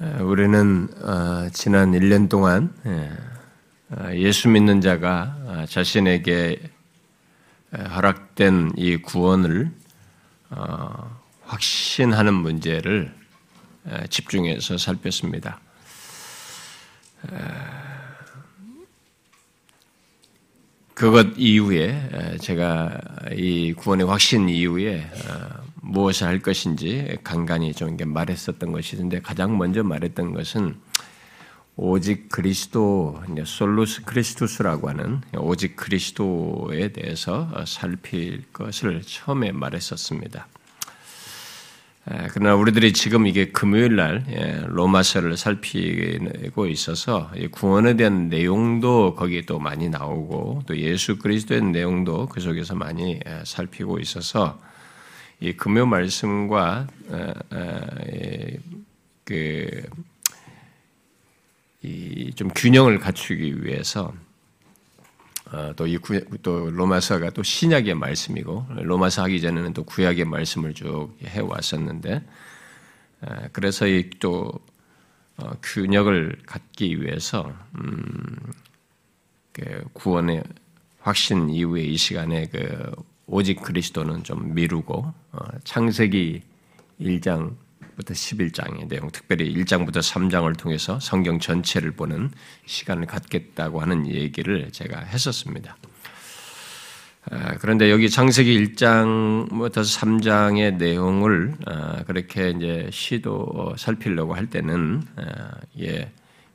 우리는 0.00 0.88
어, 1.02 1.48
지난 1.52 1.90
1년 1.90 2.28
동안 2.28 2.72
예, 2.86 3.10
어, 3.90 4.14
예수 4.14 4.48
믿는 4.48 4.80
자가 4.80 5.36
어, 5.44 5.64
자신에게 5.68 6.70
허락된 7.72 8.74
이 8.76 8.96
구원을 8.98 9.72
확신하는 11.42 12.32
문제를 12.32 13.12
집중해서 14.08 14.78
살폈습니다. 14.78 15.60
그것 20.94 21.26
이후에 21.36 22.38
제가 22.40 22.98
이 23.32 23.74
구원의 23.74 24.06
확신 24.06 24.48
이후에 24.48 25.10
무엇을 25.88 26.26
할 26.26 26.38
것인지 26.40 27.16
간간히 27.24 27.72
좀 27.72 27.96
말했었던 27.96 28.72
것이데 28.72 29.20
가장 29.20 29.56
먼저 29.56 29.82
말했던 29.82 30.34
것은 30.34 30.76
오직 31.76 32.28
그리스도 32.28 33.22
솔루스 33.44 34.04
크리스투스라고 34.04 34.88
하는 34.90 35.22
오직 35.36 35.76
그리스도에 35.76 36.88
대해서 36.88 37.48
살필 37.66 38.44
것을 38.52 39.02
처음에 39.02 39.52
말했었습니다. 39.52 40.46
그러나 42.32 42.54
우리들이 42.54 42.92
지금 42.94 43.26
이게 43.26 43.50
금요일 43.50 43.96
날 43.96 44.24
예, 44.30 44.64
로마서를 44.66 45.36
살피고 45.36 46.66
있어서 46.66 47.30
구원에 47.50 47.96
대한 47.96 48.28
내용도 48.28 49.14
거기에 49.14 49.42
또 49.42 49.58
많이 49.58 49.90
나오고 49.90 50.62
또 50.66 50.76
예수 50.78 51.18
그리스도의 51.18 51.62
내용도 51.62 52.26
그 52.26 52.40
속에서 52.40 52.74
많이 52.74 53.20
살피고 53.44 53.98
있어서 53.98 54.58
이 55.40 55.52
금요 55.52 55.86
말씀과 55.86 56.88
그좀 59.24 59.84
균형을 62.54 62.98
갖추기 62.98 63.64
위해서 63.64 64.12
어, 65.50 65.72
또이 65.76 65.98
또 66.42 66.70
로마서가 66.70 67.30
또 67.30 67.42
신약의 67.42 67.94
말씀이고 67.94 68.66
로마서 68.82 69.22
하기 69.22 69.40
전에는 69.40 69.72
또 69.72 69.84
구약의 69.84 70.26
말씀을 70.26 70.74
쭉 70.74 71.16
해 71.24 71.40
왔었는데 71.40 72.22
그래서 73.52 73.86
이또 73.86 74.52
어, 75.38 75.52
균형을 75.62 76.42
갖기 76.46 77.00
위해서 77.00 77.54
음, 77.76 78.36
그 79.52 79.84
구원의 79.92 80.42
확신 81.00 81.48
이후에 81.48 81.82
이 81.82 81.96
시간에 81.96 82.48
그 82.48 82.92
오직 83.28 83.60
그리스도는 83.60 84.24
좀 84.24 84.54
미루고 84.54 85.12
어, 85.32 85.38
창세기 85.62 86.42
1장부터 87.00 88.10
11장의 88.10 88.88
내용, 88.88 89.10
특별히 89.10 89.54
1장부터 89.54 89.98
3장을 89.98 90.58
통해서 90.58 90.98
성경 90.98 91.38
전체를 91.38 91.92
보는 91.92 92.30
시간을 92.64 93.06
갖겠다고 93.06 93.80
하는 93.80 94.06
얘기를 94.06 94.70
제가 94.72 95.00
했었습니다. 95.00 95.76
아, 97.30 97.58
그런데 97.58 97.90
여기 97.90 98.08
창세기 98.08 98.74
1장부터 98.74 99.82
3장의 99.82 100.76
내용을 100.76 101.54
아, 101.66 102.02
그렇게 102.04 102.50
이제 102.50 102.88
시도 102.90 103.74
살피려고 103.76 104.34
할 104.34 104.48
때는 104.48 105.02
아, 105.16 105.50
예, 105.78 106.10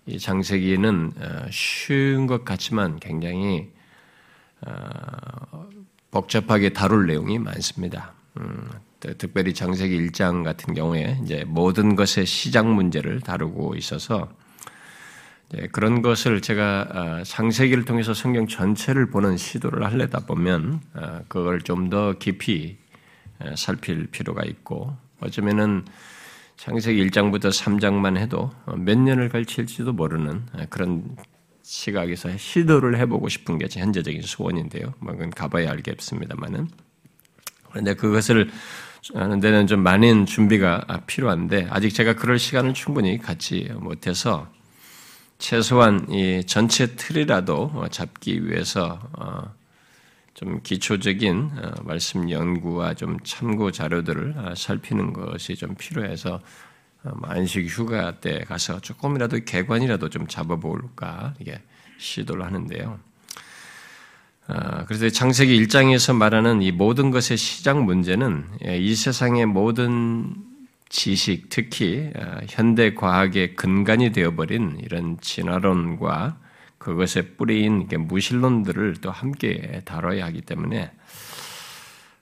이 0.07 0.17
창세기는 0.17 1.13
쉬운 1.51 2.25
것 2.25 2.43
같지만 2.43 2.99
굉장히 2.99 3.69
복잡하게 6.13 6.69
다룰 6.69 7.07
내용이 7.07 7.39
많습니다. 7.39 8.13
음, 8.37 8.69
특별히 9.17 9.53
장세기 9.53 9.97
1장 10.07 10.43
같은 10.43 10.75
경우에 10.75 11.19
이제 11.23 11.43
모든 11.47 11.95
것의 11.95 12.27
시작 12.27 12.67
문제를 12.67 13.19
다루고 13.21 13.75
있어서 13.75 14.29
그런 15.71 16.01
것을 16.03 16.41
제가 16.41 16.87
아, 16.91 17.23
장세기를 17.23 17.85
통해서 17.85 18.13
성경 18.13 18.47
전체를 18.47 19.09
보는 19.09 19.37
시도를 19.37 19.83
하려다 19.83 20.19
보면 20.19 20.81
아, 20.93 21.21
그걸 21.27 21.61
좀 21.61 21.89
더 21.89 22.13
깊이 22.13 22.77
살필 23.55 24.07
필요가 24.07 24.43
있고 24.45 24.95
어쩌면은 25.19 25.83
창세기 26.57 27.09
1장부터 27.09 27.47
3장만 27.49 28.17
해도 28.17 28.51
몇 28.77 28.97
년을 28.97 29.29
걸칠지도 29.29 29.93
모르는 29.93 30.45
그런 30.69 31.15
시각에서 31.63 32.37
시도를 32.37 32.97
해보고 32.99 33.29
싶은 33.29 33.57
게 33.57 33.67
현재적인 33.71 34.21
소원인데요. 34.21 34.93
뭐 34.99 35.13
그건 35.13 35.31
가봐야 35.31 35.71
알겠습니다만은. 35.71 36.67
그런데 37.69 37.95
그것을 37.95 38.51
하는 39.15 39.39
데는 39.39 39.67
좀 39.67 39.81
많은 39.81 40.25
준비가 40.25 40.85
필요한데 41.07 41.67
아직 41.69 41.91
제가 41.91 42.13
그럴 42.13 42.37
시간을 42.39 42.73
충분히 42.73 43.17
갖지 43.17 43.69
못해서 43.75 44.47
최소한 45.39 46.09
이 46.09 46.43
전체 46.45 46.95
틀이라도 46.95 47.87
잡기 47.91 48.47
위해서 48.47 48.99
어, 49.13 49.53
좀 50.33 50.61
기초적인 50.61 51.51
어, 51.57 51.71
말씀 51.83 52.29
연구와 52.29 52.93
좀 52.93 53.17
참고 53.23 53.71
자료들을 53.71 54.35
아, 54.37 54.53
살피는 54.55 55.11
것이 55.11 55.55
좀 55.55 55.75
필요해서 55.75 56.35
어, 56.35 56.39
안식 57.23 57.67
휴가 57.67 58.19
때 58.19 58.43
가서 58.47 58.79
조금이라도 58.79 59.39
개관이라도 59.45 60.09
좀 60.09 60.27
잡아볼까 60.27 61.33
이게 61.39 61.61
시도를 61.97 62.45
하는데요. 62.45 62.99
아, 64.47 64.85
그래서 64.85 65.09
창세기 65.09 65.65
1장에서 65.65 66.15
말하는 66.15 66.61
이 66.61 66.71
모든 66.71 67.11
것의 67.11 67.37
시작 67.37 67.81
문제는 67.81 68.45
예, 68.65 68.77
이 68.77 68.93
세상의 68.93 69.45
모든 69.45 70.35
지식, 70.89 71.49
특히 71.49 72.11
아, 72.15 72.41
현대 72.49 72.93
과학의 72.93 73.55
근간이 73.55 74.11
되어버린 74.11 74.79
이런 74.81 75.17
진화론과 75.21 76.37
그것의 76.77 77.35
뿌리인 77.37 77.87
무신론들을 77.97 78.97
또 79.01 79.09
함께 79.09 79.81
다뤄야 79.85 80.25
하기 80.25 80.41
때문에 80.41 80.91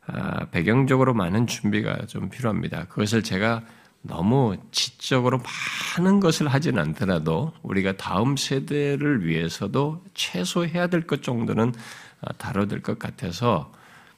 아, 0.05 0.45
배경적으로 0.51 1.15
많은 1.15 1.47
준비가 1.47 2.05
좀 2.05 2.29
필요합니다. 2.29 2.85
그것을 2.85 3.23
제가 3.23 3.63
너무 4.03 4.57
지적으로 4.71 5.39
많은 5.97 6.19
것을 6.19 6.47
하진 6.47 6.79
않더라도 6.79 7.53
우리가 7.61 7.97
다음 7.97 8.35
세대를 8.35 9.25
위해서도 9.25 10.03
최소 10.13 10.65
해야 10.65 10.87
될 10.87 11.05
것 11.05 11.21
정도는 11.23 11.73
아, 12.21 12.33
다뤄야 12.33 12.65
될 12.65 12.81
것 12.81 12.97
같아서 12.99 13.71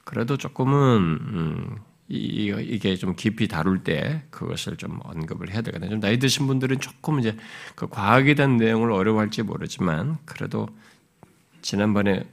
그래도 0.06 0.38
조금은 0.38 0.76
음, 1.22 1.78
이게 2.10 2.96
좀 2.96 3.16
깊이 3.16 3.48
다룰 3.48 3.84
때 3.84 4.24
그것을 4.30 4.78
좀 4.78 5.00
언급을 5.04 5.52
해야 5.52 5.62
되거든요. 5.62 5.90
좀 5.92 6.00
나이 6.00 6.20
드신 6.20 6.48
분들은 6.48 6.80
조금 6.80 7.20
이제 7.20 7.36
그 7.76 7.88
과학에 7.88 8.36
대한 8.36 8.58
내용을 8.58 8.92
어려워할지 8.92 9.44
모르지만 9.44 10.18
그래도 10.26 10.68
지난번에 11.62 12.24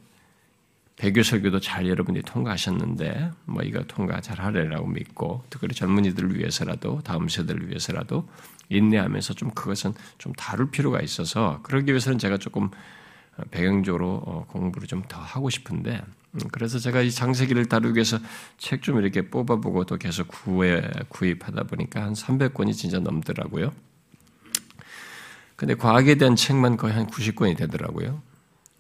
배교 1.00 1.22
설교도 1.22 1.60
잘 1.60 1.88
여러분들이 1.88 2.22
통과하셨는데 2.22 3.30
뭐 3.46 3.62
이거 3.62 3.82
통과 3.84 4.20
잘 4.20 4.38
하리라고 4.38 4.86
믿고 4.86 5.42
특별히 5.48 5.74
젊은이들을 5.74 6.38
위해서라도 6.38 7.00
다음 7.02 7.26
세대를 7.26 7.68
위해서라도 7.70 8.28
인내하면서 8.68 9.32
좀 9.32 9.50
그것은 9.52 9.94
좀 10.18 10.34
다룰 10.34 10.70
필요가 10.70 11.00
있어서 11.00 11.60
그러기 11.62 11.90
위해서는 11.92 12.18
제가 12.18 12.36
조금 12.36 12.68
배경적으로 13.50 14.22
어, 14.26 14.44
공부를 14.46 14.86
좀 14.86 15.02
더 15.08 15.18
하고 15.18 15.48
싶은데 15.48 16.02
음, 16.34 16.40
그래서 16.52 16.78
제가 16.78 17.00
이 17.00 17.10
장세기를 17.10 17.64
다루기 17.70 17.94
위해서 17.96 18.18
책 18.58 18.82
좀 18.82 18.98
이렇게 18.98 19.22
뽑아보고 19.22 19.84
또 19.86 19.96
계속 19.96 20.28
구해, 20.28 20.82
구입하다 21.08 21.62
보니까 21.64 22.02
한 22.02 22.12
300권이 22.12 22.74
진짜 22.74 22.98
넘더라고요. 23.00 23.72
근데 25.56 25.74
과학에 25.74 26.16
대한 26.16 26.36
책만 26.36 26.76
거의 26.76 26.92
한 26.92 27.06
90권이 27.06 27.56
되더라고요. 27.56 28.20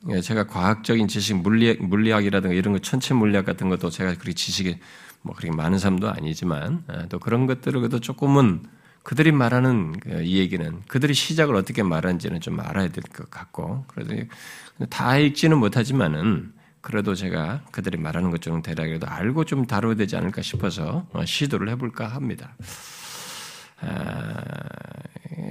예, 0.08 0.20
제가 0.20 0.46
과학적인 0.46 1.08
지식, 1.08 1.36
물리학, 1.36 1.82
물리학이라든가 1.82 2.54
이런 2.54 2.72
거, 2.72 2.78
천체 2.78 3.12
물리학 3.14 3.44
같은 3.44 3.68
것도 3.68 3.90
제가 3.90 4.14
그렇게 4.14 4.32
지식이 4.32 4.78
뭐 5.22 5.34
그렇게 5.34 5.54
많은 5.54 5.78
사람도 5.78 6.08
아니지만 6.10 6.84
아, 6.86 7.06
또 7.08 7.18
그런 7.18 7.46
것들을 7.46 7.80
그래도 7.80 8.00
조금은 8.00 8.62
그들이 9.02 9.32
말하는 9.32 9.98
그이 10.00 10.36
얘기는 10.38 10.82
그들이 10.88 11.12
시작을 11.14 11.54
어떻게 11.54 11.82
말하는지는 11.82 12.40
좀 12.40 12.60
알아야 12.60 12.88
될 12.88 13.02
것 13.14 13.30
같고 13.30 13.84
그래도 13.88 14.14
다 14.88 15.18
읽지는 15.18 15.58
못하지만은 15.58 16.52
그래도 16.80 17.14
제가 17.14 17.60
그들이 17.70 17.98
말하는 17.98 18.30
것좀 18.30 18.62
대략이라도 18.62 19.06
알고 19.06 19.44
좀 19.44 19.66
다뤄야 19.66 19.94
되지 19.96 20.16
않을까 20.16 20.40
싶어서 20.42 21.06
어, 21.12 21.24
시도를 21.26 21.68
해볼까 21.70 22.08
합니다. 22.08 22.54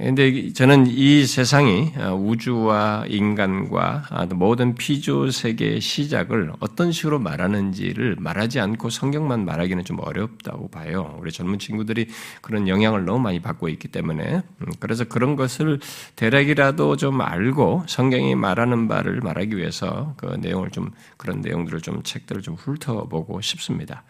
그런데 0.00 0.52
저는 0.52 0.86
이 0.88 1.26
세상이 1.26 1.92
어, 1.98 2.14
우주와 2.14 3.04
인간과 3.08 4.04
아, 4.08 4.26
모든 4.26 4.74
피조 4.74 5.30
세계의 5.30 5.80
시작을 5.80 6.52
어떤 6.60 6.90
식으로 6.90 7.18
말하는지를 7.18 8.16
말하지 8.18 8.60
않고 8.60 8.90
성경만 8.90 9.44
말하기는 9.44 9.84
좀 9.84 9.98
어렵다고 10.00 10.68
봐요. 10.68 11.16
우리 11.20 11.30
젊은 11.30 11.58
친구들이 11.58 12.08
그런 12.40 12.66
영향을 12.66 13.04
너무 13.04 13.20
많이 13.20 13.40
받고 13.40 13.68
있기 13.68 13.88
때문에 13.88 14.36
음, 14.36 14.66
그래서 14.80 15.04
그런 15.04 15.36
것을 15.36 15.80
대략이라도 16.16 16.96
좀 16.96 17.20
알고 17.20 17.84
성경이 17.86 18.34
말하는 18.34 18.88
바를 18.88 19.20
말하기 19.20 19.56
위해서 19.56 20.14
그 20.16 20.36
내용을 20.40 20.70
좀 20.70 20.90
그런 21.18 21.40
내용들을 21.40 21.82
좀 21.82 22.02
책들을 22.02 22.42
좀 22.42 22.54
훑어보고 22.54 23.40
싶습니다. 23.42 24.02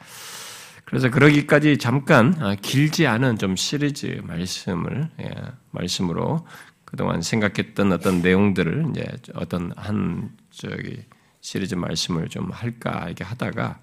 그래서 0.91 1.09
그러기까지 1.09 1.79
잠깐 1.79 2.35
아, 2.41 2.57
길지 2.57 3.07
않은 3.07 3.39
좀 3.39 3.55
시리즈 3.55 4.21
말씀을 4.25 5.09
예, 5.21 5.31
말씀으로 5.71 6.45
그동안 6.85 7.23
생각했던 7.23 7.93
어떤 7.93 8.21
내용들을 8.23 8.87
이제 8.91 9.07
어떤 9.35 9.73
한 9.77 10.31
저기 10.51 10.99
시리즈 11.41 11.77
말씀을 11.77 12.29
좀 12.29 12.51
할까 12.51 13.05
이렇게 13.07 13.23
하다가 13.23 13.79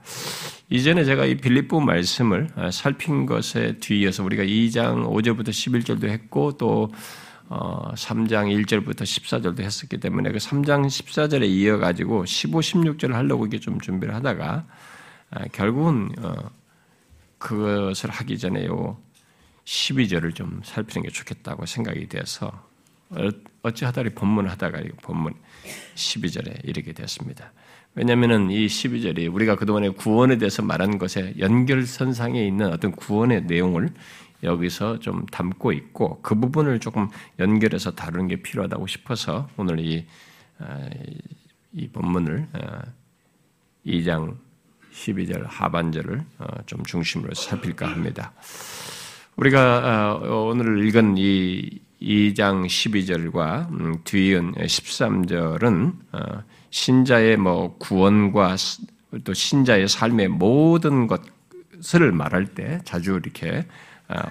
이전에 0.69 1.06
제가 1.06 1.24
이 1.24 1.38
빌립보 1.38 1.80
말씀을 1.80 2.50
아, 2.56 2.71
살핀 2.71 3.25
것에 3.25 3.77
뒤이어서 3.80 4.25
우리가 4.25 4.44
2장 4.44 5.07
5절부터 5.07 5.48
11절도 5.48 6.10
했고 6.10 6.57
또 6.57 6.92
3장 7.50 8.53
어, 8.53 8.63
1절부터 8.65 9.03
14절도 9.03 9.62
했었기 9.62 9.98
때문에 10.00 10.33
그 10.33 10.39
3장 10.39 10.86
14절에 10.88 11.48
이어가지고 11.48 12.25
15, 12.25 12.60
16절을 12.60 13.13
하려고 13.13 13.45
이게 13.45 13.62
좀 13.62 13.80
준비를 13.80 14.13
하다가 14.13 14.65
아, 15.30 15.44
결국은 15.53 16.10
어, 16.19 16.33
그것을 17.38 18.10
하기 18.10 18.38
전에 18.38 18.66
요 18.66 18.98
12절을 19.66 20.34
좀 20.34 20.62
살피는 20.63 21.04
게 21.04 21.12
좋겠다고 21.12 21.66
생각이 21.66 22.07
돼서 22.07 22.68
어찌하다리 23.63 24.12
본문을 24.12 24.50
하다가 24.51 24.81
본문 25.01 25.34
12절에 25.95 26.68
이르게 26.68 26.94
되었습니다. 26.94 27.51
왜냐하면 27.95 28.51
이 28.51 28.68
12절이 28.68 29.34
우리가 29.34 29.56
그동안에 29.56 29.89
구원에 29.89 30.38
대해서 30.38 30.62
말한 30.62 30.98
것에 30.98 31.34
연결선상에 31.39 32.45
있는 32.45 32.72
어떤 32.72 32.92
구원의 32.92 33.44
내용을 33.45 33.89
여기서 34.44 35.00
좀 35.00 35.25
담고 35.25 35.72
있고 35.74 36.22
그 36.22 36.36
부분을 36.36 36.80
조금 36.80 37.10
연결해서 37.39 37.92
다루는 37.92 38.28
게 38.28 38.36
필요하다고 38.38 38.86
싶어서 38.88 39.50
오늘 39.57 39.80
이, 39.80 40.06
아, 40.60 40.88
이 41.74 41.88
본문을 41.88 42.48
2장 43.86 44.31
아, 44.31 44.36
12절 44.98 45.46
하반절을 45.48 46.24
어, 46.40 46.46
좀 46.66 46.84
중심으로 46.84 47.34
살필까 47.34 47.88
합니다. 47.88 48.34
우리가 49.36 50.20
어, 50.22 50.50
오늘 50.50 50.86
읽은 50.86 51.16
이 51.18 51.80
2장 52.02 52.66
12절과 52.66 53.70
음, 53.72 53.98
뒤은 54.04 54.54
13절은 54.54 55.94
어, 56.12 56.44
신자의 56.70 57.38
뭐 57.38 57.78
구원과 57.78 58.56
또 59.24 59.34
신자의 59.34 59.88
삶의 59.88 60.28
모든 60.30 61.08
것을 61.08 62.12
말할 62.12 62.48
때 62.48 62.82
자주 62.84 63.20
이렇게 63.24 63.66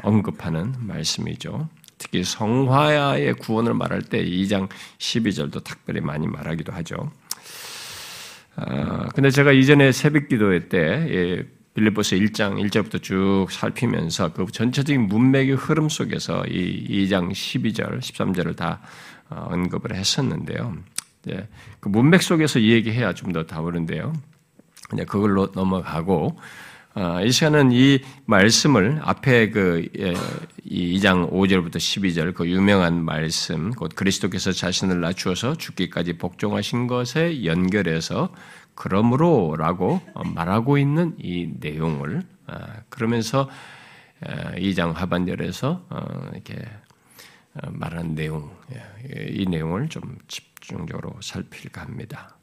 언급하는 0.03 0.75
말씀이죠. 0.79 1.69
특히 1.99 2.23
성화의 2.23 3.35
구원을 3.35 3.75
말할 3.75 4.03
때 4.03 4.23
2장 4.25 4.69
12절도 4.99 5.65
특별히 5.65 6.01
많이 6.01 6.27
말하기도 6.27 6.73
하죠. 6.73 7.11
아, 8.56 9.08
근데 9.14 9.31
제가 9.31 9.53
이전에 9.53 9.93
새벽 9.93 10.29
기도회 10.29 10.69
때 10.69 10.79
예, 10.79 11.47
빌립보서 11.75 12.17
1장 12.17 12.55
1절부터 12.70 13.03
쭉 13.03 13.47
살피면서 13.50 14.32
그 14.32 14.47
전체적인 14.50 15.03
문맥의 15.08 15.56
흐름 15.56 15.91
속에서 15.91 16.44
이 16.47 17.06
2장 17.06 17.31
12절, 17.32 18.00
13절을 18.00 18.56
다 18.56 18.81
어, 19.29 19.49
언급을 19.50 19.94
했었는데요. 19.94 20.75
예, 21.29 21.49
그 21.81 21.88
문맥 21.88 22.23
속에서 22.23 22.58
이 22.58 22.70
얘기해야 22.73 23.12
좀 23.12 23.32
더 23.32 23.44
다루는데요. 23.44 24.14
그냥 24.88 25.05
그걸로 25.06 25.50
넘어가고 25.55 26.38
아, 26.38 26.43
이 27.22 27.31
시간은 27.31 27.72
이 27.72 28.00
말씀을 28.25 29.00
앞에 29.02 29.50
그 29.50 29.87
2장 29.93 31.26
예, 31.26 31.31
5절부터 31.31 31.76
12절 31.76 32.32
그 32.32 32.48
유명한 32.48 33.04
말씀, 33.04 33.70
곧 33.72 33.93
그리스도께서 33.94 34.50
자신을 34.52 35.02
낮추어서 35.02 35.56
죽기까지 35.56 36.14
복종하신 36.14 36.87
것에 36.87 37.44
연결해서 37.44 38.32
그러므로라고 38.75 40.00
말하고 40.34 40.78
있는 40.78 41.14
이 41.19 41.50
내용을 41.60 42.22
아, 42.46 42.66
그러면서 42.88 43.50
2장 44.56 44.94
하반절에서 44.94 45.87
어, 45.90 46.31
이렇게 46.32 46.54
어, 47.54 47.70
말하는 47.72 48.14
내용, 48.14 48.50
예, 48.75 49.26
이 49.28 49.44
내용을 49.44 49.90
좀 49.90 50.19
집중적으로 50.28 51.14
살필까 51.20 51.82
합니다. 51.82 52.38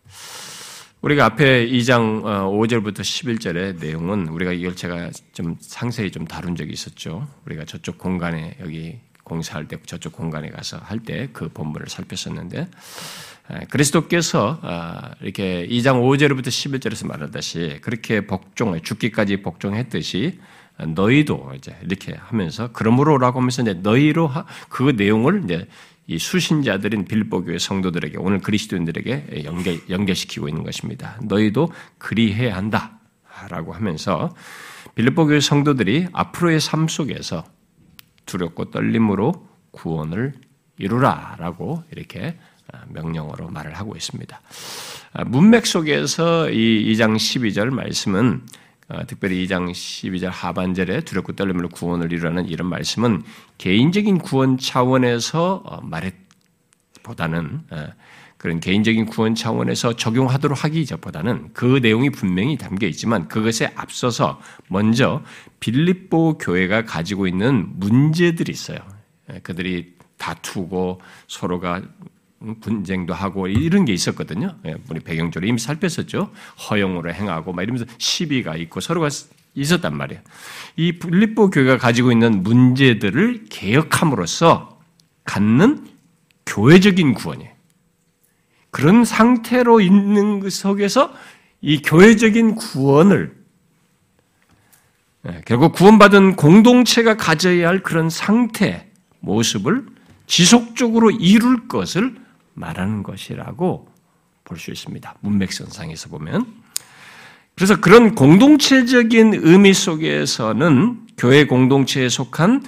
우리가 1.03 1.25
앞에 1.25 1.67
2장 1.67 2.23
5절부터 2.23 3.00
어, 3.00 3.01
11절의 3.01 3.77
내용은 3.77 4.29
우리가 4.29 4.53
이걸 4.53 4.73
제가 4.73 5.11
좀 5.33 5.57
상세히 5.59 6.09
좀 6.09 6.25
다룬 6.25 6.55
적이 6.55 6.71
있었죠. 6.71 7.27
우리가 7.45 7.65
저쪽 7.65 7.97
공간에 7.97 8.55
여기 8.61 9.00
공사할 9.25 9.67
때 9.67 9.77
저쪽 9.85 10.13
공간에 10.13 10.50
가서 10.50 10.77
할 10.77 11.00
때 11.00 11.27
그 11.33 11.50
본문을 11.50 11.88
살폈었는데 11.89 12.69
그리스도께서 13.69 14.59
아, 14.61 15.11
이렇게 15.19 15.67
2장 15.67 16.01
5절부터 16.01 16.47
11절에서 16.47 17.05
말하듯이 17.05 17.79
그렇게 17.81 18.25
복종, 18.25 18.79
죽기까지 18.81 19.41
복종했듯이 19.41 20.39
너희도 20.88 21.51
이제 21.57 21.75
이렇게 21.83 22.15
하면서 22.17 22.71
그러므로라고 22.71 23.41
하면서 23.41 23.61
이제 23.61 23.73
너희로 23.73 24.31
그 24.69 24.94
내용을 24.95 25.41
이제 25.44 25.67
이 26.07 26.19
수신자들인 26.19 27.05
빌보 27.05 27.45
교회 27.45 27.57
성도들에게 27.57 28.17
오늘 28.17 28.39
그리스도인들에게 28.39 29.44
연결, 29.45 29.79
연결시키고 29.89 30.50
있는 30.50 30.63
것입니다. 30.63 31.17
너희도 31.23 31.71
그리해야 31.97 32.57
한다라고 32.57 33.73
하면서 33.73 34.35
빌보 34.95 35.27
교회 35.27 35.39
성도들이 35.39 36.07
앞으로의 36.11 36.59
삶 36.59 36.88
속에서 36.88 37.45
두렵고 38.25 38.71
떨림으로 38.71 39.47
구원을 39.71 40.33
이루라라고 40.77 41.83
이렇게 41.91 42.38
명령어로 42.89 43.50
말을 43.50 43.73
하고 43.75 43.95
있습니다. 43.95 44.41
문맥 45.27 45.65
속에서 45.65 46.50
이 46.50 46.94
2장 46.94 47.15
12절 47.15 47.69
말씀은 47.69 48.41
어, 48.41 48.41
특별히 49.07 49.45
2장 49.45 49.72
12절 49.72 50.30
하반절에 50.31 51.01
두렵고 51.01 51.34
떨림으로 51.34 51.69
구원을 51.69 52.12
이루라는 52.12 52.48
이런 52.48 52.68
말씀은 52.68 53.24
개인적인 53.57 54.19
구원 54.19 54.57
차원에서 54.57 55.63
어, 55.66 55.81
말했보다는 55.81 57.62
어, 57.72 57.88
그런 58.44 58.60
개인적인 58.60 59.06
구원 59.06 59.36
차원에서 59.36 59.95
적용하도록 59.95 60.66
하기 60.66 60.86
보다는 61.00 61.51
그 61.54 61.80
내용이 61.81 62.10
분명히 62.10 62.57
담겨 62.57 62.88
있지만 62.88 63.30
그것에 63.30 63.72
앞서서 63.74 64.42
먼저 64.68 65.24
빌립보 65.62 66.39
교회가 66.39 66.84
가지고 66.84 67.25
있는 67.25 67.69
문제들이 67.80 68.51
있어요. 68.51 68.80
예, 69.31 69.39
그들이 69.39 69.94
다투고 70.18 71.00
서로가 71.28 71.84
분쟁도 72.60 73.13
하고 73.13 73.48
이런 73.48 73.86
게 73.86 73.94
있었거든요. 73.94 74.57
예, 74.66 74.75
우리 74.90 75.00
배경적으로 75.00 75.48
이미 75.48 75.60
살폈었죠. 75.60 76.31
허용으로 76.69 77.13
행하고 77.13 77.54
막 77.54 77.63
이러면서 77.63 77.86
시비가 77.98 78.56
있고 78.57 78.81
서로가 78.81 79.10
있었단 79.56 79.95
말이에요. 79.95 80.22
이 80.75 80.94
빌립보 80.94 81.50
교회가 81.50 81.78
가지고 81.78 82.12
있는 82.12 82.44
문제들을 82.44 83.45
개혁함으로써 83.50 84.80
갖는 85.24 85.88
교회적인 86.45 87.13
구원이에요. 87.13 87.51
그런 88.72 89.06
상태로 89.06 89.82
있는 89.82 90.39
그 90.39 90.50
속에서 90.50 91.13
이 91.62 91.82
교회적인 91.82 92.56
구원을 92.56 93.36
예, 95.25 95.41
결국 95.46 95.74
구원받은 95.74 96.36
공동체가 96.36 97.15
가져야 97.15 97.70
할 97.70 97.82
그런 97.82 98.10
상태, 98.10 98.89
모습을 99.22 99.86
지속적으로 100.27 101.12
이룰 101.12 101.70
것을 101.70 102.23
말하는 102.53 103.03
것이라고 103.03 103.88
볼 104.43 104.57
수 104.57 104.72
있습니다. 104.72 105.15
문맥선상에서 105.22 106.10
보면. 106.10 106.45
그래서 107.55 107.79
그런 107.79 108.15
공동체적인 108.15 109.33
의미 109.36 109.74
속에서는 109.74 111.07
교회 111.17 111.45
공동체에 111.45 112.10
속한 112.10 112.63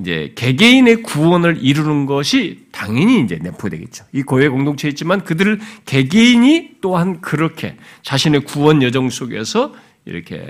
이제 0.00 0.32
개개인의 0.34 1.02
구원을 1.02 1.58
이루는 1.62 2.06
것이 2.06 2.66
당연히 2.72 3.20
이제 3.20 3.38
내포되겠죠. 3.40 4.04
이 4.12 4.22
교회 4.22 4.48
공동체에 4.48 4.90
있지만 4.90 5.22
그들을 5.24 5.60
개개인이 5.86 6.78
또한 6.80 7.20
그렇게 7.20 7.76
자신의 8.02 8.44
구원 8.44 8.82
여정 8.82 9.10
속에서 9.10 9.74
이렇게 10.10 10.48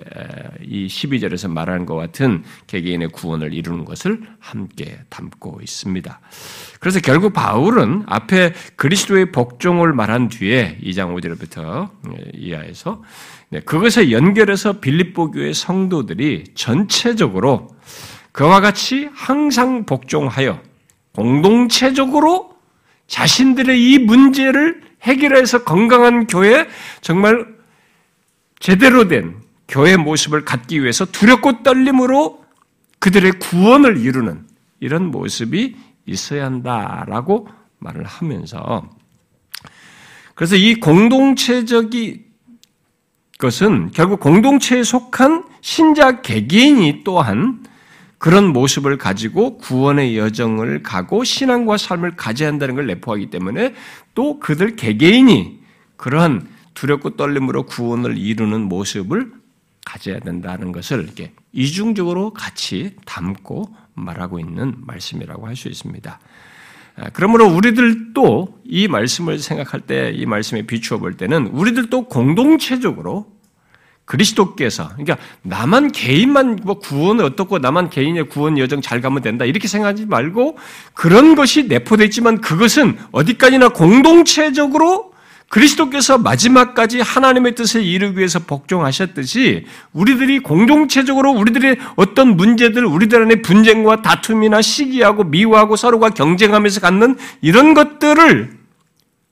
이 0.62 0.87
12절에서 0.87 1.50
말하는 1.50 1.87
것 1.87 1.95
같은 1.95 2.43
개개인의 2.67 3.09
구원을 3.09 3.52
이루는 3.52 3.85
것을 3.85 4.21
함께 4.38 4.99
담고 5.09 5.61
있습니다. 5.62 6.21
그래서 6.81 7.00
결국 7.00 7.33
바울은 7.33 8.05
앞에 8.07 8.55
그리스도의 8.76 9.33
복종을 9.33 9.93
말한 9.93 10.29
뒤에 10.29 10.79
2장 10.83 11.14
5절부터 11.14 11.90
이하에서 12.35 13.02
네, 13.50 13.61
그것에 13.61 14.12
연결해서 14.12 14.81
빌립보 14.81 15.33
교회 15.33 15.52
성도들이 15.52 16.45
전체적으로 16.55 17.69
그와 18.33 18.61
같이 18.61 19.09
항상 19.12 19.85
복종하여 19.85 20.62
공동체적으로 21.12 22.55
자신들의 23.09 23.93
이 23.93 23.99
문제를 23.99 24.83
해결해서 25.02 25.64
건강한 25.64 26.26
교회 26.26 26.69
정말 27.00 27.47
제대로 28.61 29.09
된 29.09 29.37
교회 29.70 29.96
모습을 29.96 30.44
갖기 30.44 30.82
위해서 30.82 31.04
두렵고 31.06 31.62
떨림으로 31.62 32.44
그들의 32.98 33.32
구원을 33.38 33.96
이루는 33.96 34.46
이런 34.80 35.06
모습이 35.06 35.76
있어야 36.06 36.44
한다라고 36.44 37.48
말을 37.78 38.04
하면서 38.04 38.90
그래서 40.34 40.56
이 40.56 40.74
공동체적이 40.74 42.24
것은 43.38 43.90
결국 43.92 44.20
공동체에 44.20 44.82
속한 44.82 45.44
신자 45.62 46.20
개개인이 46.20 47.04
또한 47.04 47.64
그런 48.18 48.52
모습을 48.52 48.98
가지고 48.98 49.56
구원의 49.56 50.18
여정을 50.18 50.82
가고 50.82 51.24
신앙과 51.24 51.78
삶을 51.78 52.16
가져야 52.16 52.48
한다는 52.48 52.74
걸 52.74 52.86
내포하기 52.86 53.30
때문에 53.30 53.74
또 54.14 54.38
그들 54.40 54.76
개개인이 54.76 55.58
그러한 55.96 56.48
두렵고 56.74 57.16
떨림으로 57.16 57.64
구원을 57.64 58.18
이루는 58.18 58.62
모습을 58.62 59.39
가져야 59.84 60.20
된다는 60.20 60.72
것을 60.72 61.02
이렇게 61.02 61.32
이중적으로 61.52 62.32
같이 62.32 62.96
담고 63.04 63.75
말하고 63.94 64.38
있는 64.38 64.75
말씀이라고 64.78 65.46
할 65.46 65.56
수 65.56 65.68
있습니다. 65.68 66.20
아, 66.96 67.10
그러므로 67.12 67.46
우리들도 67.46 68.60
이 68.64 68.88
말씀을 68.88 69.38
생각할 69.38 69.80
때, 69.80 70.12
이 70.14 70.26
말씀에 70.26 70.62
비추어 70.62 70.99
볼 70.99 71.16
때는 71.16 71.46
우리들도 71.49 72.06
공동체적으로 72.08 73.26
그리스도께서, 74.04 74.88
그러니까 74.88 75.18
나만 75.42 75.92
개인만 75.92 76.60
뭐 76.64 76.78
구원을 76.78 77.25
어떻고 77.25 77.58
나만 77.58 77.90
개인의 77.90 78.28
구원 78.28 78.58
여정 78.58 78.80
잘 78.80 79.00
가면 79.00 79.22
된다 79.22 79.44
이렇게 79.44 79.68
생각하지 79.68 80.06
말고 80.06 80.58
그런 80.94 81.37
것이 81.37 81.64
내포되어 81.68 82.06
있지만 82.06 82.40
그것은 82.40 82.99
어디까지나 83.12 83.68
공동체적으로 83.68 85.12
그리스도께서 85.50 86.16
마지막까지 86.16 87.00
하나님의 87.00 87.57
뜻을 87.57 87.83
이루기 87.83 88.19
위해서 88.19 88.38
복종하셨듯이 88.38 89.66
우리들이 89.92 90.38
공동체적으로 90.38 91.33
우리들의 91.33 91.76
어떤 91.97 92.37
문제들, 92.37 92.85
우리들 92.87 93.23
안에 93.23 93.42
분쟁과 93.42 94.00
다툼이나 94.00 94.62
시기하고 94.62 95.25
미워하고 95.25 95.75
서로가 95.75 96.11
경쟁하면서 96.11 96.80
갖는 96.80 97.19
이런 97.40 97.75
것들을 97.75 98.59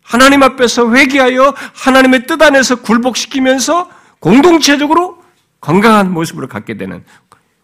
하나님 0.02 0.42
앞에서 0.42 0.92
회개하여 0.92 1.54
하나님의 1.74 2.26
뜻 2.26 2.42
안에서 2.42 2.82
굴복시키면서 2.82 3.88
공동체적으로 4.18 5.22
건강한 5.60 6.12
모습으로 6.12 6.48
갖게 6.48 6.76
되는 6.76 7.04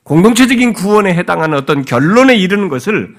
공동체적인 0.05 0.75
구원에 0.75 1.13
해당하는 1.13 1.59
어떤 1.59 1.85
결론에 1.85 2.37
이르는 2.37 2.69
것을 2.69 3.17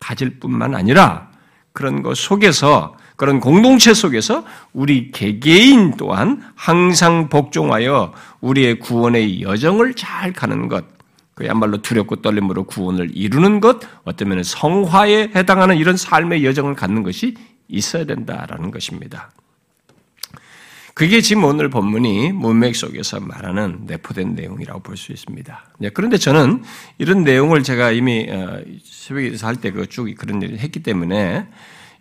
가질 0.00 0.40
뿐만 0.40 0.74
아니라 0.74 1.28
그런 1.74 2.02
것 2.02 2.16
속에서 2.16 2.96
그런 3.18 3.40
공동체 3.40 3.94
속에서 3.94 4.44
우리 4.72 5.10
개개인 5.10 5.96
또한 5.96 6.40
항상 6.54 7.28
복종하여 7.28 8.14
우리의 8.40 8.78
구원의 8.78 9.42
여정을 9.42 9.94
잘 9.94 10.32
가는 10.32 10.68
것, 10.68 10.84
그야말로 11.34 11.82
두렵고 11.82 12.22
떨림으로 12.22 12.62
구원을 12.62 13.10
이루는 13.12 13.60
것, 13.60 13.80
어쩌면 14.04 14.44
성화에 14.44 15.32
해당하는 15.34 15.76
이런 15.78 15.96
삶의 15.96 16.44
여정을 16.44 16.76
갖는 16.76 17.02
것이 17.02 17.34
있어야 17.66 18.04
된다라는 18.04 18.70
것입니다. 18.70 19.32
그게 20.94 21.20
지금 21.20 21.42
오늘 21.42 21.70
본문이 21.70 22.30
문맥 22.30 22.76
속에서 22.76 23.18
말하는 23.18 23.80
내포된 23.86 24.36
내용이라고 24.36 24.80
볼 24.80 24.96
수 24.96 25.10
있습니다. 25.10 25.64
네, 25.78 25.88
그런데 25.90 26.18
저는 26.18 26.62
이런 26.98 27.24
내용을 27.24 27.64
제가 27.64 27.90
이미 27.90 28.28
어, 28.30 28.60
새벽에서 28.84 29.48
할때그쭉 29.48 30.14
그런 30.16 30.40
일을 30.40 30.60
했기 30.60 30.84
때문에 30.84 31.48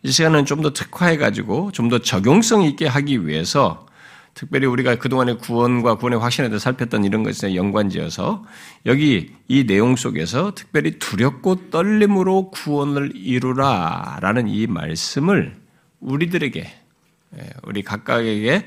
이 0.07 0.11
시간은 0.11 0.45
좀 0.45 0.61
더 0.61 0.71
특화해가지고 0.71 1.71
좀 1.73 1.89
더 1.89 1.99
적용성 1.99 2.63
있게 2.63 2.87
하기 2.87 3.27
위해서 3.27 3.85
특별히 4.33 4.65
우리가 4.67 4.95
그동안의 4.95 5.37
구원과 5.39 5.95
구원의 5.95 6.19
확신에 6.19 6.47
대해 6.47 6.59
살폈던 6.59 7.03
이런 7.03 7.23
것에 7.23 7.55
연관지어서 7.55 8.45
여기 8.85 9.33
이 9.49 9.65
내용 9.65 9.97
속에서 9.97 10.53
특별히 10.55 10.97
두렵고 10.99 11.69
떨림으로 11.71 12.51
구원을 12.51 13.13
이루라 13.15 14.19
라는 14.21 14.47
이 14.47 14.65
말씀을 14.67 15.55
우리들에게, 15.99 16.59
예, 16.61 17.49
우리 17.63 17.81
각각에게 17.81 18.65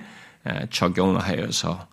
예, 0.48 0.66
적용하여서 0.70 1.86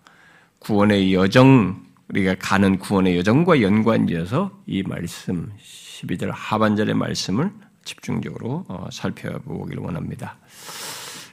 구원의 0.58 1.14
여정, 1.14 1.80
우리가 2.08 2.34
가는 2.38 2.78
구원의 2.78 3.16
여정과 3.18 3.62
연관지어서 3.62 4.50
이 4.66 4.82
말씀, 4.82 5.50
12절 5.62 6.32
하반절의 6.34 6.94
말씀을 6.94 7.50
집중적으로 7.88 8.64
어, 8.68 8.88
살펴보기를 8.92 9.82
원합니다. 9.82 10.36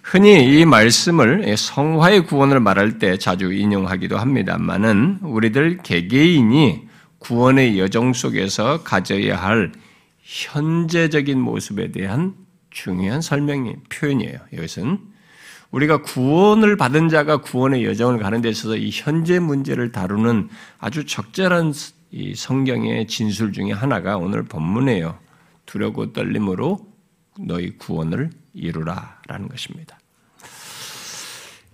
흔히 0.02 0.60
이 0.60 0.66
말씀을 0.66 1.58
성화의 1.58 2.26
구원을 2.26 2.60
말할 2.60 3.00
때 3.00 3.18
자주 3.18 3.52
인용하기도 3.52 4.18
합니다만은 4.18 5.20
우리들 5.24 5.78
개개인이 5.84 6.88
구원의 7.20 7.80
여정 7.80 8.14
속에서 8.14 8.84
가져야 8.84 9.36
할 9.36 9.72
현재적인 10.22 11.40
모습에 11.40 11.92
대한 11.92 12.36
중요한 12.70 13.22
설명이 13.22 13.76
표현이에요. 13.90 14.38
이것은 14.54 15.00
우리가 15.72 16.04
구원을 16.04 16.78
받은 16.78 17.10
자가 17.10 17.38
구원의 17.38 17.84
여정을 17.84 18.20
가는 18.20 18.42
데 18.42 18.50
있어서 18.50 18.78
이 18.78 18.92
현재 18.94 19.40
문제를 19.40 19.92
다루는 19.92 20.50
아주 20.80 21.06
적절한 21.06 21.74
이 22.12 22.34
성경의 22.36 23.08
진술 23.08 23.52
중에 23.52 23.72
하나가 23.72 24.18
오늘 24.18 24.44
본문이에요. 24.44 25.25
두려고 25.76 26.14
떨림으로 26.14 26.80
너희 27.38 27.78
구원을 27.78 28.30
이루라라는 28.54 29.50
것입니다. 29.50 30.00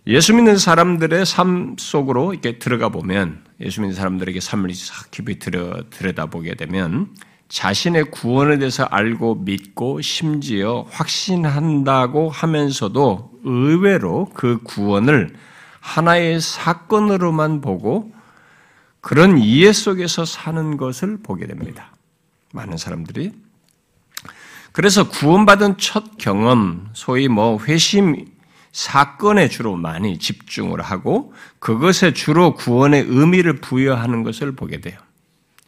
예수 0.08 0.34
믿는 0.34 0.58
사람들의 0.58 1.24
삶 1.28 1.76
속으로 1.78 2.34
이렇게 2.34 2.58
들어가 2.58 2.90
보면 2.90 3.46
예수 3.60 3.82
믿는 3.82 3.96
사람들에게 3.96 4.40
삶을 4.40 4.72
깊이 5.12 5.38
들여, 5.38 5.84
들여다보게 5.92 6.56
되면 6.56 7.16
자신의 7.48 8.06
구원에 8.10 8.58
대해서 8.58 8.86
알고 8.86 9.36
믿고 9.36 10.02
심지어 10.02 10.88
확신한다고 10.90 12.32
하면서도 12.32 13.42
의외로 13.44 14.32
그 14.34 14.64
구원을 14.64 15.36
하나의 15.80 16.42
사건으로만 16.42 17.62
보고 17.62 18.12
그런 19.00 19.38
이해 19.38 19.72
속에서 19.74 20.26
사는 20.26 20.78
것을 20.78 21.18
보게 21.22 21.46
됩니다. 21.46 21.92
많은 22.54 22.78
사람들이 22.78 23.51
그래서 24.72 25.10
구원받은 25.10 25.78
첫 25.78 26.18
경험, 26.18 26.90
소위 26.94 27.28
뭐 27.28 27.60
회심 27.64 28.26
사건에 28.72 29.50
주로 29.50 29.76
많이 29.76 30.18
집중을 30.18 30.82
하고 30.82 31.34
그것에 31.60 32.14
주로 32.14 32.56
구원의 32.56 33.06
의미를 33.08 33.58
부여하는 33.58 34.24
것을 34.24 34.54
보게 34.54 34.80
돼요. 34.80 34.98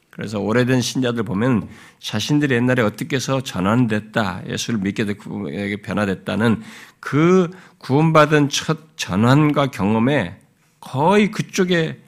그래서 0.10 0.39
오래된 0.39 0.79
신자들 0.79 1.24
보면 1.24 1.67
자신들이 2.00 2.53
옛날에 2.55 2.83
어떻게 2.83 3.15
해서 3.15 3.41
전환됐다, 3.41 4.43
예수를 4.48 4.79
믿게 4.79 5.05
되고 5.05 5.48
변화됐다는 5.81 6.62
그 7.00 7.50
구원받은 7.79 8.50
첫 8.50 8.95
전환과 8.95 9.72
경험에 9.72 10.39
거의 10.79 11.31
그쪽에 11.31 12.00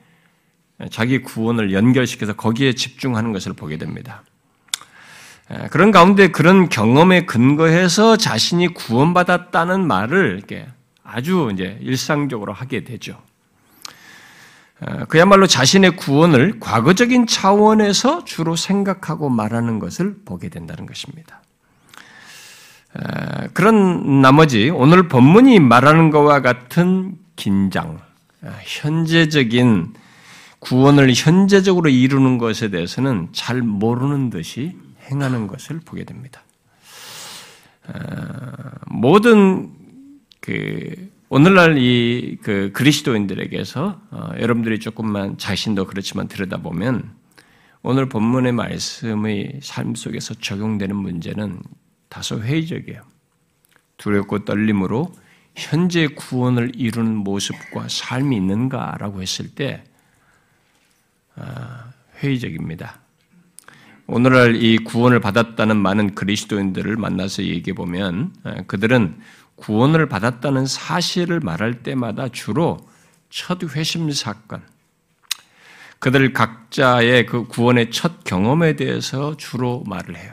자기 0.90 1.20
구원을 1.22 1.72
연결시켜서 1.72 2.34
거기에 2.34 2.74
집중하는 2.74 3.32
것을 3.32 3.54
보게 3.54 3.76
됩니다. 3.76 4.22
예, 5.52 5.68
그런 5.68 5.90
가운데 5.90 6.28
그런 6.28 6.68
경험에 6.68 7.24
근거해서 7.26 8.16
자신이 8.16 8.68
구원받았다는 8.68 9.86
말을 9.86 10.36
이렇게 10.36 10.66
아주 11.04 11.50
이제 11.52 11.78
일상적으로 11.80 12.52
하게 12.52 12.82
되죠. 12.84 13.20
예, 14.86 15.04
그야말로 15.08 15.46
자신의 15.46 15.96
구원을 15.96 16.58
과거적인 16.58 17.26
차원에서 17.26 18.24
주로 18.24 18.56
생각하고 18.56 19.28
말하는 19.28 19.78
것을 19.78 20.16
보게 20.24 20.48
된다는 20.48 20.86
것입니다. 20.86 21.42
예, 22.98 23.48
그런 23.54 24.20
나머지 24.20 24.70
오늘 24.70 25.08
본문이 25.08 25.60
말하는 25.60 26.10
것과 26.10 26.42
같은 26.42 27.16
긴장, 27.36 28.00
현재적인 28.64 29.94
구원을 30.58 31.12
현재적으로 31.14 31.90
이루는 31.90 32.38
것에 32.38 32.70
대해서는 32.70 33.28
잘 33.32 33.60
모르는 33.60 34.30
듯이 34.30 34.74
행하는 35.10 35.46
것을 35.46 35.80
보게 35.80 36.04
됩니다. 36.04 36.42
어, 37.88 37.92
모든 38.86 39.72
그 40.40 41.10
오늘날 41.28 41.76
이 41.78 42.38
그 42.46 42.70
그리스도인들에게서 42.72 44.00
어, 44.12 44.30
여러분들이 44.38 44.78
조금만 44.78 45.36
자신도 45.36 45.86
그렇지만 45.86 46.28
들여다보면 46.28 47.10
오늘 47.82 48.08
본문의 48.08 48.52
말씀의 48.52 49.60
삶 49.64 49.96
속에서 49.96 50.34
적용되는 50.34 50.94
문제는 50.94 51.60
다소 52.08 52.40
회의적이에요. 52.40 53.02
두렵고 53.96 54.44
떨림으로 54.44 55.12
현재 55.56 56.06
구원을 56.06 56.72
이루는 56.76 57.16
모습과 57.16 57.88
삶이 57.88 58.36
있는가라고 58.36 59.22
했을 59.22 59.52
때 59.54 59.82
어, 61.34 61.44
회의적입니다. 62.22 63.00
오늘날 64.08 64.56
이 64.62 64.78
구원을 64.78 65.18
받았다는 65.20 65.76
많은 65.76 66.14
그리스도인들을 66.14 66.96
만나서 66.96 67.42
얘기해 67.42 67.74
보면 67.74 68.32
그들은 68.68 69.18
구원을 69.56 70.08
받았다는 70.08 70.66
사실을 70.66 71.40
말할 71.40 71.82
때마다 71.82 72.28
주로 72.28 72.78
첫 73.30 73.58
회심 73.74 74.10
사건, 74.12 74.62
그들 75.98 76.32
각자의 76.32 77.26
그 77.26 77.46
구원의 77.48 77.90
첫 77.90 78.22
경험에 78.22 78.76
대해서 78.76 79.36
주로 79.36 79.82
말을 79.86 80.16
해요. 80.16 80.32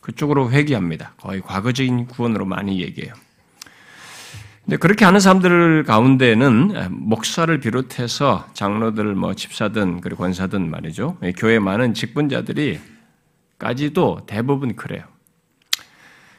그쪽으로 0.00 0.50
회귀합니다. 0.50 1.14
거의 1.16 1.40
과거적인 1.40 2.06
구원으로 2.06 2.44
많이 2.44 2.82
얘기해요. 2.82 3.14
근데 4.70 4.78
그렇게 4.78 5.04
하는 5.04 5.18
사람들 5.18 5.82
가운데는 5.82 6.90
목사를 6.92 7.58
비롯해서 7.58 8.46
장로들, 8.54 9.16
뭐 9.16 9.34
집사든 9.34 10.00
그리고 10.00 10.22
권사든 10.22 10.70
말이죠. 10.70 11.18
교회 11.38 11.58
많은 11.58 11.92
직분자들이까지도 11.92 12.78
대부분 14.28 14.76
그래요. 14.76 15.02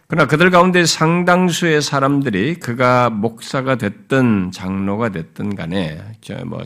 그러나 0.07 0.29
그들 0.29 0.49
가운데 0.49 0.85
상당수의 0.85 1.81
사람들이 1.81 2.55
그가 2.55 3.09
목사가 3.09 3.75
됐든 3.75 4.51
장로가 4.51 5.09
됐든 5.09 5.55
간에 5.55 6.01
뭐 6.45 6.61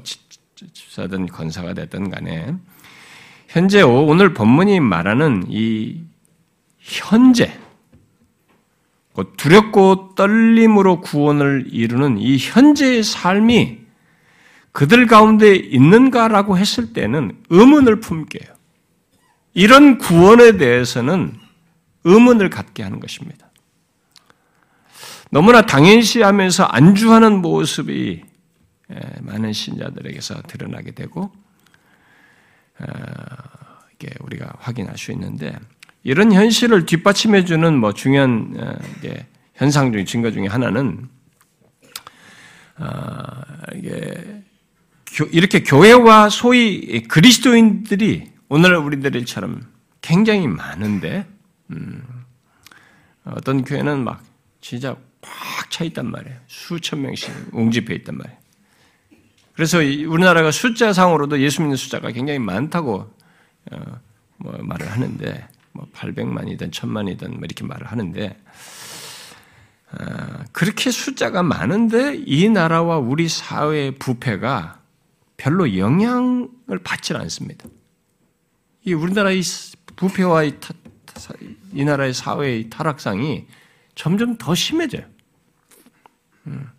집사든 0.71 1.25
권사가 1.25 1.73
됐든 1.73 2.11
간에 2.11 2.53
현재 3.47 3.81
오늘 3.81 4.35
본문이 4.35 4.81
말하는 4.81 5.45
이 5.49 6.03
현재 6.77 7.57
두렵고 9.23 10.15
떨림으로 10.15 11.01
구원을 11.01 11.67
이루는 11.71 12.17
이 12.17 12.37
현재의 12.37 13.03
삶이 13.03 13.79
그들 14.71 15.07
가운데 15.07 15.55
있는가라고 15.55 16.57
했을 16.57 16.91
때는 16.91 17.41
의문을 17.49 18.01
품게요. 18.01 18.53
이런 19.53 19.97
구원에 19.97 20.57
대해서는 20.57 21.39
의문을 22.03 22.49
갖게 22.49 22.83
하는 22.83 22.99
것입니다. 22.99 23.49
너무나 25.31 25.61
당연시하면서 25.61 26.65
안주하는 26.65 27.41
모습이 27.41 28.23
예, 28.91 28.99
많은 29.21 29.53
신자들에게서 29.53 30.43
드러나게 30.43 30.91
되고 30.91 31.31
어, 32.79 32.85
이게 33.93 34.13
우리가 34.19 34.53
확인할 34.59 34.97
수 34.97 35.11
있는데 35.13 35.57
이런 36.05 36.31
현실을 36.31 36.85
뒷받침해주는 36.85 37.77
뭐 37.79 37.91
중요한 37.91 38.53
어, 38.57 38.75
현상 39.55 39.91
중 39.91 40.05
증거 40.05 40.31
중에 40.31 40.45
하나는 40.45 41.09
어, 42.77 42.87
이게 43.73 44.43
이렇게 45.31 45.63
교회와 45.63 46.29
소위 46.29 47.01
그리스도인들이 47.07 48.29
오늘 48.49 48.75
우리들처럼 48.75 49.65
굉장히 50.01 50.47
많은데 50.47 51.25
음, 51.71 52.03
어떤 53.23 53.63
교회는 53.63 54.03
막 54.03 54.23
진짜 54.61 54.95
꽉 55.21 55.71
차 55.71 55.83
있단 55.85 56.09
말이에요. 56.11 56.37
수천 56.45 57.01
명씩 57.01 57.31
웅집해 57.51 57.95
있단 57.95 58.15
말이에요. 58.15 58.37
그래서 59.53 59.79
우리나라가 59.79 60.51
숫자상으로도 60.51 61.41
예수 61.41 61.61
믿는 61.61 61.77
숫자가 61.77 62.11
굉장히 62.11 62.37
많다고 62.37 63.11
어, 63.71 63.99
뭐 64.37 64.55
말을 64.61 64.91
하는데 64.91 65.47
뭐 65.75 65.85
800만이든 65.93 66.71
1000만이든 66.71 67.29
뭐 67.31 67.39
이렇게 67.43 67.65
말을 67.65 67.87
하는데 67.87 68.37
어, 69.91 70.43
그렇게 70.51 70.89
숫자가 70.89 71.43
많은데 71.43 72.21
이 72.25 72.49
나라와 72.49 72.97
우리 72.97 73.27
사회의 73.27 73.91
부패가 73.91 74.79
별로 75.37 75.77
영향을 75.77 76.79
받지 76.83 77.13
않습니다. 77.13 77.67
이 78.83 78.93
우리나라의 78.93 79.41
부패와 79.95 80.43
이, 80.43 80.59
타, 80.59 80.73
이 81.73 81.83
나라의 81.83 82.13
사회의 82.13 82.69
타락상이 82.69 83.45
점점 83.95 84.37
더 84.37 84.55
심해져요. 84.55 85.03
음. 86.47 86.69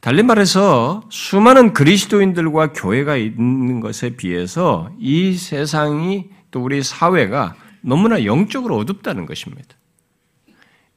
달리 0.00 0.22
말해서 0.22 1.02
수많은 1.10 1.72
그리스도인들과 1.72 2.72
교회가 2.72 3.16
있는 3.16 3.80
것에 3.80 4.10
비해서 4.10 4.90
이 4.98 5.34
세상이 5.34 6.30
또 6.52 6.62
우리 6.62 6.82
사회가 6.82 7.56
너무나 7.86 8.24
영적으로 8.24 8.76
어둡다는 8.76 9.26
것입니다. 9.26 9.76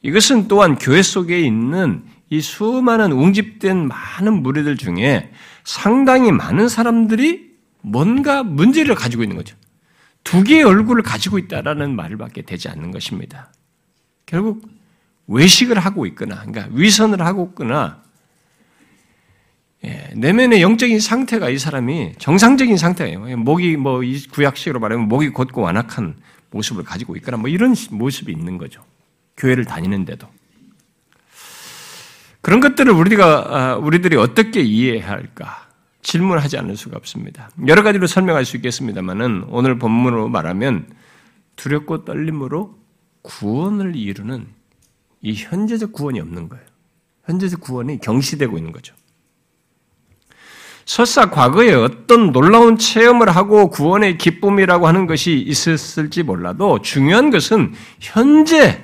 이것은 0.02 0.48
또한 0.48 0.76
교회 0.76 1.04
속에 1.04 1.40
있는 1.40 2.04
이 2.30 2.42
수많은 2.42 3.12
웅집된 3.12 3.88
많은 3.88 4.42
무리들 4.42 4.76
중에 4.76 5.32
상당히 5.64 6.32
많은 6.32 6.68
사람들이 6.68 7.50
뭔가 7.82 8.44
문제를 8.44 8.96
가지고 8.96 9.24
있는 9.24 9.38
거죠. 9.38 9.56
두 10.24 10.44
개의 10.44 10.64
얼굴을 10.64 11.04
가지고 11.04 11.38
있다라는 11.38 11.96
말밖에 11.96 12.42
되지 12.42 12.70
않는 12.70 12.92
것입니다. 12.92 13.52
결국 14.26 14.68
외식을 15.28 15.78
하고 15.78 16.08
있거나, 16.08 16.44
그러니까 16.44 16.68
위선을 16.72 17.22
하고 17.22 17.50
있거나, 17.52 18.02
예, 19.86 20.12
내면의 20.16 20.62
영적인 20.62 21.00
상태가 21.00 21.50
이 21.50 21.58
사람이 21.58 22.14
정상적인 22.18 22.78
상태예요. 22.78 23.38
목이 23.38 23.78
뭐 23.78 24.02
구약식으로 24.32 24.80
말하면 24.80 25.08
목이 25.08 25.30
곧고 25.30 25.62
완악한 25.62 26.16
모습을 26.52 26.84
가지고 26.84 27.16
있거나 27.18 27.38
뭐 27.38 27.50
이런 27.50 27.76
모습이 27.92 28.32
있는 28.32 28.58
거죠. 28.58 28.84
교회를 29.38 29.66
다니는데도. 29.66 30.28
그런 32.42 32.60
것들을 32.60 32.92
우리가 32.92 33.48
아, 33.50 33.76
우리들이 33.76 34.16
어떻게 34.16 34.62
이해해야 34.62 35.10
할까? 35.10 35.68
질문하지 36.02 36.58
않을 36.58 36.78
수가 36.78 36.98
없습니다. 36.98 37.50
여러 37.68 37.84
가지로 37.84 38.08
설명할 38.08 38.46
수 38.46 38.56
있겠습니다만은 38.58 39.46
오늘 39.50 39.78
본문으로 39.78 40.30
말하면 40.30 40.88
두렵고 41.56 42.06
떨림으로 42.06 42.80
구원을 43.22 43.96
이루는 43.96 44.48
이 45.22 45.34
현재적 45.34 45.92
구원이 45.92 46.20
없는 46.22 46.48
거예요. 46.48 46.66
현재적 47.26 47.60
구원이 47.60 48.00
경시되고 48.00 48.58
있는 48.58 48.72
거죠. 48.72 48.96
설사 50.90 51.30
과거에 51.30 51.72
어떤 51.72 52.32
놀라운 52.32 52.76
체험을 52.76 53.30
하고 53.36 53.70
구원의 53.70 54.18
기쁨이라고 54.18 54.88
하는 54.88 55.06
것이 55.06 55.38
있었을지 55.38 56.24
몰라도 56.24 56.82
중요한 56.82 57.30
것은 57.30 57.76
현재 58.00 58.82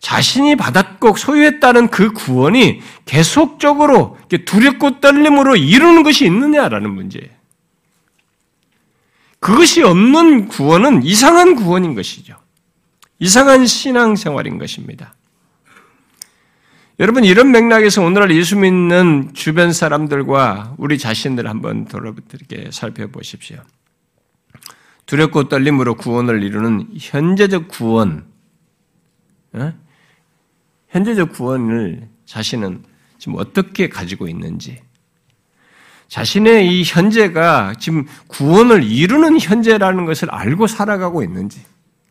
자신이 0.00 0.56
받았고 0.56 1.16
소유했다는 1.16 1.88
그 1.88 2.12
구원이 2.12 2.82
계속적으로 3.06 4.18
두렵고 4.44 5.00
떨림으로 5.00 5.56
이루는 5.56 6.02
것이 6.02 6.26
있느냐라는 6.26 6.90
문제예요. 6.90 7.30
그것이 9.38 9.82
없는 9.82 10.48
구원은 10.48 11.04
이상한 11.04 11.54
구원인 11.54 11.94
것이죠. 11.94 12.36
이상한 13.18 13.64
신앙생활인 13.64 14.58
것입니다. 14.58 15.14
여러분 17.00 17.24
이런 17.24 17.50
맥락에서 17.50 18.02
오늘날 18.02 18.30
예수 18.36 18.58
믿는 18.58 19.30
주변 19.32 19.72
사람들과 19.72 20.74
우리 20.76 20.98
자신들 20.98 21.48
한번 21.48 21.86
돌아보게 21.86 22.68
살펴보십시오. 22.70 23.62
두렵고 25.06 25.48
떨림으로 25.48 25.94
구원을 25.94 26.42
이루는 26.42 26.90
현재적 27.00 27.68
구원, 27.68 28.26
어? 29.54 29.72
현재적 30.88 31.32
구원을 31.32 32.06
자신은 32.26 32.84
지금 33.16 33.36
어떻게 33.38 33.88
가지고 33.88 34.28
있는지, 34.28 34.82
자신의 36.08 36.68
이 36.68 36.82
현재가 36.84 37.76
지금 37.78 38.06
구원을 38.26 38.82
이루는 38.84 39.40
현재라는 39.40 40.04
것을 40.04 40.30
알고 40.30 40.66
살아가고 40.66 41.22
있는지, 41.22 41.62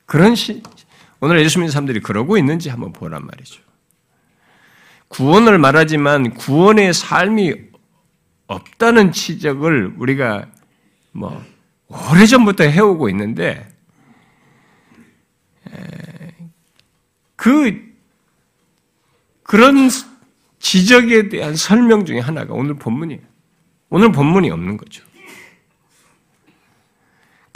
그런 0.08 0.34
시, 0.34 0.63
오늘 1.19 1.39
예수 1.41 1.60
믿는 1.60 1.71
사람들이 1.71 1.99
그러고 1.99 2.39
있는지 2.39 2.69
한번 2.69 2.91
보란 2.91 3.23
말이죠. 3.28 3.68
구원을 5.10 5.58
말하지만 5.58 6.34
구원의 6.34 6.93
삶이 6.93 7.54
없다는 8.48 9.12
지적을 9.12 9.93
우리가 9.98 10.48
뭐 11.12 11.43
오래전부터 11.88 12.63
해오고 12.63 13.10
있는데 13.10 13.67
그 17.36 17.89
그런 19.43 19.89
지적에 20.60 21.30
대한 21.30 21.56
설명 21.56 22.06
중에 22.06 22.19
하나가 22.19 22.54
오늘 22.54 22.76
본문이에요. 22.76 23.22
오늘 23.89 24.12
본문이 24.12 24.52
없는 24.52 24.78
거죠. 24.78 25.04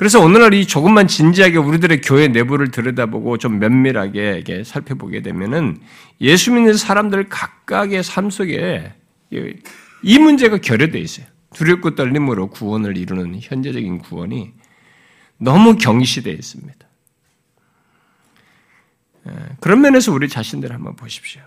그래서 0.03 0.19
오늘날 0.19 0.53
이 0.53 0.67
조금만 0.67 1.07
진지하게 1.07 1.55
우리들의 1.59 2.01
교회 2.01 2.27
내부를 2.27 2.71
들여다보고 2.71 3.37
좀 3.37 3.57
면밀하게 3.59 4.43
살펴보게 4.65 5.21
되면은 5.21 5.79
예수 6.19 6.51
믿는 6.51 6.73
사람들 6.73 7.29
각각의 7.29 8.03
삶 8.03 8.29
속에 8.29 8.91
이 9.31 10.19
문제가 10.19 10.57
결여되어 10.57 11.01
있어요. 11.01 11.25
두렵고 11.53 11.95
떨림으로 11.95 12.49
구원을 12.49 12.97
이루는 12.97 13.39
현재적인 13.39 13.99
구원이 13.99 14.51
너무 15.37 15.77
경시되어 15.77 16.33
있습니다. 16.33 16.85
예, 19.29 19.33
그런 19.61 19.79
면에서 19.79 20.11
우리 20.11 20.27
자신들 20.27 20.73
한번 20.73 20.97
보십시오. 20.97 21.41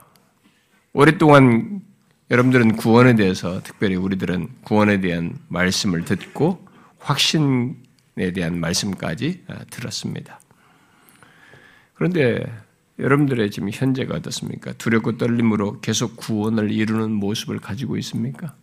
오랫동안 0.95 1.83
여러분들은 2.31 2.77
구원에 2.77 3.16
대해서 3.16 3.62
특별히 3.62 3.97
우리들은 3.97 4.49
구원에 4.62 5.03
대한 5.03 5.37
말씀을 5.49 6.07
듣고 6.07 6.66
확신 6.99 7.77
에 7.83 7.86
대한 8.16 8.59
말씀까지 8.59 9.44
아, 9.46 9.64
들었습니다. 9.64 10.40
그런데 11.94 12.44
여러분들의 12.98 13.50
지금 13.50 13.68
현재가 13.70 14.14
어떻습니까? 14.16 14.72
두렵고 14.72 15.18
떨림으로 15.18 15.81
계속 15.81 16.16
구원을 16.16 16.70
이루는 16.70 17.12
모습을 17.12 17.59
가지고 17.59 17.98
있습니까? 17.98 18.57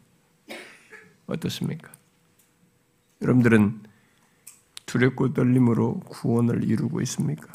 어떻습니까? 1.28 1.92
여러분들은 3.22 3.84
두렵고 4.88 5.34
떨림으로 5.34 6.00
구원을 6.02 6.64
이루고 6.64 7.02
있습니까? 7.02 7.54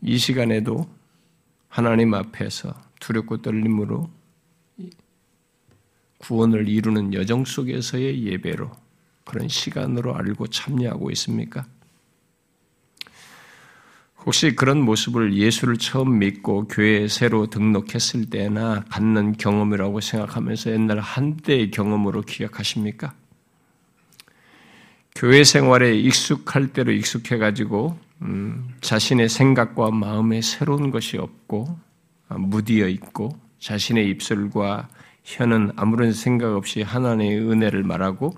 이 0.00 0.16
시간에도 0.16 0.88
하나님 1.68 2.14
앞에서 2.14 2.72
두렵고 3.00 3.42
떨림으로 3.42 4.08
구원을 6.26 6.68
이루는 6.68 7.14
여정 7.14 7.44
속에서의 7.44 8.24
예배로 8.24 8.72
그런 9.24 9.46
시간으로 9.46 10.16
알고 10.16 10.48
참여하고 10.48 11.12
있습니까? 11.12 11.66
혹시 14.24 14.56
그런 14.56 14.82
모습을 14.82 15.34
예수를 15.34 15.76
처음 15.76 16.18
믿고 16.18 16.66
교회에 16.66 17.06
새로 17.06 17.46
등록했을 17.46 18.28
때나 18.28 18.82
갖는 18.88 19.36
경험이라고 19.36 20.00
생각하면서 20.00 20.72
옛날 20.72 20.98
한때의 20.98 21.70
경험으로 21.70 22.22
기억하십니까? 22.22 23.14
교회 25.14 25.44
생활에 25.44 25.96
익숙할 25.96 26.72
대로 26.72 26.90
익숙해가지고 26.90 27.96
음, 28.22 28.74
자신의 28.80 29.28
생각과 29.28 29.92
마음에 29.92 30.42
새로운 30.42 30.90
것이 30.90 31.18
없고 31.18 31.78
아, 32.28 32.36
무디어 32.36 32.88
있고 32.88 33.38
자신의 33.60 34.08
입술과 34.08 34.88
혀는 35.26 35.72
아무런 35.74 36.12
생각 36.12 36.54
없이 36.54 36.82
하나님의 36.82 37.40
은혜를 37.40 37.82
말하고 37.82 38.36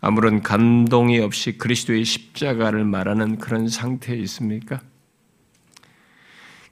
아무런 0.00 0.40
감동이 0.40 1.18
없이 1.18 1.58
그리스도의 1.58 2.04
십자가를 2.04 2.84
말하는 2.84 3.38
그런 3.38 3.68
상태에 3.68 4.16
있습니까? 4.18 4.80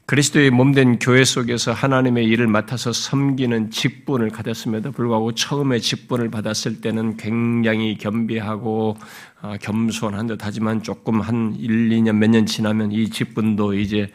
그리스도의 0.07 0.51
몸된 0.51 0.99
교회 1.01 1.25
속에서 1.25 1.73
하나님의 1.73 2.25
일을 2.27 2.47
맡아서 2.47 2.93
섬기는 2.93 3.71
직분을 3.71 4.31
가졌음에도 4.31 4.93
불구하고 4.93 5.33
처음에 5.35 5.79
직분을 5.81 6.31
받았을 6.31 6.81
때는 6.81 7.17
굉장히 7.17 7.97
겸비하고 7.99 8.97
아, 9.41 9.57
겸손한 9.57 10.29
듯 10.29 10.39
하지만 10.43 10.83
조금 10.83 11.21
한 11.21 11.55
1, 11.59 11.91
2년 11.91 12.17
몇 12.17 12.31
년 12.31 12.47
지나면 12.47 12.93
이 12.93 13.09
직분도 13.11 13.75
이제 13.75 14.09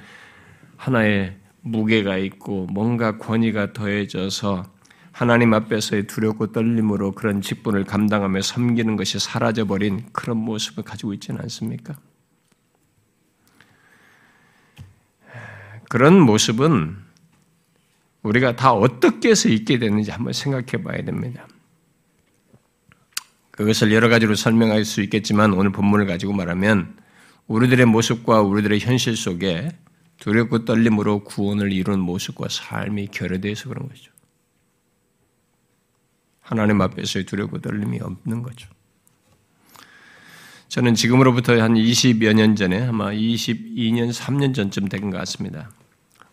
하나의 0.77 1.36
무게가 1.62 2.17
있고 2.17 2.67
뭔가 2.71 3.17
권위가 3.17 3.71
더해져서 3.73 4.74
하나님 5.15 5.54
앞에서의 5.54 6.08
두렵고 6.08 6.51
떨림으로 6.51 7.13
그런 7.13 7.39
직분을 7.39 7.86
감당하며 7.86 8.41
섬기는 8.41 8.97
것이 8.97 9.17
사라져버린 9.17 10.08
그런 10.12 10.36
모습을 10.36 10.84
가지고 10.84 11.13
있지는 11.13 11.39
않습니까? 11.43 11.95
그런 15.88 16.19
모습은 16.19 16.97
우리가 18.23 18.58
다 18.58 18.73
어떻게 18.73 19.30
해서 19.30 19.47
있게 19.47 19.80
되는지 19.80 20.12
한번 20.12 20.34
생각해 20.34 20.84
봐야 20.84 21.01
됩니다. 21.01 21.47
그것을 23.51 23.93
여러 23.93 24.10
가지로 24.10 24.36
설명할 24.36 24.84
수 24.84 25.01
있겠지만 25.01 25.54
오늘 25.54 25.71
본문을 25.71 26.08
가지고 26.08 26.34
말하면 26.34 26.93
우리들의 27.47 27.86
모습과 27.86 28.41
우리들의 28.41 28.82
현실 28.82 29.15
속에 29.15 29.69
두렵고 30.19 30.65
떨림으로 30.65 31.23
구원을 31.23 31.71
이룬 31.71 32.01
모습과 32.01 32.49
삶이 32.49 33.08
결여돼서 33.13 33.69
그런 33.69 33.88
거죠. 33.88 34.14
하나님 36.45 36.79
앞에서의 36.81 37.25
두렵고 37.25 37.60
떨림이 37.60 37.99
없는 38.01 38.43
거죠. 38.43 38.69
저는 40.69 40.93
지금으로부터 40.93 41.60
한 41.62 41.73
20여 41.73 42.34
년 42.34 42.55
전에 42.55 42.84
아마 42.86 43.12
22년, 43.12 44.13
3년 44.13 44.53
전쯤 44.53 44.88
된 44.89 45.10
것 45.10 45.17
같습니다. 45.19 45.69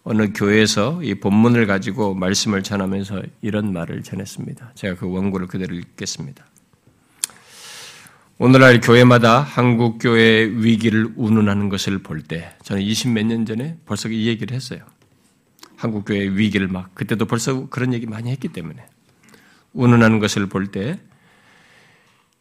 어느 0.05 0.33
교회에서 0.33 1.03
이 1.03 1.15
본문을 1.15 1.67
가지고 1.67 2.15
말씀을 2.15 2.63
전하면서 2.63 3.23
이런 3.41 3.73
말을 3.73 4.03
전했습니다. 4.03 4.73
제가 4.75 4.97
그 4.97 5.09
원고를 5.11 5.47
그대로 5.47 5.75
읽겠습니다. 5.77 6.45
오늘날 8.39 8.81
교회마다 8.81 9.41
한국 9.41 9.99
교회의 9.99 10.65
위기를 10.65 11.13
운운하는 11.17 11.69
것을 11.69 11.99
볼 12.03 12.23
때 12.23 12.53
저는 12.65 12.83
20 12.83 13.11
몇 13.13 13.25
년 13.27 13.47
전에 13.47 13.79
벌써 13.87 14.09
이 14.09 14.27
얘기를 14.27 14.55
했어요. 14.55 14.81
한국 15.77 16.05
교회의 16.05 16.37
위기를 16.37 16.67
막 16.67 16.93
그때도 16.95 17.27
벌써 17.27 17.69
그런 17.69 17.95
얘기 17.95 18.07
많이 18.07 18.31
했기 18.33 18.49
때문에 18.49 18.85
운운하는 19.75 20.19
것을 20.19 20.47
볼 20.47 20.67
때 20.71 20.99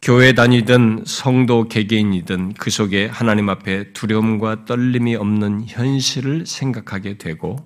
교회 0.00 0.32
다니든 0.32 1.04
성도 1.06 1.68
개개인이든 1.68 2.54
그 2.54 2.70
속에 2.70 3.06
하나님 3.06 3.48
앞에 3.48 3.92
두려움과 3.92 4.64
떨림이 4.64 5.14
없는 5.14 5.64
현실을 5.68 6.44
생각하게 6.44 7.18
되고 7.18 7.56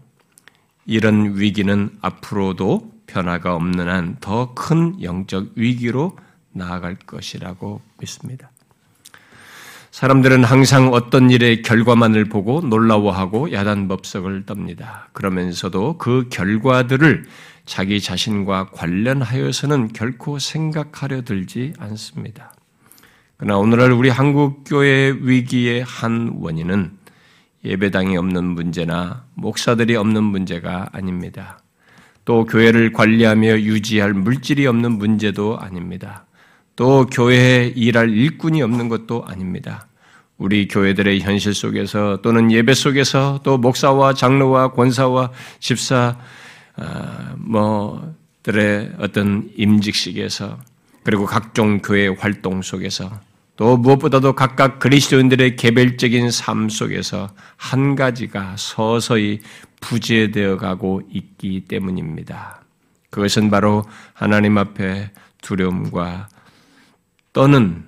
이런 0.85 1.39
위기는 1.39 1.91
앞으로도 2.03 2.93
변화가 3.07 3.55
없는 3.55 3.89
한 3.89 4.17
더 4.21 4.55
큰 4.55 5.03
영적 5.03 5.53
위기로 5.55 6.17
나아갈 6.53 6.97
것이라고 6.97 7.81
믿습니다. 8.01 8.51
사람들은 9.91 10.45
항상 10.45 10.93
어떤 10.93 11.31
일의 11.31 11.63
결과만을 11.63 12.27
보고 12.27 12.61
놀라워하고 12.61 13.53
야단 13.53 13.89
법석을 13.89 14.45
떱니다. 14.45 15.07
그러면서도 15.15 15.97
그 15.97 16.29
결과들을 16.29 17.25
자기 17.67 18.01
자신과 18.01 18.71
관련하여서는 18.71 19.93
결코 19.93 20.39
생각하려 20.39 21.23
들지 21.23 21.73
않습니다. 21.79 22.55
그러나 23.37 23.59
오늘날 23.59 23.91
우리 23.93 24.09
한국 24.09 24.63
교회 24.65 25.15
위기의 25.21 25.83
한 25.83 26.37
원인은 26.39 26.93
예배당이 27.65 28.17
없는 28.17 28.45
문제나 28.45 29.25
목사들이 29.35 29.97
없는 29.97 30.23
문제가 30.23 30.89
아닙니다. 30.93 31.59
또 32.25 32.45
교회를 32.45 32.93
관리하며 32.93 33.61
유지할 33.61 34.15
물질이 34.15 34.67
없는 34.67 34.93
문제도 34.93 35.59
아닙니다. 35.59 36.25
또 36.77 37.07
교회에 37.07 37.73
일할 37.75 38.11
일꾼이 38.11 38.63
없는 38.63 38.89
것도 38.89 39.25
아닙니다. 39.27 39.89
우리 40.39 40.69
교회들의 40.69 41.21
현실 41.21 41.55
속에서 41.55 42.21
또는 42.23 42.53
예배 42.53 42.75
속에서 42.75 43.41
또 43.43 43.59
목사와 43.59 44.15
장로와 44.15 44.73
권사와 44.73 45.33
집사 45.59 45.97
아, 45.97 46.46
뭐들의 47.37 48.95
어떤 48.99 49.51
임직식에서 49.57 50.59
그리고 51.03 51.25
각종 51.25 51.79
교회 51.79 52.09
활동 52.09 52.63
속에서 52.63 53.21
또 53.57 53.77
무엇보다도 53.77 54.35
각각 54.35 54.79
그리스도인들의 54.79 55.57
개별적인 55.57 56.31
삶 56.31 56.69
속에서 56.69 57.31
한 57.57 57.97
가지가 57.97 58.57
서서히 58.59 59.41
부재되어 59.81 60.59
가고 60.59 61.01
있기 61.11 61.65
때문입니다. 61.67 62.63
그것은 63.11 63.51
바로 63.51 63.85
하나님 64.13 64.59
앞에 64.59 65.11
두려움과 65.41 66.29
떠는 67.33 67.87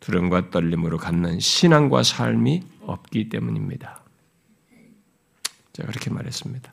두려움과 0.00 0.50
떨림으로 0.50 0.96
갖는 0.96 1.40
신앙과 1.40 2.02
삶이 2.02 2.62
없기 2.80 3.28
때문입니다. 3.28 4.02
제가 5.74 5.88
그렇게 5.88 6.10
말했습니다. 6.10 6.71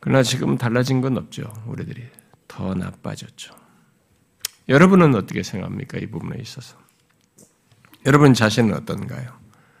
그러나 0.00 0.22
지금 0.22 0.56
달라진 0.56 1.00
건 1.00 1.16
없죠. 1.18 1.52
우리들이 1.66 2.02
더 2.48 2.74
나빠졌죠. 2.74 3.54
여러분은 4.68 5.14
어떻게 5.14 5.42
생각합니까? 5.42 5.98
이 5.98 6.06
부분에 6.06 6.40
있어서. 6.40 6.76
여러분 8.06 8.32
자신은 8.32 8.74
어떤가요? 8.74 9.30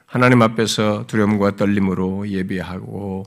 하나님 0.04 0.42
앞에서 0.42 1.06
두려움과 1.06 1.56
떨림으로 1.56 2.28
예비하고 2.28 3.24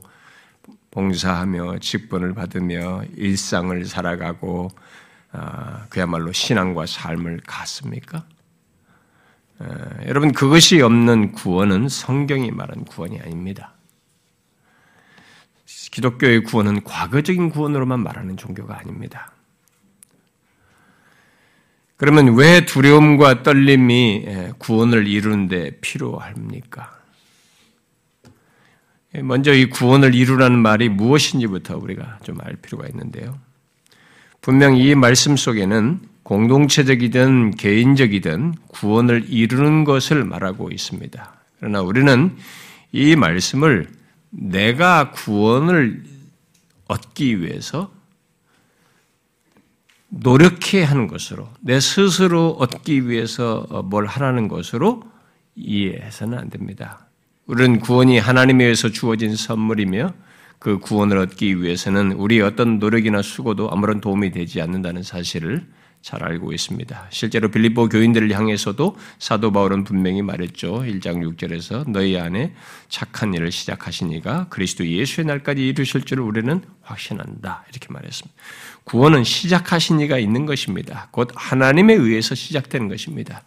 봉사하며 0.90 1.78
직분을 1.80 2.34
받으며 2.34 3.02
일상을 3.16 3.84
살아가고 3.86 4.70
아, 5.32 5.86
그야말로 5.88 6.32
신앙과 6.32 6.86
삶을 6.86 7.40
갖습니까? 7.44 8.24
여러분 10.06 10.32
그것이 10.32 10.80
없는 10.80 11.32
구원은 11.32 11.88
성경이 11.88 12.50
말한 12.50 12.84
구원이 12.84 13.20
아닙니다. 13.20 13.73
기독교의 15.94 16.42
구원은 16.42 16.82
과거적인 16.82 17.50
구원으로만 17.50 18.00
말하는 18.00 18.36
종교가 18.36 18.76
아닙니다. 18.76 19.30
그러면 21.96 22.36
왜 22.36 22.64
두려움과 22.64 23.44
떨림이 23.44 24.26
구원을 24.58 25.06
이루는데 25.06 25.78
필요합니까? 25.80 26.98
먼저 29.22 29.54
이 29.54 29.66
구원을 29.66 30.16
이루라는 30.16 30.58
말이 30.58 30.88
무엇인지부터 30.88 31.78
우리가 31.78 32.18
좀 32.24 32.40
알 32.40 32.56
필요가 32.56 32.88
있는데요. 32.88 33.38
분명 34.40 34.76
이 34.76 34.96
말씀 34.96 35.36
속에는 35.36 36.00
공동체적이든 36.24 37.52
개인적이든 37.52 38.54
구원을 38.66 39.26
이루는 39.28 39.84
것을 39.84 40.24
말하고 40.24 40.72
있습니다. 40.72 41.34
그러나 41.60 41.82
우리는 41.82 42.36
이 42.90 43.14
말씀을 43.14 43.88
내가 44.36 45.12
구원을 45.12 46.04
얻기 46.88 47.40
위해서 47.40 47.92
노력해야 50.08 50.90
하는 50.90 51.06
것으로, 51.06 51.48
내 51.60 51.80
스스로 51.80 52.50
얻기 52.50 53.08
위해서 53.08 53.66
뭘 53.86 54.06
하라는 54.06 54.48
것으로 54.48 55.02
이해해서는 55.56 56.38
안 56.38 56.50
됩니다. 56.50 57.06
우리는 57.46 57.78
구원이 57.80 58.18
하나님에 58.18 58.64
의해서 58.64 58.88
주어진 58.90 59.36
선물이며 59.36 60.12
그 60.58 60.78
구원을 60.78 61.18
얻기 61.18 61.62
위해서는 61.62 62.12
우리 62.12 62.40
어떤 62.40 62.78
노력이나 62.78 63.22
수고도 63.22 63.70
아무런 63.70 64.00
도움이 64.00 64.30
되지 64.30 64.60
않는다는 64.60 65.02
사실을 65.02 65.66
잘 66.04 66.22
알고 66.22 66.52
있습니다. 66.52 67.06
실제로 67.08 67.50
빌립보 67.50 67.88
교인들을 67.88 68.30
향해서도 68.30 68.94
사도 69.18 69.52
바울은 69.52 69.84
분명히 69.84 70.20
말했죠. 70.20 70.82
1장 70.82 71.24
6절에서 71.24 71.88
너희 71.88 72.18
안에 72.18 72.54
착한 72.90 73.32
일을 73.32 73.50
시작하신 73.50 74.12
이가 74.12 74.48
그리스도 74.50 74.86
예수의 74.86 75.24
날까지 75.24 75.66
이루실 75.66 76.02
줄을 76.02 76.22
우리는 76.24 76.62
확신한다. 76.82 77.64
이렇게 77.70 77.86
말했습니다. 77.88 78.38
구원은 78.84 79.24
시작하신 79.24 80.00
이가 80.00 80.18
있는 80.18 80.44
것입니다. 80.44 81.08
곧 81.10 81.30
하나님에 81.34 81.94
의해서 81.94 82.34
시작되는 82.34 82.88
것입니다. 82.88 83.42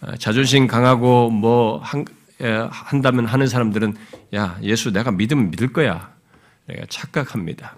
어, 0.00 0.16
자존심 0.16 0.66
강하고 0.66 1.30
뭐 1.30 1.78
한, 1.78 2.04
한다면 2.72 3.26
하는 3.26 3.46
사람들은 3.46 3.96
야 4.34 4.58
예수 4.64 4.90
내가 4.90 5.12
믿으면 5.12 5.52
믿을 5.52 5.72
거야. 5.72 6.12
내가 6.66 6.84
착각합니다. 6.88 7.76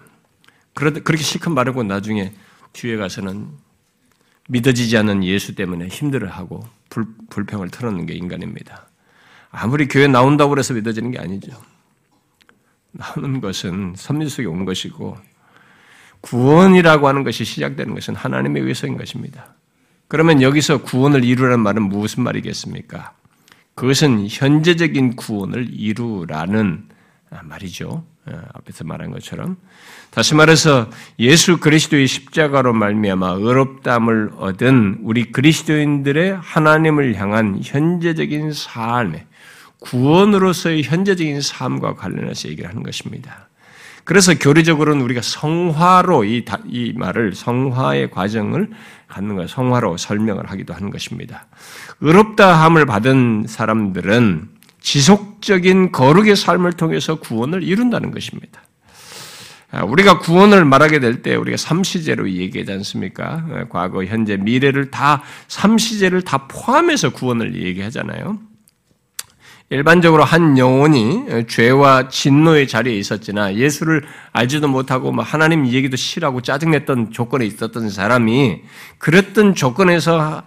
그렇게 0.73 1.17
실컷 1.17 1.51
말하고 1.51 1.83
나중에 1.83 2.33
뒤에 2.73 2.97
가서는 2.97 3.61
믿어지지 4.49 4.97
않는 4.97 5.23
예수 5.23 5.55
때문에 5.55 5.87
힘들어하고 5.87 6.65
불, 6.89 7.05
불평을 7.29 7.69
털어놓는 7.69 8.05
게 8.05 8.13
인간입니다. 8.13 8.87
아무리 9.51 9.87
교회 9.87 10.07
나온다고 10.07 10.57
해서 10.57 10.73
믿어지는 10.73 11.11
게 11.11 11.19
아니죠. 11.19 11.51
나오는 12.91 13.41
것은 13.41 13.93
섭리 13.95 14.29
속에 14.29 14.47
온 14.47 14.65
것이고 14.65 15.17
구원이라고 16.21 17.07
하는 17.07 17.23
것이 17.23 17.43
시작되는 17.43 17.93
것은 17.93 18.15
하나님에 18.15 18.59
의해서인 18.59 18.97
것입니다. 18.97 19.55
그러면 20.07 20.41
여기서 20.41 20.83
구원을 20.83 21.23
이루라는 21.23 21.59
말은 21.61 21.83
무슨 21.83 22.23
말이겠습니까? 22.23 23.13
그것은 23.75 24.27
현재적인 24.29 25.15
구원을 25.15 25.69
이루라는 25.73 26.87
말이죠. 27.43 28.05
어, 28.25 28.41
앞에서 28.53 28.85
말한 28.85 29.11
것처럼 29.11 29.57
다시 30.09 30.35
말해서 30.35 30.89
예수 31.19 31.57
그리스도의 31.57 32.07
십자가로 32.07 32.73
말미암아 32.73 33.31
의롭담을 33.31 34.31
얻은 34.37 34.99
우리 35.01 35.31
그리스도인들의 35.31 36.37
하나님을 36.41 37.15
향한 37.15 37.59
현재적인 37.61 38.53
삶의 38.53 39.25
구원으로서의 39.79 40.83
현재적인 40.83 41.41
삶과 41.41 41.95
관련해서 41.95 42.47
얘기를 42.47 42.69
하는 42.69 42.83
것입니다. 42.83 43.49
그래서 44.05 44.33
교리적으로는 44.37 45.01
우리가 45.01 45.21
성화로 45.21 46.25
이, 46.25 46.45
이 46.67 46.93
말을 46.95 47.35
성화의 47.35 48.11
과정을 48.11 48.69
갖는 49.07 49.35
거 49.35 49.47
성화로 49.47 49.97
설명을 49.97 50.49
하기도 50.49 50.73
하는 50.73 50.89
것입니다. 50.89 51.45
의롭다함을 52.01 52.85
받은 52.85 53.45
사람들은 53.47 54.49
지속적인 54.83 55.91
거룩의 55.91 56.35
삶을 56.35 56.73
통해서 56.73 57.15
구원을 57.15 57.63
이룬다는 57.63 58.11
것입니다. 58.11 58.61
아, 59.71 59.83
우리가 59.83 60.19
구원을 60.19 60.65
말하게 60.65 60.99
될 60.99 61.23
때 61.23 61.35
우리가 61.35 61.57
삼시제로 61.57 62.29
얘기하지 62.29 62.71
않습니까? 62.73 63.43
아, 63.49 63.65
과거, 63.69 64.03
현재, 64.03 64.37
미래를 64.37 64.91
다 64.91 65.23
삼시제를 65.47 66.21
다 66.21 66.47
포함해서 66.47 67.09
구원을 67.09 67.55
얘기하잖아요. 67.55 68.37
일반적으로 69.69 70.23
한 70.23 70.59
영혼이 70.59 71.47
죄와 71.47 72.09
진노의 72.09 72.67
자리에 72.67 72.95
있었지나 72.95 73.55
예수를 73.55 74.03
알지도 74.31 74.67
못하고 74.67 75.11
뭐 75.11 75.23
하나님 75.23 75.65
얘기도 75.65 75.95
싫어하고 75.95 76.41
짜증냈던 76.41 77.11
조건에 77.11 77.45
있었던 77.45 77.89
사람이 77.89 78.61
그랬던 78.99 79.55
조건에서 79.55 80.43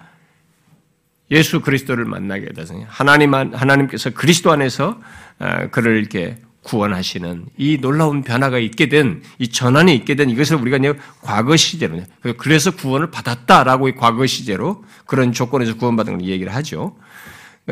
예수 1.30 1.60
그리스도를 1.60 2.04
만나게 2.04 2.46
돼서 2.52 2.74
하나님 2.86 3.34
하나님께서 3.34 4.10
그리스도 4.10 4.52
안에서 4.52 5.00
아, 5.38 5.68
그를 5.68 5.98
이렇게 5.98 6.38
구원하시는 6.62 7.46
이 7.56 7.78
놀라운 7.80 8.22
변화가 8.22 8.58
있게 8.58 8.88
된 8.88 9.22
이 9.38 9.48
전환이 9.48 9.94
있게 9.94 10.14
된 10.16 10.30
이것을 10.30 10.56
우리가 10.56 10.78
이제 10.78 10.94
과거 11.22 11.56
시제로 11.56 12.00
그래서 12.38 12.70
구원을 12.72 13.10
받았다라고 13.10 13.94
과거 13.96 14.26
시제로 14.26 14.84
그런 15.04 15.32
조건에서 15.32 15.76
구원받은 15.76 16.18
걸 16.18 16.28
얘기를 16.28 16.54
하죠. 16.54 16.96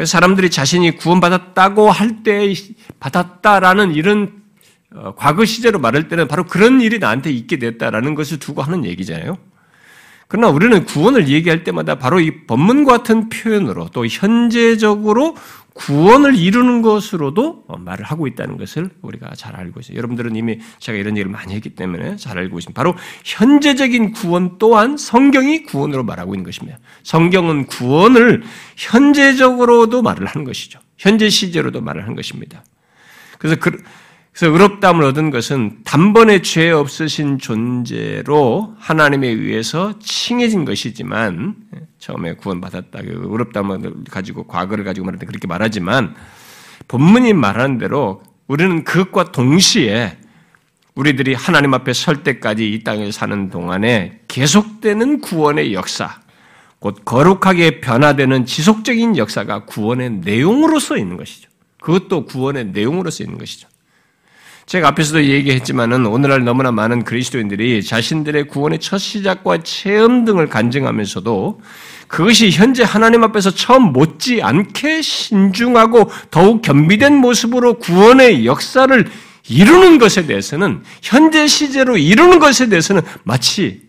사람들이 0.05 0.51
자신이 0.51 0.97
구원받았다고 0.97 1.91
할 1.91 2.23
때 2.25 2.53
받았다라는 3.01 3.95
이런 3.95 4.43
어, 4.95 5.15
과거 5.17 5.45
시제로 5.45 5.79
말할 5.81 6.09
때는 6.09 6.29
바로 6.29 6.45
그런 6.45 6.81
일이 6.81 6.99
나한테 7.01 7.31
있게 7.31 7.59
됐다라는 7.59 8.15
것을 8.15 8.39
두고 8.39 8.63
하는 8.63 8.85
얘기잖아요. 8.85 9.37
그러나 10.29 10.49
우리는 10.49 10.85
구원을 10.85 11.29
얘기할 11.29 11.65
때마다 11.65 11.97
바로 11.97 12.21
이 12.21 12.47
본문 12.47 12.85
같은 12.85 13.29
표현으로 13.29 13.89
또 13.93 14.07
현재적으로 14.07 15.37
구원을 15.75 16.37
이루는 16.37 16.83
것으로도 16.83 17.65
말을 17.79 18.05
하고 18.05 18.27
있다는 18.27 18.57
것을 18.57 18.91
우리가 19.03 19.33
잘 19.35 19.57
알고 19.57 19.81
있어요. 19.81 19.97
여러분들은 19.97 20.37
이미 20.37 20.61
제가 20.79 20.97
이런 20.97 21.17
얘기를 21.17 21.31
많이 21.31 21.55
했기 21.55 21.71
때문에 21.71 22.17
잘 22.17 22.39
알고 22.39 22.59
있습니다. 22.59 22.81
바로 22.81 22.97
현재적인 23.25 24.13
구원 24.13 24.59
또한 24.59 24.97
성경이 24.97 25.65
구원으로 25.65 26.05
말하고 26.05 26.35
있는 26.35 26.45
것입니다. 26.45 26.79
성경은 27.03 27.67
구원을 27.67 28.45
현재적으로도 28.77 30.03
말을 30.03 30.27
하는 30.27 30.45
것이죠. 30.45 30.79
현재 30.97 31.29
시제로도 31.29 31.81
말을 31.81 32.03
하는 32.03 32.15
것입니다. 32.15 32.65
그래서 33.39 33.57
그, 33.59 33.83
그래서 34.35 34.53
의롭다함을 34.53 35.05
얻은 35.05 35.31
것은 35.31 35.79
단번에 35.85 36.43
죄 36.43 36.73
없으신 36.73 37.39
존재로 37.39 38.75
하나님에 38.81 39.29
의해서 39.29 39.97
칭해진 40.01 40.65
것이지만 40.65 41.55
처음에 42.01 42.35
구원받았다. 42.35 43.03
그 43.03 43.29
의롭다함을 43.31 43.95
가지고 44.11 44.49
과거를 44.49 44.83
가지고 44.83 45.07
말할 45.07 45.21
때 45.21 45.27
그렇게 45.27 45.47
말하지만 45.47 46.17
본문이 46.89 47.33
말하는 47.33 47.79
대로 47.79 48.25
우리는 48.49 48.83
그것과 48.83 49.31
동시에 49.31 50.19
우리들이 50.97 51.35
하나님 51.35 51.73
앞에 51.73 51.93
설 51.93 52.25
때까지 52.25 52.69
이 52.69 52.83
땅에 52.83 53.13
사는 53.13 53.51
동안에 53.51 54.23
계속되는 54.27 55.21
구원의 55.21 55.75
역사, 55.75 56.21
곧 56.81 57.05
거룩하게 57.05 57.81
변화되는 57.81 58.47
지속적인 58.47 59.17
역사가 59.17 59.65
구원의 59.67 60.11
내용으로서 60.25 60.97
있는 60.97 61.17
것이죠. 61.17 61.49
그것도 61.81 62.27
구원의 62.27 62.67
내용으로서 62.67 63.23
있는 63.23 63.39
것이죠. 63.39 63.69
제가 64.67 64.89
앞에서도 64.89 65.25
얘기했지만은 65.25 66.07
오늘날 66.07 66.43
너무나 66.45 66.73
많은 66.73 67.05
그리스도인들이 67.05 67.83
자신들의 67.83 68.49
구원의 68.49 68.79
첫 68.79 68.99
시작과 68.99 69.63
체험 69.63 70.25
등을 70.25 70.49
간증하면서도 70.49 71.61
그것이 72.09 72.51
현재 72.51 72.83
하나님 72.83 73.25
앞에서 73.25 73.51
처음 73.51 73.93
못지 73.93 74.43
않게 74.43 75.03
신중하고 75.03 76.11
더욱 76.31 76.63
겸비된 76.63 77.15
모습으로 77.17 77.79
구원의 77.79 78.47
역사를 78.47 79.11
이루는 79.49 79.99
것에 79.99 80.27
대해서는 80.27 80.83
현재 81.03 81.47
시제로 81.47 81.99
이루는 81.99 82.39
것에 82.39 82.69
대해서는 82.69 83.03
마치 83.25 83.83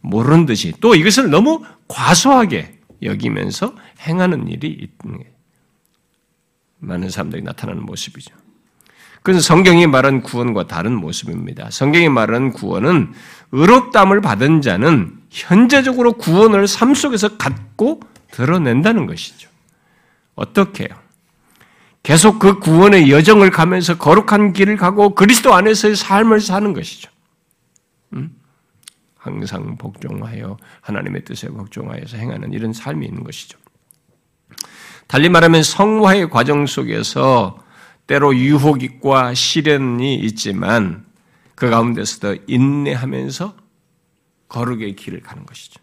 모르는 0.00 0.46
듯이 0.46 0.72
또 0.80 0.94
이것을 0.94 1.30
너무 1.30 1.62
과소하게 1.88 2.78
여기면서 3.02 3.74
행하는 4.06 4.48
일이 4.48 4.88
있는 5.04 5.24
많은 6.78 7.10
사람들이 7.10 7.42
나타나는 7.42 7.84
모습이죠. 7.84 8.43
그건 9.24 9.40
성경이 9.40 9.86
말한 9.86 10.20
구원과 10.20 10.66
다른 10.66 10.92
모습입니다. 10.92 11.70
성경이 11.70 12.10
말하는 12.10 12.52
구원은 12.52 13.14
의롭담을 13.52 14.20
받은 14.20 14.60
자는 14.60 15.16
현재적으로 15.30 16.12
구원을 16.12 16.68
삶 16.68 16.92
속에서 16.94 17.38
갖고 17.38 18.00
드러낸다는 18.30 19.06
것이죠. 19.06 19.48
어떻게 20.34 20.84
요? 20.84 20.88
계속 22.02 22.38
그 22.38 22.58
구원의 22.58 23.10
여정을 23.10 23.50
가면서 23.50 23.96
거룩한 23.96 24.52
길을 24.52 24.76
가고 24.76 25.14
그리스도 25.14 25.54
안에서의 25.54 25.96
삶을 25.96 26.40
사는 26.40 26.74
것이죠. 26.74 27.10
음? 28.12 28.30
항상 29.16 29.78
복종하여 29.78 30.58
하나님의 30.82 31.24
뜻에 31.24 31.48
복종하여서 31.48 32.18
행하는 32.18 32.52
이런 32.52 32.74
삶이 32.74 33.06
있는 33.06 33.24
것이죠. 33.24 33.58
달리 35.06 35.30
말하면 35.30 35.62
성화의 35.62 36.28
과정 36.28 36.66
속에서 36.66 37.63
때로 38.06 38.36
유혹과 38.36 39.34
시련이 39.34 40.16
있지만 40.16 41.04
그 41.54 41.70
가운데서도 41.70 42.44
인내하면서 42.46 43.56
거룩의 44.48 44.96
길을 44.96 45.20
가는 45.20 45.46
것이죠. 45.46 45.80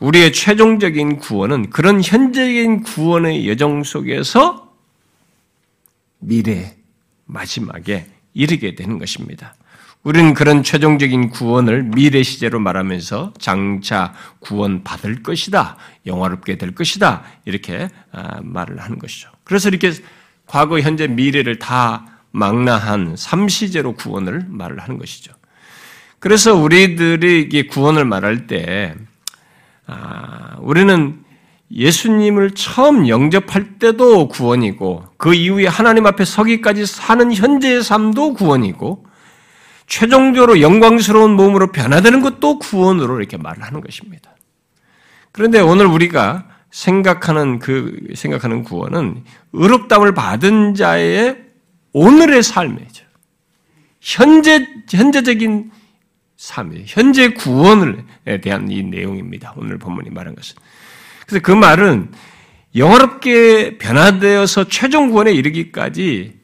우리의 0.00 0.32
최종적인 0.32 1.18
구원은 1.18 1.70
그런 1.70 2.00
현재적인 2.02 2.82
구원의 2.84 3.48
여정 3.48 3.82
속에서 3.82 4.72
미래 6.20 6.76
마지막에 7.24 8.06
이르게 8.32 8.74
되는 8.74 8.98
것입니다. 8.98 9.54
우리는 10.04 10.32
그런 10.32 10.62
최종적인 10.62 11.30
구원을 11.30 11.82
미래 11.82 12.22
시제로 12.22 12.60
말하면서 12.60 13.34
장차 13.38 14.14
구원 14.38 14.84
받을 14.84 15.22
것이다, 15.22 15.76
영화롭게 16.06 16.56
될 16.56 16.74
것이다 16.74 17.24
이렇게 17.44 17.88
아, 18.12 18.40
말을 18.42 18.80
하는 18.80 18.98
것이죠. 18.98 19.28
그래서 19.42 19.68
이렇게 19.68 19.92
과거, 20.48 20.80
현재, 20.80 21.06
미래를 21.06 21.58
다 21.58 22.06
망라한 22.32 23.14
삼시제로 23.16 23.92
구원을 23.94 24.46
말을 24.48 24.80
하는 24.80 24.98
것이죠. 24.98 25.32
그래서 26.18 26.54
우리들이 26.54 27.68
구원을 27.68 28.04
말할 28.04 28.46
때, 28.46 28.94
아, 29.86 30.56
우리는 30.60 31.22
예수님을 31.70 32.52
처음 32.52 33.08
영접할 33.08 33.78
때도 33.78 34.28
구원이고, 34.28 35.04
그 35.16 35.34
이후에 35.34 35.66
하나님 35.66 36.06
앞에 36.06 36.24
서기까지 36.24 36.86
사는 36.86 37.32
현재의 37.32 37.82
삶도 37.82 38.34
구원이고, 38.34 39.06
최종적으로 39.86 40.60
영광스러운 40.60 41.32
몸으로 41.32 41.72
변화되는 41.72 42.20
것도 42.20 42.58
구원으로 42.58 43.18
이렇게 43.18 43.36
말을 43.36 43.62
하는 43.62 43.80
것입니다. 43.80 44.30
그런데 45.32 45.60
오늘 45.60 45.86
우리가 45.86 46.47
생각하는 46.70 47.58
그 47.58 47.98
생각하는 48.14 48.62
구원은 48.62 49.24
의롭담을 49.52 50.14
받은 50.14 50.74
자의 50.74 51.36
오늘의 51.92 52.42
삶이죠. 52.42 53.04
현재 54.00 54.66
현재적인 54.90 55.70
삶이에요. 56.36 56.84
현재 56.86 57.28
구원에 57.30 58.04
대한 58.42 58.70
이 58.70 58.82
내용입니다. 58.82 59.54
오늘 59.56 59.78
본문이 59.78 60.10
말한 60.10 60.34
것은. 60.36 60.56
그래서 61.26 61.42
그 61.42 61.52
말은 61.52 62.10
영화롭게 62.76 63.78
변화되어서 63.78 64.68
최종 64.68 65.10
구원에 65.10 65.32
이르기까지 65.32 66.38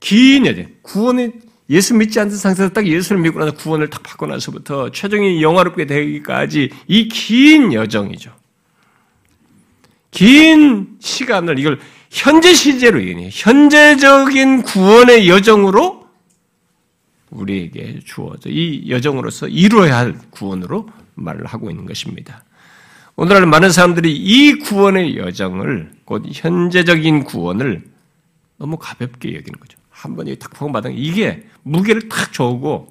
긴 0.00 0.46
여정, 0.46 0.66
구원의 0.82 1.32
예수 1.70 1.94
믿지 1.94 2.18
않는 2.18 2.34
상태에서 2.34 2.72
딱 2.72 2.86
예수를 2.86 3.20
믿고 3.20 3.38
나서 3.38 3.52
구원을 3.52 3.90
딱 3.90 4.02
받고 4.02 4.26
나서부터 4.26 4.90
최종이 4.90 5.42
영화롭게 5.42 5.86
되기까지 5.86 6.70
이 6.88 7.08
긴 7.08 7.72
여정이죠. 7.72 8.37
긴 10.10 10.96
시간을 11.00 11.58
이걸 11.58 11.78
현재 12.10 12.54
시제로 12.54 13.00
얘기해요. 13.02 13.30
현재적인 13.32 14.62
구원의 14.62 15.28
여정으로 15.28 16.08
우리에게 17.30 18.00
주어져 18.04 18.48
이 18.48 18.88
여정으로서 18.88 19.48
이루어야 19.48 19.98
할 19.98 20.18
구원으로 20.30 20.88
말을 21.14 21.46
하고 21.46 21.70
있는 21.70 21.84
것입니다. 21.84 22.44
오늘날 23.16 23.46
많은 23.46 23.70
사람들이 23.70 24.14
이 24.14 24.54
구원의 24.60 25.16
여정을 25.16 25.90
곧 26.04 26.24
현재적인 26.32 27.24
구원을 27.24 27.84
너무 28.56 28.76
가볍게 28.78 29.34
여기는 29.34 29.58
거죠. 29.58 29.78
한 29.90 30.14
번에 30.16 30.34
탁 30.36 30.52
구원받은 30.52 30.96
이게 30.96 31.44
무게를 31.64 32.08
탁 32.08 32.32
줘고 32.32 32.90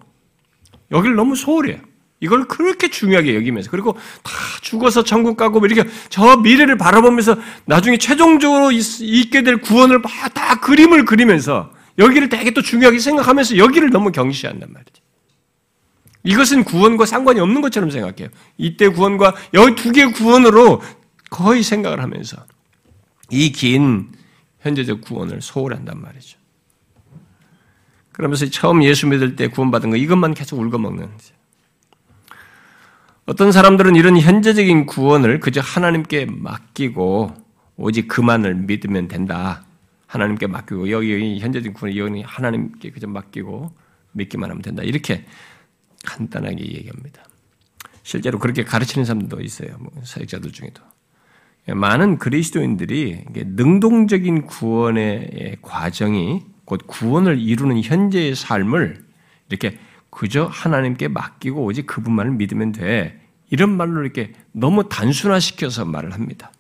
여기를 0.92 1.16
너무 1.16 1.36
소홀해요. 1.36 1.80
이걸 2.20 2.48
그렇게 2.48 2.90
중요하게 2.90 3.36
여기면서 3.36 3.70
그리고 3.70 3.94
다 4.24 4.32
죽어서 4.62 5.04
천국 5.04 5.38
가고 5.38 5.60
뭐 5.60 5.68
이렇게 5.68 5.90
저 6.10 6.38
미래를 6.38 6.78
바라보면서 6.78 7.38
나중에 7.66 7.98
최종적으로 7.98 8.72
있게 8.72 9.44
될 9.44 9.58
구원을 9.58 10.02
다 10.34 10.60
그림을 10.60 11.06
그리면서 11.06 11.72
여기를 12.00 12.30
되게 12.30 12.52
또 12.52 12.62
중요하게 12.62 13.00
생각하면서 13.00 13.58
여기를 13.58 13.90
너무 13.92 14.12
경시한단 14.12 14.72
말이죠. 14.72 15.04
이것은 16.24 16.64
구원과 16.64 17.06
상관이 17.06 17.40
없는 17.40 17.62
것처럼 17.62 17.90
생각해요. 17.90 18.30
이때 18.58 18.90
구원과 18.90 19.36
여기 19.54 19.76
두 19.76 19.92
개의 19.92 20.12
구원으로 20.12 20.82
거의 21.30 21.64
생각을 21.64 22.02
하면서 22.02 22.38
이 23.30 23.52
긴 23.52 24.12
현재적 24.62 25.02
구원을 25.02 25.42
소홀한단 25.42 26.02
말이죠. 26.02 26.38
그러면서 28.12 28.48
처음 28.50 28.84
예수 28.84 29.08
믿을 29.08 29.36
때 29.36 29.48
구원받은 29.48 29.92
거 29.92 29.96
이것만 29.96 30.34
계속 30.34 30.60
울거먹는 30.60 31.12
거죠. 31.12 31.37
어떤 33.28 33.52
사람들은 33.52 33.98
이런 33.98 34.18
현재적인 34.18 34.86
구원을 34.86 35.42
그저 35.42 35.60
하나님께 35.60 36.28
맡기고 36.30 37.34
오직 37.76 38.08
그만을 38.08 38.56
믿으면 38.56 39.10
된다. 39.10 39.66
하나님께 40.08 40.48
맡기고 40.48 40.90
여기 40.92 41.38
현재적인 41.38 41.74
구원을 41.74 41.98
여기 41.98 42.22
하나님께 42.22 42.92
그저 42.92 43.06
맡기고 43.08 43.74
믿기만 44.14 44.50
하면 44.50 44.62
된다. 44.62 44.82
이렇게 44.82 45.26
간단하게 46.06 46.64
얘기합니다. 46.64 47.26
실제로 48.02 48.40
그렇게 48.40 48.64
가르치는 48.64 49.04
사람들도 49.04 49.42
있어요. 49.42 49.76
뭐 49.78 49.92
사역자들 50.04 50.54
중에도. 50.54 50.82
많은 51.68 52.20
그리스도인들이 52.20 53.26
능동적인 53.34 54.46
구원의 54.46 55.58
과정이 55.62 56.46
곧 56.64 56.84
구원을 56.88 57.42
이루는 57.42 57.84
현재의 57.84 58.36
삶을 58.36 59.06
이렇게 59.50 59.78
그저 60.18 60.46
하나님께 60.46 61.10
맡기고 61.10 61.64
오직 61.64 61.86
그분만을 61.86 62.32
믿으면 62.32 62.72
돼. 62.72 63.22
이런 63.52 63.78
말로 63.78 64.02
이렇게 64.02 64.34
너무 64.52 64.90
단순화시켜서 64.90 65.86
말을 65.86 66.12
합니다. 66.12 66.52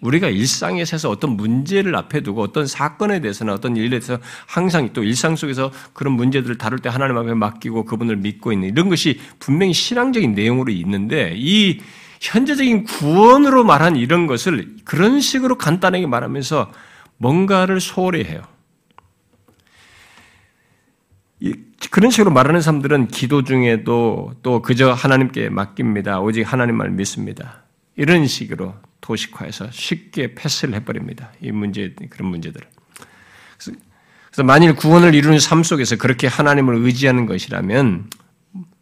우리가 0.00 0.30
일상에 0.30 0.82
서서 0.86 1.10
어떤 1.10 1.32
문제를 1.32 1.94
앞에 1.94 2.22
두고 2.22 2.40
어떤 2.40 2.66
사건에 2.66 3.20
대해서나 3.20 3.52
어떤 3.52 3.76
일에 3.76 3.90
대해서 3.90 4.18
항상 4.46 4.94
또 4.94 5.04
일상 5.04 5.36
속에서 5.36 5.70
그런 5.92 6.14
문제들을 6.14 6.56
다룰 6.56 6.78
때 6.78 6.88
하나님 6.88 7.18
앞에 7.18 7.34
맡기고 7.34 7.84
그분을 7.84 8.16
믿고 8.16 8.50
있는 8.50 8.70
이런 8.70 8.88
것이 8.88 9.20
분명히 9.38 9.74
신앙적인 9.74 10.32
내용으로 10.32 10.72
있는데 10.72 11.34
이 11.36 11.80
현재적인 12.22 12.84
구원으로 12.84 13.62
말한 13.62 13.96
이런 13.96 14.26
것을 14.26 14.76
그런 14.84 15.20
식으로 15.20 15.58
간단하게 15.58 16.06
말하면서 16.06 16.72
뭔가를 17.18 17.78
소홀히 17.78 18.24
해요. 18.24 18.42
그런 21.90 22.10
식으로 22.10 22.30
말하는 22.30 22.60
사람들은 22.60 23.08
기도 23.08 23.44
중에도 23.44 24.34
또 24.42 24.62
그저 24.62 24.92
하나님께 24.92 25.48
맡깁니다. 25.48 26.20
오직 26.20 26.42
하나님만 26.42 26.96
믿습니다. 26.96 27.62
이런 27.96 28.26
식으로 28.26 28.74
도식화해서 29.00 29.70
쉽게 29.70 30.34
패스를 30.34 30.74
해버립니다. 30.74 31.32
이 31.40 31.50
문제, 31.50 31.94
그런 32.10 32.30
문제들을. 32.30 32.66
그래서 34.32 34.44
만일 34.44 34.74
구원을 34.74 35.14
이루는 35.14 35.40
삶 35.40 35.62
속에서 35.62 35.96
그렇게 35.96 36.26
하나님을 36.26 36.76
의지하는 36.76 37.26
것이라면 37.26 38.08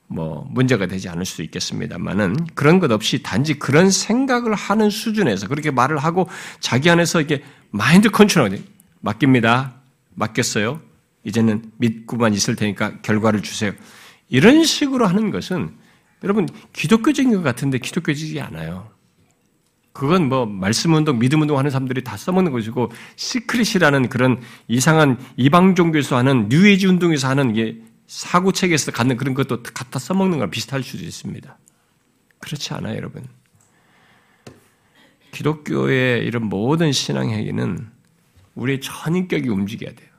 뭐 0.07 0.47
문제가 0.51 0.87
되지 0.87 1.09
않을 1.09 1.25
수 1.25 1.43
있겠습니다만은 1.43 2.37
그런 2.55 2.81
것 2.81 2.91
없이 2.91 3.23
단지 3.23 3.59
그런 3.59 3.91
생각을 3.91 4.55
하는 4.55 4.91
수준에서 4.91 5.49
그렇게 5.49 5.71
말을 5.71 5.99
하고 5.99 6.29
자기 6.61 6.91
안에서 6.91 7.21
이렇게 7.21 7.43
마인드 7.71 8.11
컨트롤 8.11 8.59
맡깁니다. 9.01 9.75
맡겼어요. 10.15 10.81
이제는 11.24 11.70
믿고만 11.76 12.35
있을 12.35 12.56
테니까 12.56 13.00
결과를 13.02 13.42
주세요. 13.42 13.72
이런 14.28 14.64
식으로 14.64 15.06
하는 15.06 15.30
것은 15.30 15.74
여러분 16.22 16.48
기독교적인 16.72 17.33
것 17.33 17.42
같은데 17.42 17.78
기독교적이지 17.78 18.40
않아요. 18.40 18.90
그건 19.92 20.28
뭐 20.28 20.46
말씀 20.46 20.94
운동, 20.94 21.18
믿음 21.18 21.42
운동 21.42 21.59
하는 21.59 21.70
사람들이 21.70 22.04
다 22.04 22.16
써먹는 22.16 22.52
것이고 22.52 22.90
Secret이라는 23.16 24.09
그런 24.09 24.40
이상한 24.68 25.18
이방 25.37 25.74
종교에서 25.74 26.16
하는 26.16 26.48
뉴에이지 26.48 26.87
운동에서 26.87 27.28
하는 27.28 27.52
게 27.52 27.80
사고 28.06 28.52
체계에서 28.52 28.92
갖는 28.92 29.16
그런 29.16 29.35
것도 29.35 29.62
갖다 29.62 29.98
써먹는 29.98 30.38
거랑 30.38 30.50
비슷할 30.50 30.83
수도 30.83 31.04
있습니다. 31.04 31.59
그렇지 32.38 32.74
않아요, 32.74 32.96
여러분. 32.96 33.24
기독교의 35.33 36.24
이런 36.24 36.44
모든 36.46 36.92
신앙 36.92 37.30
행위는 37.30 37.88
우리의 38.54 38.80
전인격이 38.80 39.48
움직여야 39.48 39.94
돼요. 39.94 40.10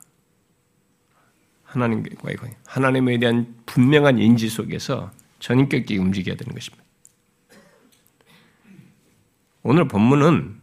하나님과의 1.72 2.36
관계, 2.36 2.56
하나님에 2.66 3.18
대한 3.18 3.54
분명한 3.66 4.18
인지 4.18 4.48
속에서 4.48 5.10
전인격이 5.38 5.96
움직여야 5.96 6.36
되는 6.36 6.54
것입니다. 6.54 6.84
오늘 9.62 9.88
본문은 9.88 10.60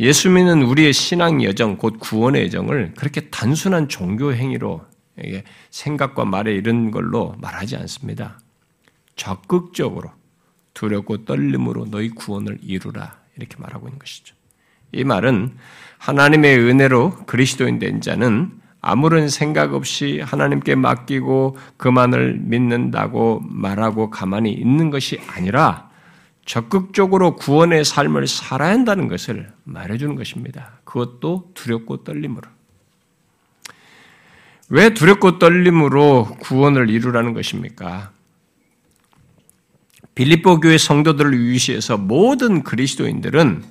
예수 0.00 0.30
믿는 0.30 0.62
우리의 0.62 0.92
신앙 0.92 1.42
여정, 1.44 1.76
곧 1.76 1.98
구원의 2.00 2.46
여정을 2.46 2.94
그렇게 2.96 3.28
단순한 3.28 3.88
종교 3.88 4.34
행위로 4.34 4.84
생각과 5.70 6.24
말에 6.24 6.52
이런 6.52 6.90
걸로 6.90 7.36
말하지 7.38 7.76
않습니다. 7.76 8.40
적극적으로 9.14 10.10
두렵고 10.74 11.24
떨림으로 11.24 11.86
너희 11.86 12.08
구원을 12.08 12.58
이루라 12.62 13.20
이렇게 13.36 13.56
말하고 13.58 13.86
있는 13.86 13.98
것이죠. 13.98 14.34
이 14.90 15.04
말은 15.04 15.56
하나님의 15.98 16.58
은혜로 16.58 17.26
그리스도인 17.26 17.78
된 17.78 18.00
자는 18.00 18.61
아무런 18.82 19.28
생각 19.28 19.74
없이 19.74 20.20
하나님께 20.20 20.74
맡기고 20.74 21.56
그만을 21.76 22.38
믿는다고 22.40 23.40
말하고 23.44 24.10
가만히 24.10 24.52
있는 24.52 24.90
것이 24.90 25.20
아니라 25.28 25.88
적극적으로 26.44 27.36
구원의 27.36 27.84
삶을 27.84 28.26
살아야 28.26 28.72
한다는 28.72 29.06
것을 29.06 29.52
말해주는 29.62 30.16
것입니다. 30.16 30.80
그것도 30.82 31.52
두렵고 31.54 32.02
떨림으로. 32.02 32.48
왜 34.68 34.92
두렵고 34.92 35.38
떨림으로 35.38 36.36
구원을 36.40 36.90
이루라는 36.90 37.34
것입니까? 37.34 38.10
빌립보 40.16 40.58
교회 40.58 40.76
성도들을 40.76 41.46
위시해서 41.46 41.96
모든 41.96 42.64
그리스도인들은 42.64 43.62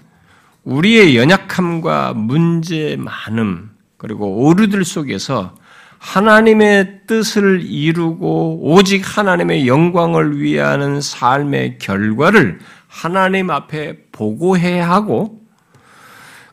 우리의 0.64 1.18
연약함과 1.18 2.14
문제 2.14 2.96
많음, 2.98 3.71
그리고 4.02 4.48
오류들 4.48 4.84
속에서 4.84 5.54
하나님의 6.00 7.02
뜻을 7.06 7.62
이루고 7.62 8.74
오직 8.74 9.04
하나님의 9.06 9.68
영광을 9.68 10.42
위하는 10.42 11.00
삶의 11.00 11.78
결과를 11.78 12.58
하나님 12.88 13.52
앞에 13.52 14.06
보고해야 14.12 14.90
하고 14.90 15.40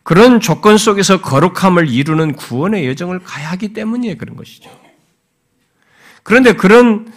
그런 0.03 0.41
조건 0.41 0.77
속에서 0.77 1.23
거룩함을 1.23 1.89
이루는 1.89 2.35
구원의 2.35 2.87
여정을 2.89 3.21
가야 3.21 3.53
하기 3.53 3.73
때문에 3.73 4.17
그런 4.19 4.37
것이죠. 4.37 4.69
그런데 6.25 6.53
그런 6.53 7.11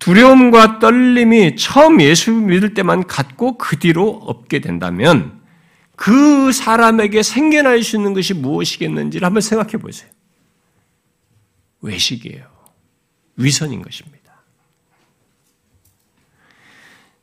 두려움과 0.00 0.80
떨림이 0.80 1.54
처음 1.54 2.00
예수 2.00 2.32
믿을 2.32 2.74
때만 2.74 3.06
갖고 3.06 3.56
그 3.56 3.78
뒤로 3.78 4.08
없게 4.08 4.58
된다면 4.58 5.37
그 5.98 6.52
사람에게 6.52 7.24
생겨날 7.24 7.82
수 7.82 7.96
있는 7.96 8.14
것이 8.14 8.32
무엇이겠는지를 8.32 9.26
한번 9.26 9.40
생각해 9.40 9.72
보세요. 9.78 10.08
외식이에요. 11.80 12.46
위선인 13.36 13.82
것입니다. 13.82 14.18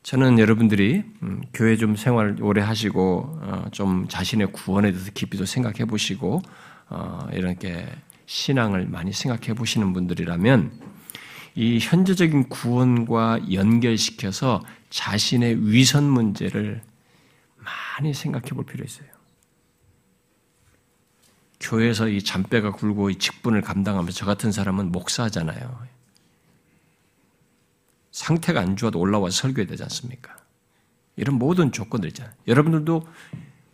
저는 0.04 0.40
여러분들이 0.40 1.04
음, 1.24 1.42
교회 1.54 1.78
좀 1.78 1.96
생활 1.96 2.36
오래 2.42 2.62
하시고 2.62 3.40
어, 3.42 3.66
좀 3.72 4.10
자신의 4.10 4.52
구원에 4.52 4.92
대해서 4.92 5.10
깊이도 5.14 5.46
생각해 5.46 5.86
보시고 5.86 6.42
어, 6.90 7.30
이렇게 7.32 7.88
신앙을 8.26 8.88
많이 8.88 9.14
생각해 9.14 9.54
보시는 9.54 9.94
분들이라면 9.94 10.74
이 11.56 11.80
현재적인 11.80 12.50
구원과 12.50 13.54
연결시켜서 13.54 14.62
자신의 14.90 15.72
위선 15.72 16.04
문제를 16.04 16.82
많이 17.66 18.14
생각해 18.14 18.50
볼 18.50 18.66
필요 18.66 18.86
있어요. 18.86 19.08
교회에서 21.60 22.08
이 22.10 22.22
잔뼈가 22.22 22.72
굴고 22.72 23.10
이 23.10 23.16
직분을 23.16 23.62
감당하면서 23.62 24.16
저 24.16 24.26
같은 24.26 24.52
사람은 24.52 24.92
목사잖아요. 24.92 25.88
상태가 28.12 28.62
안 28.62 28.78
좋아도 28.78 29.00
올라와서 29.00 29.42
설교해야 29.42 29.68
되지 29.68 29.84
않습니까? 29.84 30.36
이런 31.18 31.38
모든 31.38 31.72
조건들 31.72 32.10
있잖아요. 32.10 32.34
여러분들도 32.48 33.08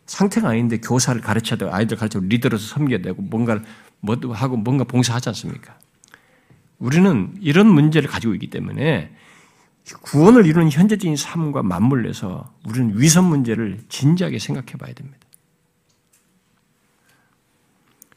상태가 0.05 0.49
아닌데 0.49 0.79
교사를 0.79 1.19
가르쳐야 1.21 1.57
되고 1.57 1.73
아이들 1.73 1.97
가르쳐 1.97 2.19
리더로서 2.19 2.67
섬겨야 2.75 2.99
되고 3.01 3.21
뭔가를 3.21 3.63
뭐 3.99 4.17
하고 4.33 4.57
뭔가 4.57 4.83
봉사하지 4.83 5.29
않습니까? 5.29 5.77
우리는 6.79 7.35
이런 7.39 7.67
문제를 7.67 8.09
가지고 8.09 8.33
있기 8.33 8.49
때문에 8.49 9.15
구원을 10.01 10.45
이루는 10.45 10.71
현재적인 10.71 11.15
삶과 11.15 11.63
맞물려서 11.63 12.53
우리는 12.67 12.99
위선 12.99 13.25
문제를 13.25 13.79
진지하게 13.89 14.39
생각해 14.39 14.73
봐야 14.73 14.93
됩니다. 14.93 15.19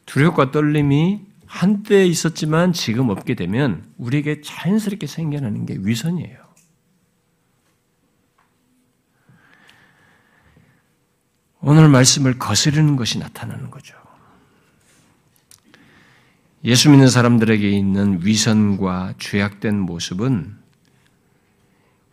두려움과 0.05 0.51
떨림이 0.51 1.21
한때 1.45 2.05
있었지만 2.05 2.73
지금 2.73 3.09
없게 3.09 3.33
되면 3.33 3.83
우리에게 3.97 4.41
자연스럽게 4.41 5.07
생겨나는 5.07 5.65
게 5.65 5.77
위선이에요. 5.79 6.45
오늘 11.61 11.89
말씀을 11.89 12.37
거스르는 12.37 12.95
것이 12.95 13.17
나타나는 13.17 13.71
거죠. 13.71 13.95
예수 16.63 16.89
믿는 16.89 17.09
사람들에게 17.09 17.67
있는 17.69 18.25
위선과 18.25 19.15
죄악된 19.17 19.79
모습은 19.79 20.64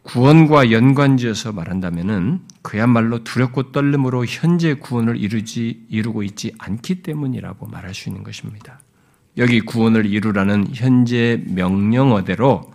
구원과 0.03 0.73
연관지어서 0.73 1.53
말한다면은 1.53 2.41
그야말로 2.63 3.23
두렵고 3.23 3.73
떨림으로 3.73 4.25
현재 4.27 4.75
구원을 4.75 5.17
이루지 5.17 5.87
이루고 5.89 6.23
있지 6.25 6.53
않기 6.59 7.03
때문이라고 7.03 7.67
말할 7.67 7.95
수 7.95 8.09
있는 8.09 8.25
것입니다. 8.25 8.81
여기 9.39 9.61
구원을 9.61 10.07
이루라는 10.07 10.69
현재 10.75 11.43
명령어대로 11.47 12.73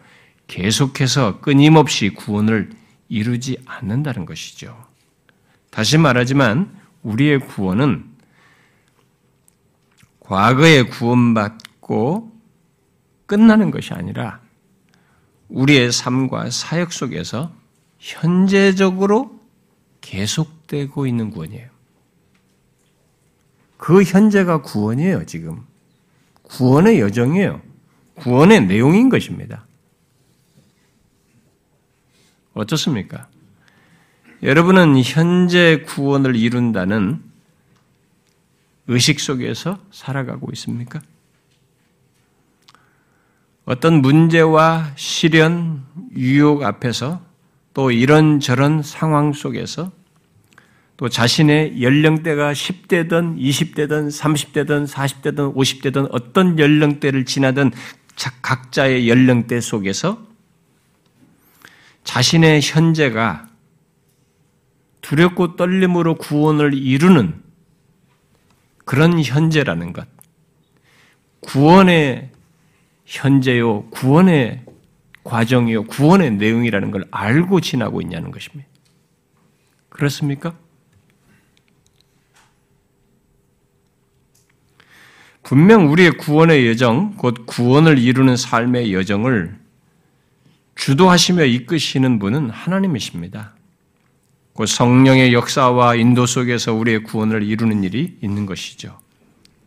계속해서 0.47 1.41
끊임없이 1.41 2.09
구원을 2.09 2.69
이루지 3.09 3.57
않는다는 3.65 4.25
것이죠. 4.25 4.85
다시 5.69 5.97
말하지만 5.97 6.71
우리의 7.03 7.39
구원은 7.39 8.05
과거에 10.19 10.83
구원받고 10.83 12.31
끝나는 13.25 13.71
것이 13.71 13.93
아니라 13.93 14.39
우리의 15.49 15.91
삶과 15.91 16.49
사역 16.49 16.93
속에서 16.93 17.53
현재적으로 17.99 19.39
계속되고 20.01 21.07
있는 21.07 21.31
구원이에요. 21.31 21.69
그 23.77 24.03
현재가 24.03 24.61
구원이에요, 24.61 25.25
지금. 25.25 25.63
구원의 26.43 26.99
여정이에요. 26.99 27.61
구원의 28.15 28.65
내용인 28.67 29.09
것입니다. 29.09 29.65
어떻습니까? 32.53 33.27
여러분은 34.43 35.01
현재 35.03 35.83
구원을 35.85 36.35
이룬다는 36.35 37.23
의식 38.87 39.19
속에서 39.19 39.79
살아가고 39.91 40.49
있습니까? 40.53 41.01
어떤 43.67 44.01
문제와 44.01 44.93
시련, 44.95 45.83
유혹 46.15 46.63
앞에서 46.63 47.21
또 47.73 47.91
이런저런 47.91 48.81
상황 48.81 49.33
속에서 49.33 49.91
또 50.95 51.09
자신의 51.09 51.83
연령대가 51.83 52.53
10대든 52.53 53.37
20대든 53.37 54.07
30대든 54.07 54.87
40대든 54.87 55.53
50대든 55.53 56.07
어떤 56.11 56.57
연령대를 56.57 57.25
지나든 57.25 57.71
각자의 58.41 59.09
연령대 59.09 59.59
속에서 59.59 60.25
자신의 62.05 62.61
현재가 62.63 63.49
두렵고 65.01 65.57
떨림으로 65.57 66.15
구원을 66.15 66.73
이루는 66.73 67.35
그런 68.85 69.21
현재라는 69.21 69.91
것. 69.91 70.07
구원의 71.41 72.31
현재요, 73.07 73.85
구원의 73.89 74.63
과정이요, 75.23 75.85
구원의 75.85 76.31
내용이라는 76.31 76.91
걸 76.91 77.05
알고 77.09 77.61
지나고 77.61 78.01
있냐는 78.01 78.31
것입니다. 78.31 78.69
그렇습니까? 79.89 80.55
분명 85.41 85.89
우리의 85.89 86.11
구원의 86.17 86.67
여정, 86.67 87.15
곧 87.15 87.45
구원을 87.45 87.97
이루는 87.97 88.35
삶의 88.35 88.93
여정을 88.93 89.57
주도하시며 90.75 91.45
이끄시는 91.45 92.19
분은 92.19 92.49
하나님이십니다. 92.49 93.55
곧 94.51 94.65
성령의 94.65 95.33
역사와 95.33 95.95
인도 95.95 96.25
속에서 96.25 96.73
우리의 96.73 97.03
구원을 97.03 97.43
이루는 97.43 97.85
일이 97.85 98.17
있는 98.21 98.45
것이죠. 98.45 98.99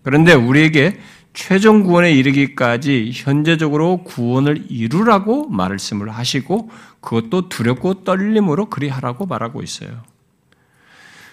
그런데 0.03 0.35
우리에게 0.35 1.01
최종 1.33 1.83
구원에 1.83 2.13
이르기까지 2.13 3.11
현재적으로 3.15 3.99
구원을 4.05 4.67
이루라고 4.69 5.49
말씀을 5.49 6.11
하시고 6.11 6.71
그것도 7.01 7.49
두렵고 7.49 8.05
떨림으로 8.05 8.67
그리하라고 8.67 9.27
말하고 9.27 9.63
있어요. 9.63 10.03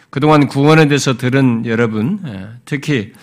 그동안 0.09 0.47
구원에 0.47 0.87
대해서 0.87 1.17
들은 1.17 1.65
여러분, 1.65 2.19
예, 2.25 2.47
특히 2.65 3.13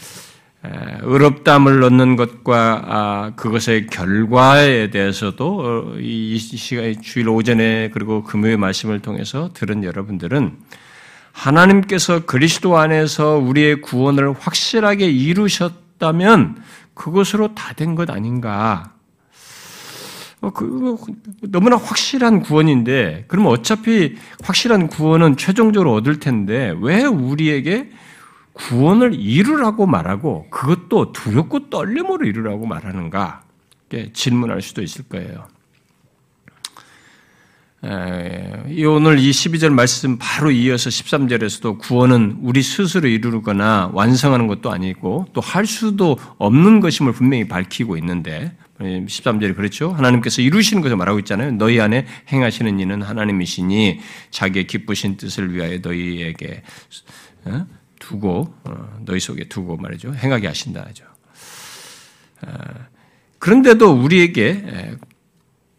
의롭담을 1.03 1.81
넣는 1.81 2.17
것과 2.17 2.83
아, 2.87 3.33
그것의 3.37 3.87
결과에 3.89 4.91
대해서도 4.91 5.61
어, 5.61 5.97
이 5.99 6.39
시간 6.39 7.01
주일 7.03 7.29
오전에 7.29 7.91
그리고 7.93 8.23
금요일 8.23 8.57
말씀을 8.57 9.01
통해서 9.01 9.51
들은 9.53 9.85
여러분들은 9.85 10.57
하나님께서 11.33 12.25
그리스도 12.25 12.79
안에서 12.79 13.37
우리의 13.37 13.83
구원을 13.83 14.33
확실하게 14.33 15.11
이루셨 15.11 15.84
다면 15.99 16.57
그것으로 16.95 17.55
다 17.55 17.75
된 17.75 17.95
것 17.95 18.11
아닌가? 18.11 18.93
어, 20.41 20.51
그, 20.51 20.97
너무나 21.43 21.77
확실한 21.77 22.41
구원인데, 22.41 23.25
그러면 23.29 23.51
어차피 23.53 24.17
확실한 24.43 24.89
구원은 24.89 25.37
최종적으로 25.39 25.95
얻을 25.95 26.19
텐데, 26.21 26.75
왜 26.81 27.05
우리에게 27.05 27.91
구원을 28.53 29.15
이루라고 29.15 29.87
말하고 29.87 30.49
그것도 30.51 31.13
두렵고 31.13 31.71
떨림으로 31.71 32.27
이루라고 32.27 32.67
말하는가? 32.67 33.43
질문할 34.13 34.61
수도 34.61 34.83
있을 34.83 35.05
거예요. 35.09 35.47
오늘 37.85 39.19
이 39.19 39.31
12절 39.31 39.71
말씀 39.71 40.17
바로 40.19 40.51
이어서 40.51 40.89
13절에서도 40.89 41.79
구원은 41.79 42.39
우리 42.41 42.63
스스로 42.63 43.09
이루거나 43.09 43.91
완성하는 43.93 44.47
것도 44.47 44.71
아니고 44.73 45.27
또 45.33 45.41
할 45.41 45.67
수도 45.67 46.19
없는 46.39 46.81
것임을 46.81 47.13
분명히 47.13 47.47
밝히고 47.47 47.97
있는데 47.99 48.57
13절에 48.81 49.55
그렇죠. 49.55 49.93
하나님께서 49.93 50.43
이루시는 50.43 50.83
것을 50.83 50.97
말하고 50.97 51.21
있잖아요. 51.21 51.53
너희 51.53 51.81
안에 51.81 52.07
행하시는 52.33 52.81
이는 52.81 53.03
하나님이시니 53.03 54.01
자기의 54.31 54.67
기쁘신 54.67 55.17
뜻을 55.17 55.55
위하여 55.55 55.79
너희에게 55.81 56.63
어? 57.45 57.67
두고 58.01 58.55
어, 58.65 58.99
너희 59.05 59.21
속에 59.21 59.49
두고 59.49 59.77
말이죠. 59.77 60.15
행하게 60.15 60.49
하신다 60.49 60.85
하죠. 60.89 61.05
어, 62.47 62.53
그런데도 63.39 63.93
우리에게 63.93 64.97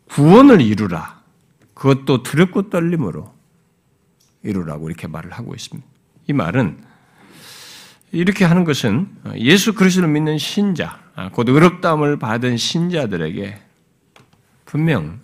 구원을 0.09 0.61
이루라. 0.61 1.14
그것도 1.85 2.23
두렵고 2.23 2.71
떨림으로 2.71 3.31
이루라고 4.41 4.89
이렇게 4.89 5.05
말을 5.05 5.31
하고 5.33 5.53
있습니다. 5.53 5.87
이 6.27 6.33
말은 6.33 6.83
이렇게 8.11 8.43
하는 8.43 8.63
것은 8.63 9.15
예수 9.35 9.75
그리스도를 9.75 10.09
믿는 10.09 10.39
신자, 10.39 10.99
아, 11.13 11.29
곧 11.29 11.47
의롭다함을 11.47 12.17
받은 12.17 12.57
신자들에게 12.57 13.61
분명 14.65 15.21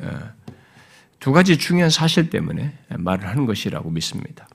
두 1.19 1.31
가지 1.31 1.57
중요한 1.57 1.89
사실 1.89 2.29
때문에 2.29 2.77
말을 2.89 3.27
하는 3.27 3.47
것이라고 3.47 3.89
믿습니다. 3.89 4.47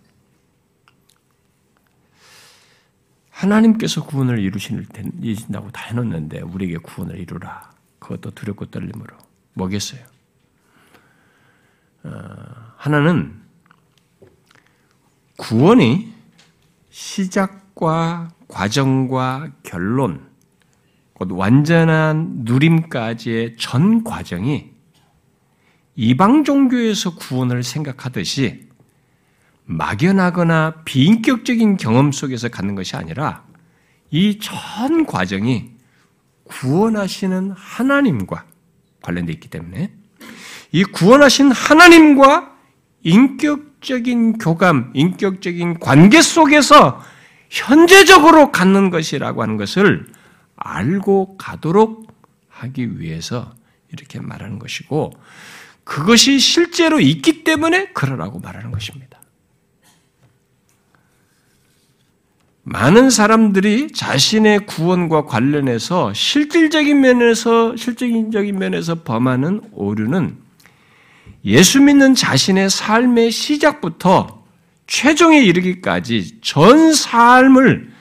하나님께서 3.31 4.05
구원을 4.05 4.39
이루신다고 4.39 5.73
다 5.73 5.87
해놓는데 5.89 6.43
우리에게 6.43 6.77
구원을 6.77 7.19
이루라. 7.19 7.73
그것도 7.99 8.31
두렵고 8.31 8.67
떨림으로. 8.67 9.17
뭐겠어요? 9.55 10.16
하나는 12.77 13.41
구원이 15.37 16.13
시작과 16.91 18.31
과정과 18.49 19.53
결론, 19.63 20.29
곧 21.13 21.33
완전한 21.33 22.43
누림까지의 22.45 23.57
전 23.59 24.05
과정이 24.05 24.71
이방 25.95 26.45
종교에서 26.45 27.15
구원을 27.17 27.63
생각하듯이 27.63 28.69
막연하거나 29.65 30.83
비인격적인 30.85 31.77
경험 31.77 32.13
속에서 32.13 32.49
갖는 32.49 32.75
것이 32.75 32.97
아니라 32.97 33.45
이 34.11 34.39
전 34.39 35.07
과정이 35.07 35.73
구원하시는 36.45 37.51
하나님과 37.51 38.45
관련되어 39.03 39.33
있기 39.35 39.49
때문에 39.49 39.93
이 40.73 40.85
구원하신 40.85 41.53
하나님과 41.53 42.53
인격적인 43.03 44.39
교감, 44.39 44.91
인격적인 44.95 45.79
관계 45.79 46.21
속에서 46.21 47.03
현재적으로 47.51 48.51
갖는 48.51 48.91
것이라고 48.91 49.43
하는 49.43 49.57
것을 49.57 50.07
알고 50.57 51.37
가도록 51.37 52.13
하기 52.49 53.01
위해서 53.01 53.55
이렇게 53.93 54.21
말하는 54.21 54.59
것이고 54.59 55.13
그것이 55.85 56.41
실제로 56.41 56.99
있기 56.99 57.45
때문에 57.45 57.93
그러라고 57.93 58.41
말하는 58.41 58.73
것입니다. 58.73 59.21
많은 62.65 63.11
사람들이 63.11 63.93
자신의 63.93 64.67
구원과 64.67 65.27
관련해서 65.27 66.13
실질적인 66.13 67.01
면에서 67.01 67.77
실질적인 67.77 68.59
면에서 68.59 69.05
범하는 69.05 69.61
오류는 69.71 70.46
예수 71.47 71.81
믿는 71.81 72.15
자신의 72.15 72.69
삶의 72.71 73.31
시작부터 73.31 74.43
최종에 74.87 75.41
이르기까지 75.43 76.41
전 76.43 76.93
삶을 76.93 77.93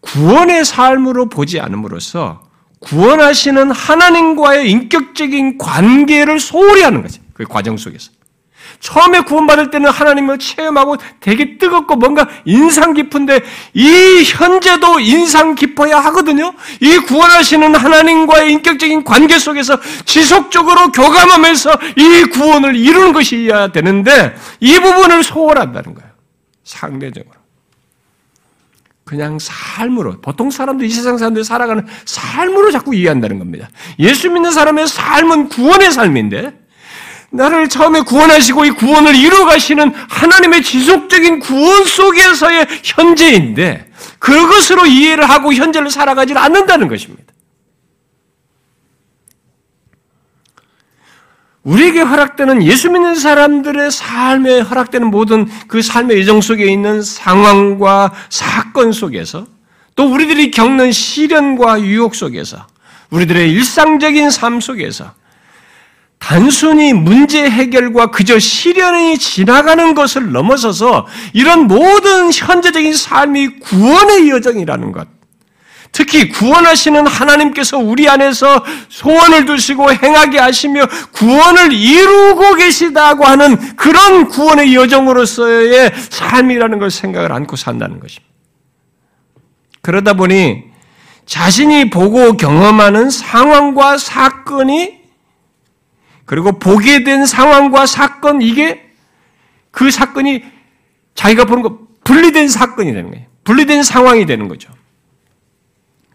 구원의 0.00 0.64
삶으로 0.64 1.28
보지 1.28 1.58
않음으로써 1.58 2.46
구원하시는 2.80 3.70
하나님과의 3.70 4.70
인격적인 4.70 5.58
관계를 5.58 6.38
소홀히 6.38 6.82
하는 6.82 7.02
거지. 7.02 7.20
그 7.32 7.44
과정 7.44 7.76
속에서. 7.76 8.12
처음에 8.80 9.20
구원받을 9.20 9.70
때는 9.70 9.90
하나님을 9.90 10.38
체험하고 10.38 10.96
되게 11.20 11.58
뜨겁고 11.58 11.96
뭔가 11.96 12.28
인상 12.44 12.94
깊은데 12.94 13.40
이 13.74 14.22
현재도 14.24 15.00
인상 15.00 15.54
깊어야 15.54 15.98
하거든요. 16.00 16.52
이 16.80 16.96
구원하시는 16.98 17.74
하나님과의 17.74 18.52
인격적인 18.52 19.04
관계 19.04 19.38
속에서 19.38 19.78
지속적으로 20.04 20.92
교감하면서 20.92 21.72
이 21.96 22.24
구원을 22.24 22.76
이루는 22.76 23.12
것이어야 23.12 23.72
되는데 23.72 24.36
이 24.60 24.78
부분을 24.78 25.22
소홀한다는 25.22 25.94
거예요. 25.94 26.10
상대적으로. 26.64 27.36
그냥 29.04 29.38
삶으로 29.38 30.20
보통 30.20 30.50
사람들 30.50 30.84
이 30.84 30.90
세상 30.90 31.16
사람들이 31.16 31.44
살아가는 31.44 31.86
삶으로 32.04 32.72
자꾸 32.72 32.92
이해한다는 32.92 33.38
겁니다. 33.38 33.68
예수 34.00 34.28
믿는 34.28 34.50
사람의 34.50 34.88
삶은 34.88 35.48
구원의 35.48 35.92
삶인데 35.92 36.65
나를 37.30 37.68
처음에 37.68 38.00
구원하시고 38.02 38.64
이 38.64 38.70
구원을 38.70 39.14
이루어 39.14 39.44
가시는 39.44 39.92
하나님의 39.94 40.62
지속적인 40.62 41.40
구원 41.40 41.84
속에서의 41.84 42.66
현재인데 42.82 43.90
그것으로 44.18 44.86
이해를 44.86 45.28
하고 45.28 45.52
현재를 45.52 45.90
살아가지 45.90 46.34
않는다는 46.34 46.88
것입니다. 46.88 47.24
우리에게 51.66 52.00
허락되는 52.00 52.62
예수 52.62 52.90
믿는 52.90 53.16
사람들의 53.16 53.90
삶에 53.90 54.60
허락되는 54.60 55.08
모든 55.10 55.48
그 55.66 55.82
삶의 55.82 56.16
예정 56.18 56.40
속에 56.40 56.64
있는 56.64 57.02
상황과 57.02 58.12
사건 58.30 58.92
속에서 58.92 59.48
또 59.96 60.12
우리들이 60.12 60.52
겪는 60.52 60.92
시련과 60.92 61.80
유혹 61.80 62.14
속에서 62.14 62.68
우리들의 63.10 63.50
일상적인 63.50 64.30
삶 64.30 64.60
속에서 64.60 65.12
단순히 66.18 66.92
문제 66.92 67.48
해결과 67.48 68.10
그저 68.10 68.38
시련이 68.38 69.18
지나가는 69.18 69.94
것을 69.94 70.32
넘어서서 70.32 71.06
이런 71.32 71.66
모든 71.66 72.32
현재적인 72.32 72.94
삶이 72.94 73.60
구원의 73.60 74.30
여정이라는 74.30 74.92
것. 74.92 75.08
특히 75.92 76.28
구원하시는 76.28 77.06
하나님께서 77.06 77.78
우리 77.78 78.06
안에서 78.06 78.62
소원을 78.88 79.46
두시고 79.46 79.92
행하게 79.92 80.38
하시며 80.38 80.86
구원을 81.12 81.72
이루고 81.72 82.56
계시다고 82.56 83.24
하는 83.24 83.76
그런 83.76 84.28
구원의 84.28 84.74
여정으로서의 84.74 85.92
삶이라는 86.10 86.78
걸 86.80 86.90
생각을 86.90 87.32
않고 87.32 87.56
산다는 87.56 87.98
것입니다. 88.00 88.26
그러다 89.80 90.14
보니 90.14 90.64
자신이 91.24 91.88
보고 91.88 92.36
경험하는 92.36 93.08
상황과 93.08 93.96
사건이 93.96 95.05
그리고 96.26 96.58
보게 96.58 97.04
된 97.04 97.24
상황과 97.24 97.86
사건 97.86 98.42
이게 98.42 98.90
그 99.70 99.90
사건이 99.90 100.44
자기가 101.14 101.44
보는 101.44 101.62
거 101.62 101.78
분리된 102.04 102.48
사건이 102.48 102.92
되는 102.92 103.10
거예요. 103.10 103.26
분리된 103.44 103.82
상황이 103.82 104.26
되는 104.26 104.48
거죠. 104.48 104.70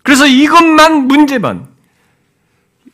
그래서 0.04 0.26
이것만 0.28 1.08
문제만 1.08 1.68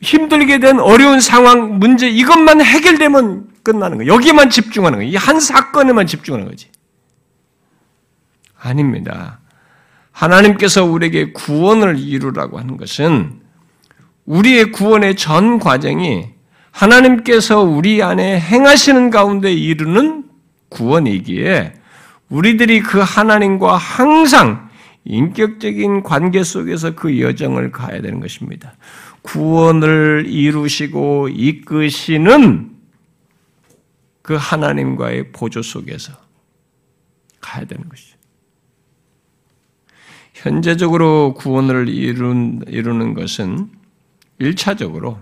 힘들게 0.00 0.60
된 0.60 0.78
어려운 0.78 1.20
상황 1.20 1.78
문제 1.78 2.08
이것만 2.08 2.60
해결되면 2.62 3.48
끝나는 3.64 3.98
거예요. 3.98 4.14
여기만 4.14 4.48
집중하는 4.50 4.98
거예요. 4.98 5.10
이 5.12 5.16
한 5.16 5.40
사건에만 5.40 6.06
집중하는 6.06 6.46
거지. 6.48 6.70
아닙니다. 8.60 9.40
하나님께서 10.12 10.84
우리에게 10.84 11.32
구원을 11.32 11.98
이루라고 11.98 12.58
하는 12.58 12.76
것은 12.76 13.40
우리의 14.24 14.72
구원의 14.72 15.16
전 15.16 15.58
과정이 15.58 16.37
하나님께서 16.78 17.60
우리 17.60 18.04
안에 18.04 18.38
행하시는 18.38 19.10
가운데 19.10 19.52
이르는 19.52 20.30
구원이기에 20.68 21.74
우리들이 22.28 22.80
그 22.80 23.00
하나님과 23.00 23.76
항상 23.76 24.68
인격적인 25.04 26.04
관계 26.04 26.44
속에서 26.44 26.94
그 26.94 27.20
여정을 27.20 27.72
가야 27.72 28.00
되는 28.00 28.20
것입니다. 28.20 28.76
구원을 29.22 30.26
이루시고 30.28 31.30
이끄시는 31.30 32.70
그 34.22 34.36
하나님과의 34.38 35.32
보조 35.32 35.62
속에서 35.62 36.12
가야 37.40 37.64
되는 37.64 37.88
것이죠. 37.88 38.16
현재적으로 40.34 41.34
구원을 41.34 41.88
이루는 41.88 43.14
것은 43.14 43.68
1차적으로 44.40 45.18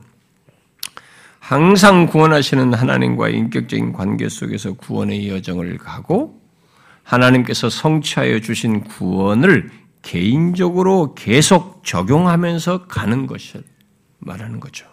항상 1.48 2.06
구원하시는 2.06 2.74
하나님과 2.74 3.28
인격적인 3.28 3.92
관계 3.92 4.28
속에서 4.28 4.72
구원의 4.72 5.28
여정을 5.28 5.78
가고 5.78 6.42
하나님께서 7.04 7.70
성취하여 7.70 8.40
주신 8.40 8.82
구원을 8.82 9.70
개인적으로 10.02 11.14
계속 11.14 11.84
적용하면서 11.84 12.88
가는 12.88 13.28
것을 13.28 13.62
말하는 14.18 14.58
거죠. 14.58 14.88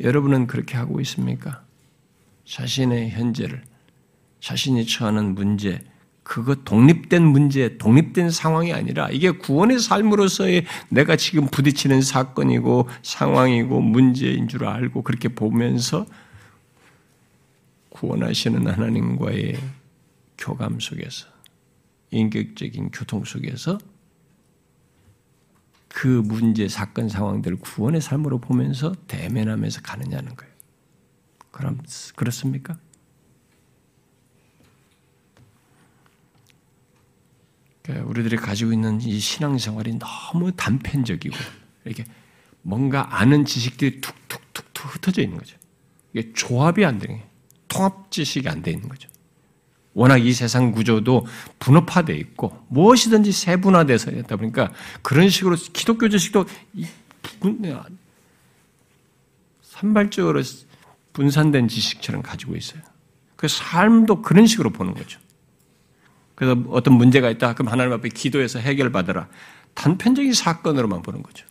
여러분은 0.00 0.48
그렇게 0.48 0.76
하고 0.76 1.00
있습니까? 1.02 1.62
자신의 2.44 3.10
현재를, 3.10 3.62
자신이 4.40 4.84
처하는 4.84 5.36
문제, 5.36 5.80
그거 6.30 6.54
독립된 6.54 7.26
문제, 7.26 7.76
독립된 7.76 8.30
상황이 8.30 8.72
아니라 8.72 9.10
이게 9.10 9.32
구원의 9.32 9.80
삶으로서의 9.80 10.64
내가 10.88 11.16
지금 11.16 11.48
부딪히는 11.48 12.02
사건이고 12.02 12.88
상황이고 13.02 13.80
문제인 13.80 14.46
줄 14.46 14.64
알고 14.64 15.02
그렇게 15.02 15.26
보면서 15.28 16.06
구원하시는 17.88 18.64
하나님과의 18.64 19.58
교감 20.38 20.78
속에서 20.78 21.26
인격적인 22.12 22.92
교통 22.92 23.24
속에서 23.24 23.78
그 25.88 26.06
문제, 26.06 26.68
사건, 26.68 27.08
상황들을 27.08 27.56
구원의 27.58 28.00
삶으로 28.00 28.38
보면서 28.38 28.94
대면하면서 29.08 29.80
가느냐는 29.82 30.36
거예요. 30.36 30.52
그럼 31.50 31.80
그렇습니까? 32.14 32.74
그러니까 32.74 32.90
우리들이 38.04 38.36
가지고 38.36 38.72
있는 38.72 39.00
이 39.00 39.18
신앙생활이 39.18 39.98
너무 39.98 40.52
단편적이고 40.52 41.36
이렇게 41.84 42.04
뭔가 42.62 43.18
아는 43.20 43.44
지식들이 43.44 44.00
툭툭툭툭 44.00 44.94
흩어져 44.94 45.22
있는 45.22 45.38
거죠. 45.38 45.56
이게 46.12 46.32
조합이 46.32 46.84
안 46.84 46.98
되는 46.98 47.20
통합 47.68 48.10
지식이 48.10 48.48
안 48.48 48.62
돼 48.62 48.72
있는 48.72 48.88
거죠. 48.88 49.08
워낙 49.92 50.18
이 50.18 50.32
세상 50.32 50.70
구조도 50.72 51.26
분업화되어 51.58 52.16
있고 52.16 52.64
무엇이든지 52.68 53.32
세분화돼서 53.32 54.12
있다 54.12 54.36
보니까 54.36 54.72
그런 55.02 55.28
식으로 55.28 55.56
기독교 55.72 56.08
지식도 56.08 56.46
산발적으로 59.62 60.42
분산된 61.12 61.68
지식처럼 61.68 62.22
가지고 62.22 62.56
있어요. 62.56 62.82
그 63.36 63.48
삶도 63.48 64.22
그런 64.22 64.46
식으로 64.46 64.70
보는 64.70 64.94
거죠. 64.94 65.18
그래서 66.40 66.58
어떤 66.70 66.94
문제가 66.94 67.28
있다. 67.28 67.52
그럼 67.52 67.70
하나님 67.70 67.92
앞에 67.92 68.08
기도해서 68.08 68.60
해결받으라. 68.60 69.28
단편적인 69.74 70.32
사건으로만 70.32 71.02
보는 71.02 71.22
거죠. 71.22 71.46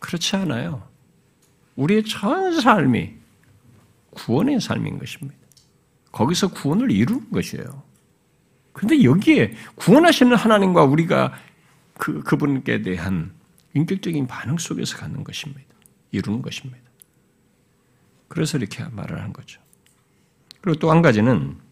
그렇지 0.00 0.34
않아요. 0.34 0.82
우리의 1.76 2.02
전 2.02 2.60
삶이 2.60 3.14
구원의 4.10 4.60
삶인 4.60 4.98
것입니다. 4.98 5.38
거기서 6.10 6.48
구원을 6.48 6.90
이루는 6.90 7.30
것이에요. 7.30 7.84
근데 8.72 9.04
여기에 9.04 9.54
구원하시는 9.76 10.34
하나님과 10.34 10.82
우리가 10.82 11.32
그, 11.96 12.20
그분께 12.24 12.82
대한 12.82 13.32
인격적인 13.74 14.26
반응 14.26 14.58
속에서 14.58 14.96
갖는 14.96 15.22
것입니다. 15.22 15.62
이루는 16.10 16.42
것입니다. 16.42 16.80
그래서 18.26 18.58
이렇게 18.58 18.82
말을 18.90 19.22
한 19.22 19.32
거죠. 19.32 19.60
그리고 20.60 20.80
또 20.80 20.90
한 20.90 21.00
가지는 21.00 21.58
어, 21.60 21.63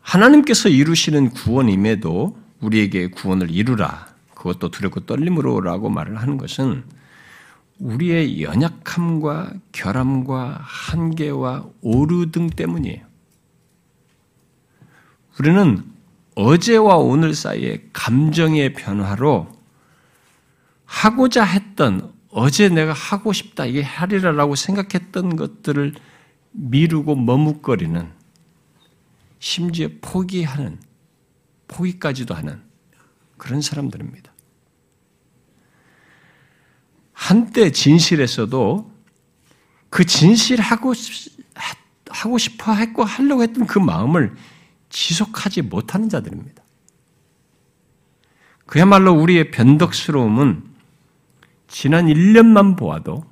하나님께서 0.00 0.68
이루시는 0.68 1.30
구원임에도 1.30 2.38
우리에게 2.60 3.08
구원을 3.08 3.50
이루라. 3.50 4.08
그것도 4.34 4.70
두렵고 4.70 5.00
떨림으로라고 5.00 5.90
말을 5.90 6.16
하는 6.16 6.36
것은 6.36 6.84
우리의 7.78 8.42
연약함과 8.42 9.52
결함과 9.72 10.58
한계와 10.60 11.66
오류 11.80 12.30
등 12.30 12.48
때문이에요. 12.50 13.04
우리는 15.38 15.82
어제와 16.34 16.96
오늘 16.96 17.34
사이의 17.34 17.88
감정의 17.92 18.74
변화로 18.74 19.48
하고자 20.84 21.44
했던 21.44 22.12
어제 22.30 22.68
내가 22.68 22.92
하고 22.92 23.32
싶다 23.32 23.64
이게 23.64 23.82
하리라라고 23.82 24.54
생각했던 24.54 25.36
것들을 25.36 25.94
미루고 26.52 27.16
머뭇거리는 27.16 28.19
심지어 29.40 29.88
포기하는 30.00 30.78
포기까지도 31.66 32.34
하는 32.34 32.62
그런 33.36 33.60
사람들입니다. 33.60 34.32
한때 37.12 37.72
진실에서도 37.72 38.90
그 39.88 40.04
진실하고 40.04 40.92
하고 42.10 42.38
싶어 42.38 42.74
했고 42.74 43.02
하려고 43.02 43.42
했던 43.42 43.66
그 43.66 43.78
마음을 43.78 44.36
지속하지 44.90 45.62
못하는 45.62 46.08
자들입니다. 46.08 46.62
그야말로 48.66 49.12
우리의 49.14 49.50
변덕스러움은 49.50 50.64
지난 51.66 52.06
1년만 52.06 52.76
보아도 52.76 53.24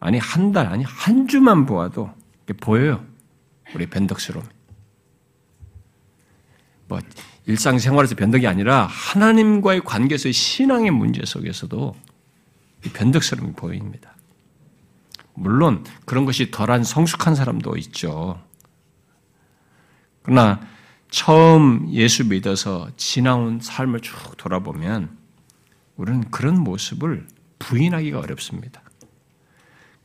아니 0.00 0.18
한 0.18 0.52
달, 0.52 0.66
아니 0.66 0.84
한 0.84 1.26
주만 1.26 1.66
보아도 1.66 2.14
보여요. 2.60 3.04
우리 3.74 3.86
변덕스러움. 3.86 4.46
뭐 6.88 7.00
일상생활에서 7.46 8.14
변덕이 8.14 8.46
아니라 8.46 8.86
하나님과의 8.86 9.82
관계에서의 9.84 10.32
신앙의 10.32 10.90
문제 10.90 11.24
속에서도 11.24 11.94
변덕스러움이 12.92 13.54
보입니다. 13.54 14.16
물론 15.34 15.84
그런 16.04 16.24
것이 16.24 16.50
덜한 16.50 16.84
성숙한 16.84 17.34
사람도 17.34 17.76
있죠. 17.76 18.42
그러나 20.22 20.60
처음 21.10 21.88
예수 21.90 22.26
믿어서 22.26 22.90
지나온 22.96 23.60
삶을 23.60 24.00
쭉 24.00 24.36
돌아보면 24.36 25.16
우리는 25.96 26.30
그런 26.30 26.58
모습을 26.58 27.26
부인하기가 27.58 28.18
어렵습니다. 28.18 28.82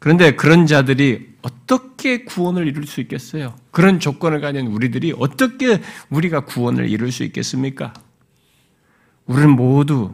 그런데 0.03 0.35
그런 0.35 0.67
자들이 0.67 1.33
어떻게 1.43 2.25
구원을 2.25 2.67
이룰 2.67 2.85
수 2.85 2.99
있겠어요? 2.99 3.55
그런 3.71 4.01
조건을 4.01 4.41
가진 4.41 4.67
우리들이 4.67 5.13
어떻게 5.17 5.81
우리가 6.09 6.41
구원을 6.41 6.89
이룰 6.89 7.09
수 7.09 7.23
있겠습니까? 7.23 7.93
우리는 9.27 9.51
모두 9.51 10.13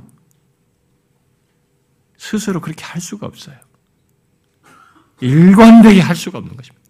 스스로 2.18 2.62
그렇게 2.62 2.86
할 2.86 3.02
수가 3.02 3.26
없어요. 3.26 3.56
일관되게 5.22 6.02
할 6.02 6.16
수가 6.16 6.38
없는 6.38 6.56
것입니다. 6.56 6.86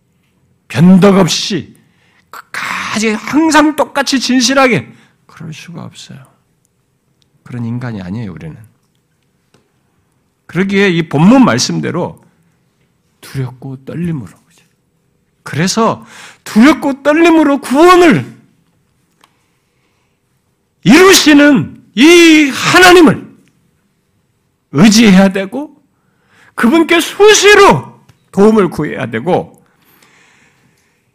변덕 0.68 1.16
없이 1.20 1.78
끝까지 2.30 3.12
항상 3.12 3.78
똑같이 3.78 4.20
진실하게 4.20 4.92
그럴 5.26 5.54
수가 5.54 5.86
없어요. 5.86 6.26
그런 7.44 7.64
인간이 7.64 8.02
아니에요, 8.02 8.34
우리는. 8.34 8.58
그러기에 10.48 10.90
이 10.90 11.08
본문 11.08 11.46
말씀대로 11.46 12.28
두렵고 13.22 13.86
떨림으로. 13.86 14.40
그래서 15.50 16.06
두렵고 16.44 17.02
떨림으로 17.02 17.60
구원을 17.60 18.38
이루시는 20.84 21.84
이 21.96 22.52
하나님을 22.54 23.28
의지해야 24.72 25.30
되고 25.30 25.76
그분께 26.54 27.00
수시로 27.00 28.00
도움을 28.32 28.70
구해야 28.70 29.08
되고 29.08 29.64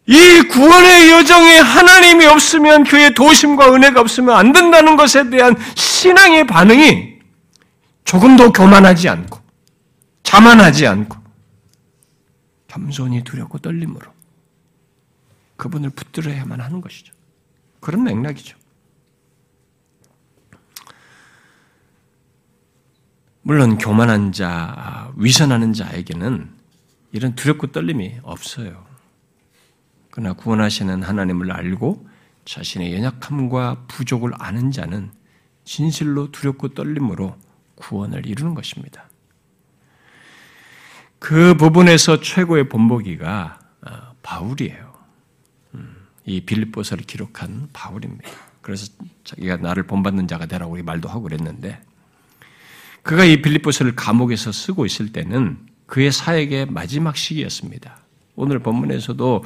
이 0.07 0.42
구원의 0.50 1.11
여정에 1.12 1.59
하나님이 1.59 2.26
없으면 2.26 2.82
그의 2.82 3.14
도심과 3.14 3.72
은혜가 3.72 4.00
없으면 4.00 4.36
안 4.36 4.52
된다는 4.52 4.96
것에 4.96 5.30
대한 5.30 5.57
신앙의 5.76 6.48
반응이 6.48 7.14
조금도 8.05 8.52
교만하지 8.52 9.09
않고 9.09 9.38
자만하지 10.24 10.88
않고 10.88 11.24
겸손히 12.75 13.22
두렵고 13.22 13.59
떨림으로 13.59 14.12
그분을 15.57 15.91
붙들어야만 15.91 16.61
하는 16.61 16.81
것이죠. 16.81 17.14
그런 17.79 18.03
맥락이죠. 18.03 18.59
물론 23.43 23.79
교만한 23.79 24.33
자, 24.33 25.12
위선하는 25.16 25.72
자에게는 25.72 26.51
이런 27.12 27.37
두렵고 27.37 27.68
떨림이 27.68 28.18
없어요. 28.25 28.85
그러나 30.11 30.33
구원하시는 30.33 31.01
하나님을 31.03 31.53
알고 31.53 32.09
자신의 32.45 32.93
연약함과 32.95 33.85
부족을 33.87 34.33
아는 34.37 34.72
자는 34.72 35.12
진실로 35.62 36.33
두렵고 36.33 36.75
떨림으로 36.75 37.37
구원을 37.77 38.27
이루는 38.27 38.55
것입니다. 38.55 39.09
그 41.25 41.55
부분에서 41.55 42.20
최고의 42.20 42.68
본보기가 42.68 43.59
어, 43.87 43.91
바울이에요. 44.22 44.93
음, 45.72 45.97
이 46.27 46.43
빌립보서를 46.43 47.05
기록한 47.05 47.70
바울입니다. 47.72 48.29
그래서 48.61 48.93
자기가 49.25 49.57
나를 49.57 49.85
본받는 49.85 50.29
자가 50.29 50.45
되라고 50.45 50.77
말도 50.83 51.09
하고 51.09 51.22
그랬는데 51.22 51.81
그가 53.03 53.25
이 53.25 53.41
빌립보서를 53.41 53.97
감옥에서 53.97 54.53
쓰고 54.53 54.85
있을 54.85 55.12
때는 55.12 55.57
그의 55.87 56.12
사역의 56.12 56.66
마지막 56.66 57.16
시기였습니다. 57.16 57.97
오늘 58.37 58.59
본문에서도 58.59 59.45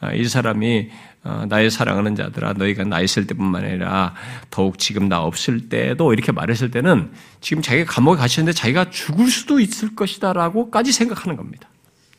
아, 0.00 0.14
이 0.14 0.24
사람이 0.24 0.88
어, 1.17 1.17
나의 1.48 1.70
사랑하는 1.70 2.14
자들아 2.14 2.54
너희가 2.54 2.84
나 2.84 3.00
있을 3.00 3.26
때뿐만 3.26 3.64
아니라 3.64 4.14
더욱 4.50 4.78
지금 4.78 5.08
나 5.08 5.20
없을 5.20 5.68
때도 5.68 6.12
이렇게 6.12 6.32
말했을 6.32 6.70
때는 6.70 7.10
지금 7.40 7.62
자기가 7.62 7.92
감옥에 7.92 8.16
갇혔는데 8.16 8.52
자기가 8.52 8.90
죽을 8.90 9.28
수도 9.28 9.60
있을 9.60 9.94
것이다라고까지 9.94 10.92
생각하는 10.92 11.36
겁니다. 11.36 11.68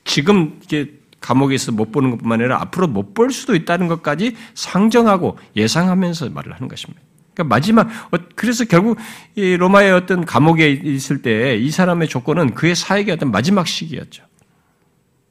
지금 0.04 0.60
이게 0.64 0.92
감옥에서 1.22 1.72
못 1.72 1.92
보는 1.92 2.12
것뿐만 2.12 2.40
아니라 2.40 2.62
앞으로 2.62 2.88
못 2.88 3.14
볼 3.14 3.32
수도 3.32 3.56
있다는 3.56 3.88
것까지 3.88 4.36
상정하고 4.54 5.38
예상하면서 5.56 6.30
말을 6.30 6.54
하는 6.54 6.68
것입니다. 6.68 7.02
그러니까 7.34 7.56
마지막 7.56 7.88
어, 8.14 8.18
그래서 8.36 8.66
결국 8.66 8.98
이 9.36 9.56
로마의 9.58 9.92
어떤 9.92 10.26
감옥에 10.26 10.70
있을 10.72 11.22
때 11.22 11.58
이 11.58 11.72
사람의 11.72 12.08
조건은 12.08 12.54
그의 12.54 12.76
사역의 12.76 13.14
어떤 13.14 13.32
마지막 13.32 13.68
시기였죠. 13.68 14.24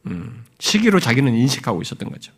음, 0.06 0.44
시기로 0.58 1.00
자기는 1.00 1.32
인식하고 1.34 1.80
있었던 1.82 2.10
거죠. 2.10 2.32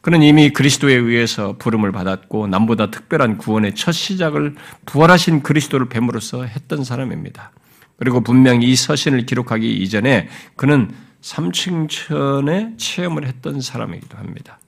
그는 0.00 0.22
이미 0.22 0.50
그리스도에 0.50 0.94
의해서 0.94 1.56
부름을 1.58 1.92
받았고 1.92 2.46
남보다 2.46 2.90
특별한 2.90 3.38
구원의 3.38 3.74
첫 3.74 3.92
시작을 3.92 4.54
부활하신 4.86 5.42
그리스도를 5.42 5.88
뱀으로써 5.88 6.44
했던 6.44 6.84
사람입니다. 6.84 7.52
그리고 7.96 8.22
분명히 8.22 8.70
이 8.70 8.76
서신을 8.76 9.26
기록하기 9.26 9.70
이전에 9.70 10.28
그는 10.56 10.90
삼층천의 11.20 12.78
체험을 12.78 13.26
했던 13.26 13.60
사람이기도 13.60 14.16
합니다. 14.16 14.58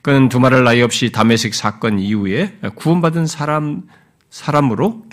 그는 0.00 0.30
두말할 0.30 0.64
나위 0.64 0.80
없이 0.80 1.12
다메섹 1.12 1.54
사건 1.54 1.98
이후에 1.98 2.58
구원받은 2.74 3.26
사람 3.26 3.82
사람으로 4.30 5.04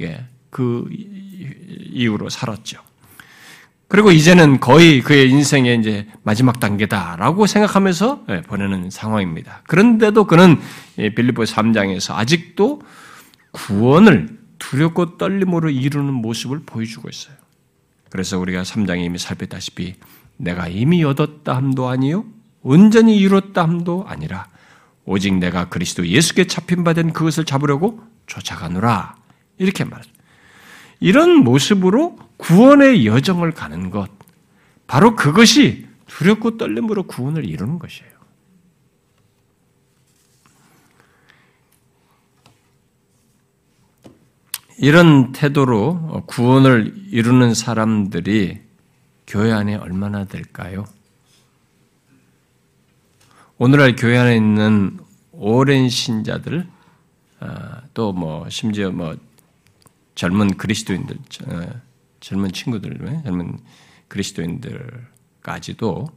그 0.49 0.87
이후로 0.89 2.29
살았죠. 2.29 2.88
그리고 3.89 4.11
이제는 4.11 4.59
거의 4.59 5.01
그의 5.01 5.31
인생의 5.31 5.79
이제 5.79 6.07
마지막 6.23 6.59
단계다라고 6.59 7.47
생각하면서 7.47 8.25
예, 8.29 8.41
보내는 8.43 8.91
상황입니다. 8.91 9.63
그런데도 9.67 10.25
그는 10.25 10.59
빌립보 10.95 11.43
3장에서 11.43 12.13
아직도 12.15 12.83
구원을 13.51 14.37
두렵고 14.59 15.17
떨림으로 15.17 15.71
이루는 15.71 16.13
모습을 16.13 16.61
보여주고 16.67 17.09
있어요. 17.09 17.35
그래서 18.11 18.37
우리가 18.37 18.61
3장에 18.61 19.03
이미 19.03 19.17
살폈다시피 19.17 19.95
내가 20.37 20.67
이미 20.67 21.03
얻었다 21.03 21.55
함도 21.55 21.87
아니요 21.89 22.25
온전히 22.61 23.17
이뤘다 23.17 23.63
함도 23.63 24.05
아니라 24.07 24.47
오직 25.05 25.33
내가 25.33 25.67
그리스도 25.69 26.07
예수께 26.07 26.45
잡힌 26.45 26.83
바 26.83 26.93
된 26.93 27.11
그것을 27.11 27.43
잡으려고 27.45 27.99
쫓아가노라. 28.27 29.15
이렇게 29.57 29.83
말하죠. 29.83 30.11
이런 30.99 31.43
모습으로 31.43 32.17
구원의 32.37 33.05
여정을 33.05 33.51
가는 33.51 33.89
것, 33.89 34.09
바로 34.87 35.15
그것이 35.15 35.87
두렵고 36.07 36.57
떨림으로 36.57 37.03
구원을 37.03 37.45
이루는 37.45 37.79
것이에요. 37.79 38.09
이런 44.77 45.33
태도로 45.33 46.23
구원을 46.25 46.93
이루는 47.11 47.53
사람들이 47.53 48.59
교회 49.27 49.51
안에 49.51 49.75
얼마나 49.75 50.23
될까요? 50.23 50.85
오늘날 53.57 53.95
교회 53.97 54.17
안에 54.17 54.37
있는 54.37 54.97
오랜 55.33 55.89
신자들, 55.89 56.65
아, 57.41 57.81
또뭐 57.93 58.49
심지어 58.49 58.89
뭐 58.89 59.17
젊은 60.19 60.57
그리스도인들, 60.57 61.17
젊은 62.19 62.51
친구들, 62.51 63.23
젊은 63.23 63.57
그리스도인들까지도 64.09 66.11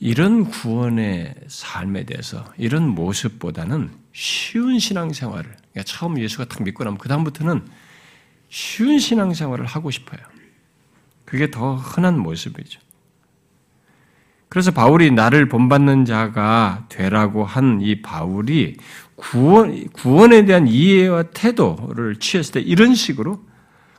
이런 0.00 0.50
구원의 0.50 1.36
삶에 1.46 2.04
대해서 2.04 2.44
이런 2.58 2.88
모습보다는 2.88 3.92
쉬운 4.12 4.80
신앙생활을 4.80 5.44
그러니까 5.44 5.82
처음 5.84 6.18
예수가 6.18 6.46
딱 6.46 6.64
믿고 6.64 6.82
나면 6.82 6.98
그 6.98 7.08
다음부터는 7.08 7.64
쉬운 8.48 8.98
신앙생활을 8.98 9.64
하고 9.64 9.92
싶어요. 9.92 10.18
그게 11.24 11.52
더 11.52 11.76
흔한 11.76 12.18
모습이죠. 12.18 12.80
그래서 14.48 14.70
바울이 14.70 15.10
나를 15.10 15.48
본받는 15.48 16.04
자가 16.04 16.84
되라고 16.88 17.44
한 17.44 17.80
이 17.82 18.00
바울이 18.00 18.76
구원, 19.16 19.88
구원에 19.88 20.44
대한 20.44 20.66
이해와 20.68 21.24
태도를 21.24 22.16
취했을 22.16 22.54
때 22.54 22.60
이런 22.60 22.94
식으로 22.94 23.40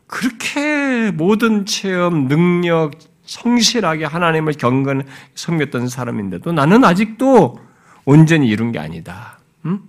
그렇게 0.06 1.12
모든 1.12 1.66
체험, 1.66 2.28
능력, 2.28 2.92
성실하게 3.26 4.06
하나님을 4.06 4.54
경건 4.54 5.04
섬겼던 5.36 5.90
사람인데도 5.90 6.54
나는 6.54 6.86
아직도 6.86 7.60
온전히 8.06 8.48
이룬 8.48 8.72
게 8.72 8.80
아니다. 8.80 9.40
응? 9.66 9.82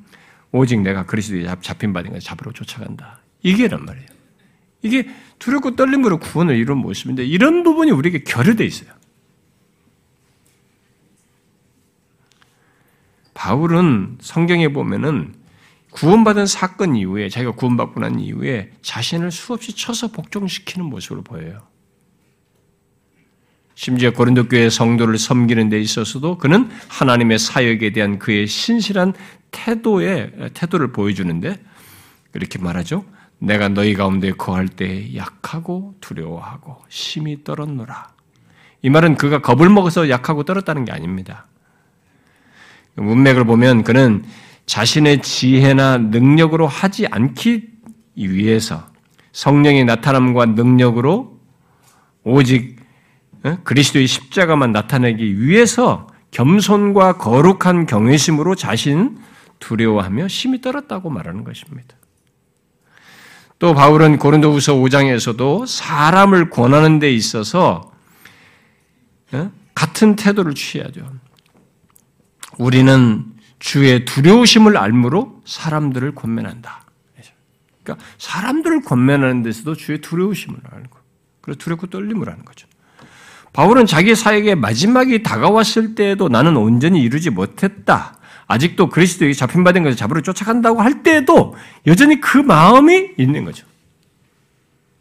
오직 0.50 0.80
내가 0.80 1.04
그리스도에 1.06 1.46
잡힌 1.60 1.92
바된 1.92 2.12
것 2.12 2.20
잡으러 2.20 2.52
쫓아간다. 2.52 3.20
이게란 3.42 3.84
말이에요. 3.84 4.08
이게 4.82 5.08
두렵고 5.38 5.76
떨림으로 5.76 6.18
구원을 6.18 6.56
이룬 6.56 6.78
모습인데 6.78 7.24
이런 7.24 7.62
부분이 7.62 7.90
우리에게 7.92 8.24
결여돼 8.24 8.64
있어요. 8.64 8.90
바울은 13.38 14.18
성경에 14.20 14.66
보면은 14.66 15.32
구원받은 15.92 16.46
사건 16.46 16.96
이후에 16.96 17.28
자기가 17.28 17.52
구원받고 17.52 18.00
난 18.00 18.18
이후에 18.18 18.72
자신을 18.82 19.30
수없이 19.30 19.76
쳐서 19.76 20.08
복종시키는 20.08 20.84
모습을 20.84 21.22
보여요. 21.22 21.62
심지어 23.76 24.10
고린도 24.10 24.48
교회 24.48 24.68
성도를 24.68 25.18
섬기는 25.18 25.68
데 25.68 25.80
있어서도 25.80 26.38
그는 26.38 26.68
하나님의 26.88 27.38
사역에 27.38 27.92
대한 27.92 28.18
그의 28.18 28.48
신실한 28.48 29.14
태도의 29.52 30.50
태도를 30.54 30.90
보여주는데 30.90 31.62
이렇게 32.34 32.58
말하죠. 32.58 33.04
내가 33.38 33.68
너희 33.68 33.94
가운데 33.94 34.32
거할 34.32 34.66
때 34.66 35.14
약하고 35.14 35.94
두려워하고 36.00 36.82
심히 36.88 37.44
떨었노라. 37.44 38.08
이 38.82 38.90
말은 38.90 39.14
그가 39.14 39.40
겁을 39.42 39.68
먹어서 39.70 40.10
약하고 40.10 40.42
떨었다는 40.42 40.84
게 40.84 40.90
아닙니다. 40.90 41.46
문맥을 43.00 43.44
보면 43.44 43.84
그는 43.84 44.24
자신의 44.66 45.22
지혜나 45.22 45.98
능력으로 45.98 46.66
하지 46.66 47.06
않기 47.06 47.68
위해서 48.16 48.86
성령의 49.32 49.84
나타남과 49.84 50.46
능력으로 50.46 51.38
오직 52.24 52.76
그리스도의 53.64 54.06
십자가만 54.06 54.72
나타내기 54.72 55.40
위해서 55.40 56.08
겸손과 56.30 57.16
거룩한 57.16 57.86
경외심으로 57.86 58.54
자신 58.54 59.18
두려워하며 59.60 60.28
심히 60.28 60.60
떨었다고 60.60 61.08
말하는 61.08 61.44
것입니다. 61.44 61.96
또 63.58 63.74
바울은 63.74 64.18
고린도후서 64.18 64.74
5장에서도 64.74 65.66
사람을 65.66 66.50
권하는 66.50 66.98
데 66.98 67.10
있어서 67.12 67.92
같은 69.74 70.16
태도를 70.16 70.54
취해야죠. 70.54 71.08
우리는 72.58 73.24
주의 73.58 74.04
두려우심을 74.04 74.76
알므로 74.76 75.40
사람들을 75.44 76.14
권면한다. 76.14 76.82
그러니까 77.82 78.06
사람들을 78.18 78.82
권면하는 78.82 79.42
데서도 79.42 79.74
주의 79.74 80.00
두려우심을 80.00 80.58
알고, 80.70 80.98
그래서 81.40 81.58
두렵고 81.58 81.86
떨림을 81.86 82.28
하는 82.28 82.44
거죠. 82.44 82.66
바울은 83.52 83.86
자기 83.86 84.14
사역의 84.14 84.56
마지막이 84.56 85.22
다가왔을 85.22 85.94
때에도 85.94 86.28
나는 86.28 86.56
온전히 86.56 87.00
이루지 87.02 87.30
못했다. 87.30 88.18
아직도 88.46 88.88
그리스도에게 88.88 89.34
잡힌 89.34 89.64
바된 89.64 89.82
것을 89.82 89.96
잡으러 89.96 90.20
쫓아간다고 90.20 90.80
할 90.80 91.02
때에도 91.02 91.56
여전히 91.86 92.20
그 92.20 92.38
마음이 92.38 93.10
있는 93.18 93.44
거죠. 93.44 93.66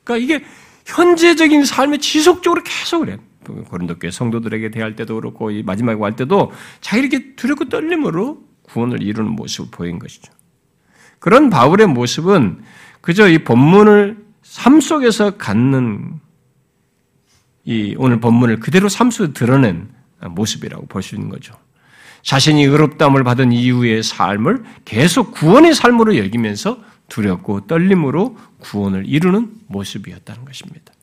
그러니까 0.03 0.23
이게 0.23 0.45
현재적인 0.85 1.65
삶에 1.65 1.97
지속적으로 1.97 2.61
계속 2.63 3.01
그래요. 3.01 3.17
고린도 3.47 3.99
교회 3.99 4.11
성도들에게 4.11 4.71
대할 4.71 4.95
때도 4.95 5.15
그렇고 5.15 5.51
이 5.51 5.63
마지막에 5.63 6.01
할 6.01 6.15
때도 6.15 6.51
자기 6.81 7.01
이렇게 7.07 7.35
두렵고 7.35 7.69
떨림으로 7.69 8.43
구원을 8.63 9.01
이루는 9.01 9.31
모습을 9.31 9.69
보인 9.71 9.99
것이죠. 9.99 10.31
그런 11.19 11.49
바울의 11.49 11.87
모습은 11.87 12.61
그저 13.01 13.27
이 13.29 13.43
본문을 13.43 14.25
삶 14.43 14.81
속에서 14.81 15.37
갖는 15.37 16.19
이 17.65 17.95
오늘 17.97 18.19
본문을 18.19 18.59
그대로 18.59 18.87
삶 18.89 19.11
속에 19.11 19.33
드러낸 19.33 19.89
모습이라고 20.21 20.87
볼 20.87 21.01
수 21.01 21.15
있는 21.15 21.29
거죠. 21.29 21.53
자신이 22.23 22.63
의롭담을 22.63 23.23
받은 23.23 23.51
이후의 23.51 24.03
삶을 24.03 24.63
계속 24.85 25.31
구원의 25.31 25.75
삶으로 25.75 26.17
여기면서 26.17 26.79
두렵고 27.07 27.67
떨림으로 27.67 28.37
구원을 28.59 29.05
이루는 29.05 29.51
모습이었다는 29.67 30.43
것입니다. 30.43 30.93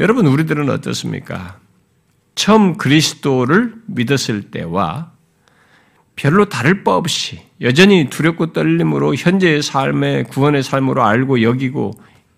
여러분, 0.00 0.26
우리들은 0.26 0.68
어떻습니까? 0.70 1.60
처음 2.34 2.76
그리스도를 2.76 3.74
믿었을 3.86 4.50
때와 4.50 5.12
별로 6.16 6.48
다를 6.48 6.82
바 6.82 6.96
없이 6.96 7.40
여전히 7.60 8.08
두렵고 8.08 8.52
떨림으로 8.52 9.14
현재의 9.14 9.62
삶의 9.62 10.24
구원의 10.24 10.62
삶으로 10.62 11.02
알고 11.02 11.42
여기고 11.42 11.92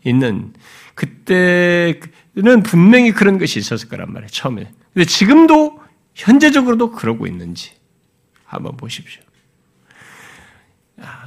있는 0.04 0.52
그때는 0.94 2.62
분명히 2.64 3.12
그런 3.12 3.38
것이 3.38 3.58
있었을 3.58 3.88
거란 3.88 4.12
말이에요, 4.12 4.28
처음에. 4.28 4.70
근데 4.92 5.04
지금도 5.06 5.80
현재적으로도 6.14 6.92
그러고 6.92 7.26
있는지 7.26 7.72
한번 8.44 8.76
보십시오. 8.76 9.22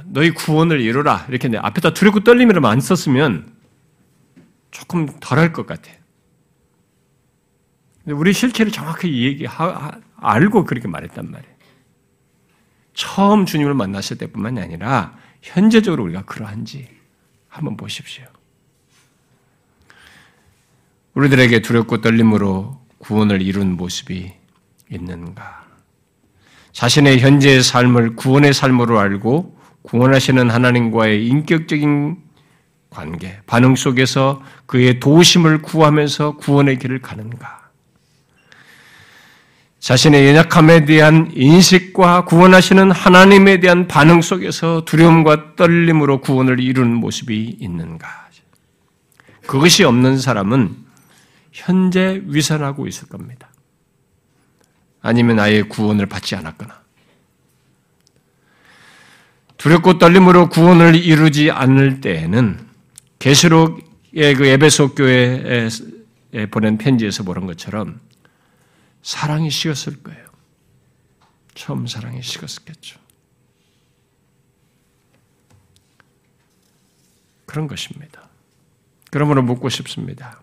너희 0.04 0.30
구원을 0.30 0.80
이루라. 0.80 1.26
이렇게 1.28 1.50
앞에다 1.56 1.92
두렵고 1.92 2.20
떨림이라만 2.20 2.70
안 2.70 2.80
썼으면 2.80 3.52
조금 4.70 5.06
덜 5.20 5.38
할 5.38 5.52
것 5.52 5.66
같아. 5.66 5.90
우리 8.12 8.32
실체를 8.32 8.72
정확히 8.72 9.24
얘기 9.24 9.46
알고 10.16 10.64
그렇게 10.64 10.88
말했단 10.88 11.30
말이에요. 11.30 11.54
처음 12.94 13.46
주님을 13.46 13.74
만났을 13.74 14.18
때뿐만이 14.18 14.60
아니라 14.60 15.16
현재적으로 15.42 16.04
우리가 16.04 16.22
그러한지 16.22 16.88
한번 17.48 17.76
보십시오. 17.76 18.24
우리들에게 21.14 21.62
두렵고 21.62 22.00
떨림으로 22.00 22.80
구원을 22.98 23.42
이룬 23.42 23.76
모습이 23.76 24.32
있는가? 24.90 25.66
자신의 26.72 27.20
현재의 27.20 27.62
삶을 27.62 28.16
구원의 28.16 28.52
삶으로 28.52 28.98
알고 29.00 29.58
구원하시는 29.82 30.50
하나님과의 30.50 31.26
인격적인 31.26 32.22
관계, 32.90 33.40
반응 33.46 33.74
속에서 33.74 34.42
그의 34.66 35.00
도우심을 35.00 35.62
구하면서 35.62 36.36
구원의 36.36 36.78
길을 36.78 37.00
가는가? 37.00 37.57
자신의 39.80 40.28
연약함에 40.28 40.84
대한 40.84 41.30
인식과 41.34 42.24
구원하시는 42.24 42.90
하나님에 42.90 43.60
대한 43.60 43.86
반응 43.86 44.20
속에서 44.22 44.84
두려움과 44.84 45.54
떨림으로 45.56 46.20
구원을 46.20 46.60
이루는 46.60 46.94
모습이 46.94 47.56
있는가? 47.60 48.28
그것이 49.46 49.84
없는 49.84 50.18
사람은 50.18 50.76
현재 51.52 52.20
위선하고 52.26 52.86
있을 52.86 53.08
겁니다. 53.08 53.48
아니면 55.00 55.38
아예 55.40 55.62
구원을 55.62 56.06
받지 56.06 56.36
않았거나. 56.36 56.78
두렵고 59.56 59.98
떨림으로 59.98 60.50
구원을 60.50 60.96
이루지 60.96 61.50
않을 61.50 62.00
때에는 62.00 62.58
계시록 63.18 63.80
그 64.12 64.46
에베소 64.46 64.94
교회에 64.94 65.68
보낸 66.50 66.78
편지에서 66.78 67.22
보는 67.22 67.46
것처럼 67.46 68.00
사랑이 69.02 69.50
식었을 69.50 70.02
거예요. 70.02 70.26
처음 71.54 71.86
사랑이 71.86 72.22
식었겠죠. 72.22 73.00
그런 77.46 77.66
것입니다. 77.66 78.28
그러므로 79.10 79.42
묻고 79.42 79.68
싶습니다. 79.70 80.40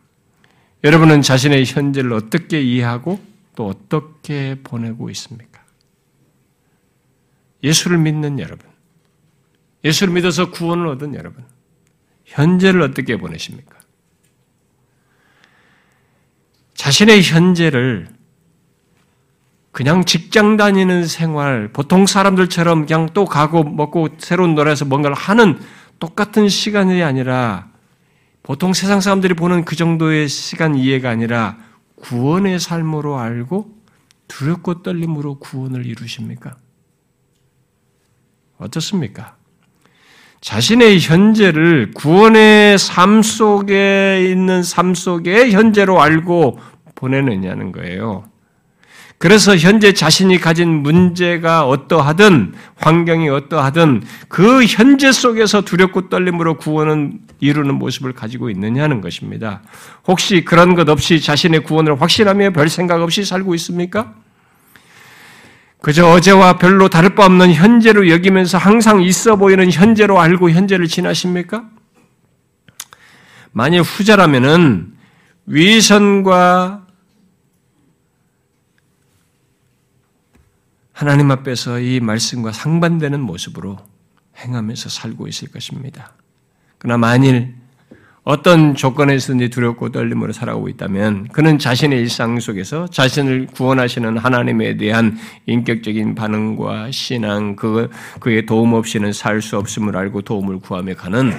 여러분은 0.83 1.21
자신의 1.21 1.65
현재를 1.65 2.13
어떻게 2.13 2.61
이해하고 2.61 3.23
또 3.55 3.67
어떻게 3.67 4.55
보내고 4.63 5.09
있습니까? 5.11 5.63
예수를 7.63 7.97
믿는 7.97 8.39
여러분, 8.39 8.69
예수를 9.83 10.13
믿어서 10.13 10.51
구원을 10.51 10.87
얻은 10.87 11.15
여러분, 11.15 11.45
현재를 12.25 12.81
어떻게 12.81 13.17
보내십니까? 13.17 13.79
자신의 16.73 17.23
현재를 17.23 18.14
그냥 19.75 20.05
직장 20.05 20.55
다니는 20.55 21.05
생활, 21.05 21.67
보통 21.67 22.05
사람들처럼 22.05 22.85
그냥 22.85 23.09
또 23.13 23.25
가고 23.25 23.65
먹고 23.65 24.07
새로운 24.19 24.55
노래에서 24.55 24.85
뭔가를 24.85 25.17
하는 25.17 25.59
똑같은 25.99 26.47
시간이 26.47 27.03
아니라 27.03 27.67
보통 28.41 28.71
세상 28.71 29.01
사람들이 29.01 29.33
보는 29.33 29.65
그 29.65 29.75
정도의 29.75 30.29
시간 30.29 30.75
이해가 30.75 31.09
아니라 31.09 31.57
구원의 31.97 32.57
삶으로 32.57 33.19
알고 33.19 33.69
두렵고 34.29 34.81
떨림으로 34.81 35.39
구원을 35.39 35.85
이루십니까? 35.85 36.55
어떻습니까? 38.57 39.35
자신의 40.39 41.01
현재를 41.01 41.91
구원의 41.93 42.77
삶 42.77 43.21
속에 43.21 44.25
있는 44.31 44.63
삶 44.63 44.95
속에 44.95 45.51
현재로 45.51 46.01
알고 46.01 46.59
보내느냐는 46.95 47.73
거예요. 47.73 48.23
그래서 49.25 49.57
현재 49.57 49.91
자신이 49.91 50.37
가진 50.37 50.69
문제가 50.83 51.67
어떠하든 51.67 52.53
환경이 52.75 53.27
어떠하든 53.29 54.03
그 54.27 54.63
현재 54.65 55.11
속에서 55.11 55.61
두렵고 55.61 56.09
떨림으로 56.09 56.57
구원은 56.57 57.21
이루는 57.39 57.73
모습을 57.73 58.13
가지고 58.13 58.51
있느냐는 58.51 59.01
것입니다. 59.01 59.63
혹시 60.07 60.45
그런 60.45 60.75
것 60.75 60.87
없이 60.89 61.19
자신의 61.19 61.63
구원을 61.63 61.99
확신하며 61.99 62.51
별 62.51 62.69
생각 62.69 63.01
없이 63.01 63.25
살고 63.25 63.55
있습니까? 63.55 64.13
그저 65.81 66.07
어제와 66.07 66.59
별로 66.59 66.87
다를 66.87 67.15
바 67.15 67.25
없는 67.25 67.51
현재로 67.51 68.09
여기면서 68.09 68.59
항상 68.59 69.01
있어 69.01 69.37
보이는 69.37 69.71
현재로 69.71 70.21
알고 70.21 70.51
현재를 70.51 70.87
지나십니까? 70.87 71.63
만약 73.53 73.81
후자라면은 73.81 74.93
위선과 75.47 76.84
하나님 80.95 81.29
앞에서 81.29 81.81
이 81.81 81.99
말씀과 81.99 82.53
상반되는 82.53 83.19
모습으로 83.19 83.77
행하면서 84.37 84.87
살고 84.87 85.27
있을 85.27 85.51
것입니다. 85.51 86.13
그러나 86.77 86.97
만일 86.97 87.53
어떤 88.23 88.75
조건에서든지 88.75 89.49
두렵고 89.49 89.91
떨림으로 89.91 90.31
살아오고 90.31 90.69
있다면 90.69 91.27
그는 91.33 91.59
자신의 91.59 91.99
일상 91.99 92.39
속에서 92.39 92.87
자신을 92.87 93.47
구원하시는 93.47 94.17
하나님에 94.17 94.77
대한 94.77 95.17
인격적인 95.47 96.15
반응과 96.15 96.91
신앙, 96.91 97.57
그, 97.57 97.89
그의 98.21 98.45
도움 98.45 98.71
없이는 98.73 99.11
살 99.11 99.41
수 99.41 99.57
없음을 99.57 99.97
알고 99.97 100.21
도움을 100.21 100.59
구하며 100.59 100.95
가는 100.95 101.33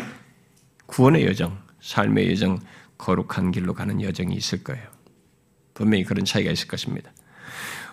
구원의 0.85 1.25
여정, 1.25 1.57
삶의 1.81 2.31
여정, 2.33 2.59
거룩한 2.99 3.53
길로 3.53 3.73
가는 3.73 4.03
여정이 4.03 4.35
있을 4.37 4.63
거예요. 4.63 4.85
분명히 5.73 6.05
그런 6.05 6.27
차이가 6.27 6.51
있을 6.51 6.69
것입니다. 6.69 7.11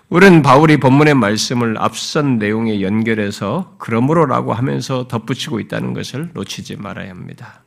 우리는 0.10 0.42
바울이 0.42 0.78
본문의 0.78 1.16
말씀을 1.16 1.76
앞선 1.80 2.38
내용에 2.38 2.82
연결해서 2.82 3.76
그러므로라고 3.80 4.54
하면서 4.54 5.08
덧붙이고 5.08 5.60
있다는 5.60 5.94
것을 5.94 6.30
놓치지 6.34 6.78
말아야 6.78 7.10
합니다. 7.10 7.64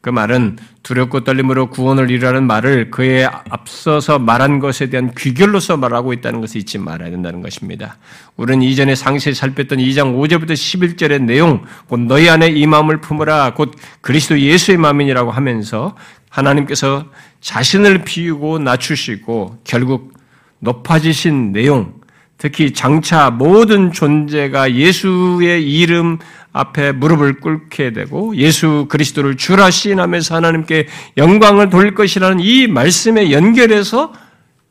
그 0.00 0.08
말은 0.08 0.56
두렵고 0.82 1.24
떨림으로 1.24 1.68
구원을 1.68 2.10
이루라는 2.10 2.46
말을 2.46 2.90
그에 2.90 3.26
앞서서 3.26 4.18
말한 4.18 4.58
것에 4.58 4.88
대한 4.88 5.12
귀결로서 5.14 5.76
말하고 5.76 6.14
있다는 6.14 6.40
것을 6.40 6.62
잊지 6.62 6.78
말아야 6.78 7.10
된다는 7.10 7.42
것입니다. 7.42 7.98
우리는 8.36 8.62
이전에 8.62 8.94
상세히 8.94 9.34
살폈던 9.34 9.78
2장 9.78 10.16
5절부터 10.16 10.52
11절의 10.52 11.24
내용, 11.24 11.64
곧 11.86 12.00
너희 12.00 12.30
안에 12.30 12.48
이 12.48 12.66
마음을 12.66 13.02
품으라, 13.02 13.52
곧 13.52 13.74
그리스도 14.00 14.40
예수의 14.40 14.78
마음이라고 14.78 15.30
하면서 15.30 15.94
하나님께서 16.30 17.04
자신을 17.42 18.04
비우고 18.04 18.60
낮추시고 18.60 19.58
결국 19.64 20.14
높아지신 20.60 21.52
내용, 21.52 22.00
특히 22.38 22.72
장차 22.72 23.30
모든 23.30 23.92
존재가 23.92 24.74
예수의 24.74 25.70
이름 25.70 26.18
앞에 26.52 26.92
무릎을 26.92 27.40
꿇게 27.40 27.92
되고 27.92 28.34
예수 28.34 28.86
그리스도를 28.88 29.36
주라 29.36 29.70
시인하면서 29.70 30.36
하나님께 30.36 30.88
영광을 31.16 31.68
돌릴 31.68 31.94
것이라는 31.94 32.40
이 32.40 32.66
말씀에 32.66 33.30
연결해서 33.30 34.12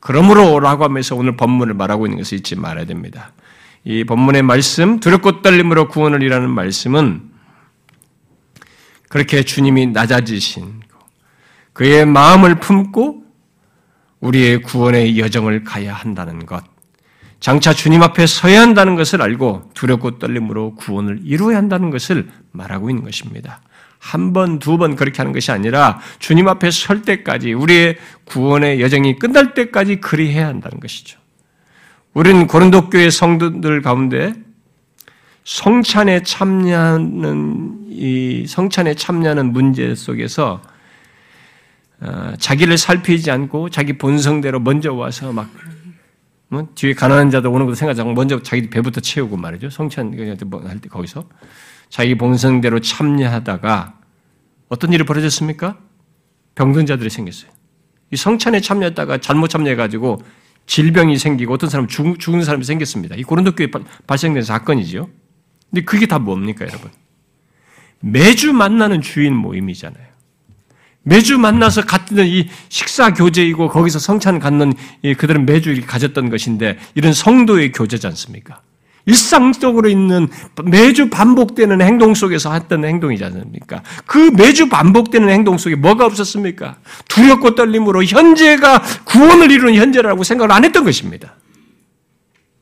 그러므로라고 0.00 0.84
하면서 0.84 1.14
오늘 1.14 1.36
본문을 1.36 1.74
말하고 1.74 2.06
있는 2.06 2.18
것을 2.18 2.38
잊지 2.38 2.56
말아야 2.56 2.86
됩니다. 2.86 3.32
이 3.84 4.04
본문의 4.04 4.42
말씀, 4.42 4.98
두렵고 4.98 5.42
떨림으로 5.42 5.88
구원을 5.88 6.22
이라는 6.22 6.50
말씀은 6.50 7.22
그렇게 9.08 9.42
주님이 9.42 9.88
낮아지신 9.88 10.80
그의 11.72 12.04
마음을 12.04 12.56
품고 12.56 13.24
우리의 14.20 14.62
구원의 14.62 15.18
여정을 15.18 15.64
가야 15.64 15.94
한다는 15.94 16.46
것, 16.46 16.62
장차 17.40 17.72
주님 17.72 18.02
앞에 18.02 18.26
서야 18.26 18.60
한다는 18.60 18.96
것을 18.96 19.22
알고 19.22 19.70
두렵고 19.74 20.18
떨림으로 20.18 20.74
구원을 20.74 21.20
이루어야 21.24 21.56
한다는 21.56 21.90
것을 21.90 22.28
말하고 22.52 22.90
있는 22.90 23.02
것입니다. 23.02 23.60
한 23.98 24.32
번, 24.32 24.58
두 24.58 24.78
번 24.78 24.96
그렇게 24.96 25.18
하는 25.18 25.32
것이 25.32 25.50
아니라 25.52 26.00
주님 26.18 26.48
앞에 26.48 26.70
설 26.70 27.02
때까지 27.02 27.52
우리의 27.52 27.96
구원의 28.24 28.80
여정이 28.80 29.18
끝날 29.18 29.54
때까지 29.54 29.96
그리 29.96 30.32
해야 30.32 30.46
한다는 30.48 30.80
것이죠. 30.80 31.18
우리는 32.12 32.46
고린도 32.46 32.90
교회 32.90 33.08
성도들 33.08 33.82
가운데 33.82 34.34
성찬에 35.44 36.22
참여하는 36.22 37.86
이 37.88 38.44
성찬에 38.46 38.94
참여하는 38.94 39.52
문제 39.52 39.94
속에서 39.94 40.60
어, 40.62 40.69
자기를 42.38 42.78
살피지 42.78 43.30
않고 43.30 43.70
자기 43.70 43.98
본성대로 43.98 44.60
먼저 44.60 44.92
와서 44.92 45.32
막 45.32 45.50
뭐, 46.48 46.66
뒤에 46.74 46.94
가난한 46.94 47.30
자들 47.30 47.48
오는 47.48 47.66
것도 47.66 47.74
생각하지 47.76 48.00
않고 48.00 48.14
먼저 48.14 48.42
자기 48.42 48.68
배부터 48.68 49.00
채우고 49.00 49.36
말이죠. 49.36 49.70
성찬 49.70 50.16
뭐 50.46 50.60
할때 50.66 50.88
거기서 50.88 51.28
자기 51.88 52.16
본성대로 52.16 52.80
참여하다가 52.80 53.94
어떤 54.68 54.92
일이 54.92 55.04
벌어졌습니까? 55.04 55.78
병든 56.54 56.86
자들이 56.86 57.10
생겼어요. 57.10 57.50
이 58.12 58.16
성찬에 58.16 58.60
참여했다가 58.60 59.18
잘못 59.18 59.48
참여해가지고 59.48 60.22
질병이 60.66 61.18
생기고 61.18 61.54
어떤 61.54 61.70
사람 61.70 61.86
죽, 61.86 62.18
죽은 62.18 62.42
사람이 62.42 62.64
생겼습니다. 62.64 63.16
이 63.16 63.22
고린도 63.22 63.54
교회 63.54 63.68
발생된 64.06 64.42
사건이죠. 64.42 65.08
근데 65.70 65.84
그게 65.84 66.06
다 66.06 66.18
뭡니까, 66.18 66.66
여러분? 66.66 66.90
매주 68.00 68.52
만나는 68.52 69.00
주인 69.00 69.34
모임이잖아요. 69.34 70.09
매주 71.02 71.38
만나서 71.38 71.82
갖는 71.82 72.26
이 72.26 72.48
식사 72.68 73.14
교제이고 73.14 73.68
거기서 73.68 73.98
성찬 73.98 74.38
갖는 74.38 74.74
그들은 75.16 75.46
매주 75.46 75.80
가졌던 75.86 76.30
것인데 76.30 76.78
이런 76.94 77.12
성도의 77.12 77.72
교제지 77.72 78.06
않습니까? 78.08 78.60
일상적으로 79.06 79.88
있는 79.88 80.28
매주 80.64 81.08
반복되는 81.08 81.80
행동 81.80 82.14
속에서 82.14 82.52
했던 82.52 82.84
행동이지 82.84 83.24
않습니까? 83.24 83.82
그 84.04 84.30
매주 84.36 84.68
반복되는 84.68 85.28
행동 85.28 85.56
속에 85.56 85.74
뭐가 85.74 86.04
없었습니까? 86.04 86.76
두렵고 87.08 87.54
떨림으로 87.54 88.04
현재가 88.04 88.82
구원을 89.04 89.50
이루는 89.50 89.74
현재라고 89.74 90.22
생각을 90.22 90.52
안 90.52 90.64
했던 90.64 90.84
것입니다. 90.84 91.34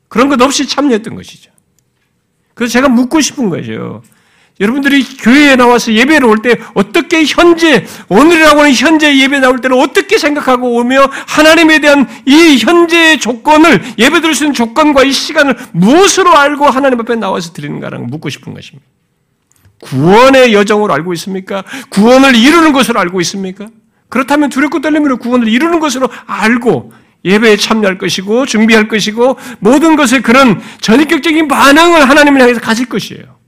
그런 0.07 0.29
것 0.29 0.41
없이 0.41 0.65
참여했던 0.65 1.13
것이죠. 1.15 1.51
그래서 2.53 2.71
제가 2.71 2.87
묻고 2.87 3.19
싶은 3.21 3.49
거죠. 3.49 4.01
여러분들이 4.59 5.03
교회에 5.17 5.55
나와서 5.55 5.93
예배를 5.93 6.27
올 6.27 6.39
때 6.41 6.57
어떻게 6.73 7.23
현재, 7.25 7.85
오늘이라고 8.07 8.59
하는 8.59 8.73
현재 8.73 9.17
예배 9.17 9.39
나올 9.39 9.59
때는 9.59 9.77
어떻게 9.77 10.17
생각하고 10.17 10.75
오며 10.75 11.09
하나님에 11.27 11.79
대한 11.79 12.07
이 12.25 12.57
현재의 12.57 13.19
조건을 13.19 13.81
예배 13.97 14.21
드릴 14.21 14.35
수 14.35 14.43
있는 14.43 14.53
조건과 14.53 15.03
이 15.03 15.11
시간을 15.11 15.55
무엇으로 15.73 16.37
알고 16.37 16.65
하나님 16.65 16.99
앞에 16.99 17.15
나와서 17.15 17.53
드리는가라는 17.53 18.07
묻고 18.07 18.29
싶은 18.29 18.53
것입니다. 18.53 18.85
구원의 19.81 20.53
여정으로 20.53 20.93
알고 20.93 21.13
있습니까? 21.13 21.63
구원을 21.89 22.35
이루는 22.35 22.73
것으로 22.73 22.99
알고 22.99 23.21
있습니까? 23.21 23.67
그렇다면 24.09 24.49
두렵고 24.49 24.81
떨림으로 24.81 25.17
구원을 25.17 25.47
이루는 25.47 25.79
것으로 25.79 26.09
알고 26.25 26.91
예배에 27.23 27.57
참여할 27.57 27.97
것이고 27.97 28.45
준비할 28.45 28.87
것이고 28.87 29.37
모든 29.59 29.95
것에 29.95 30.21
그런 30.21 30.61
전인격적인 30.81 31.47
반응을 31.47 32.09
하나님을 32.09 32.41
향해서 32.41 32.59
가질 32.59 32.87
것이에요. 32.87 33.39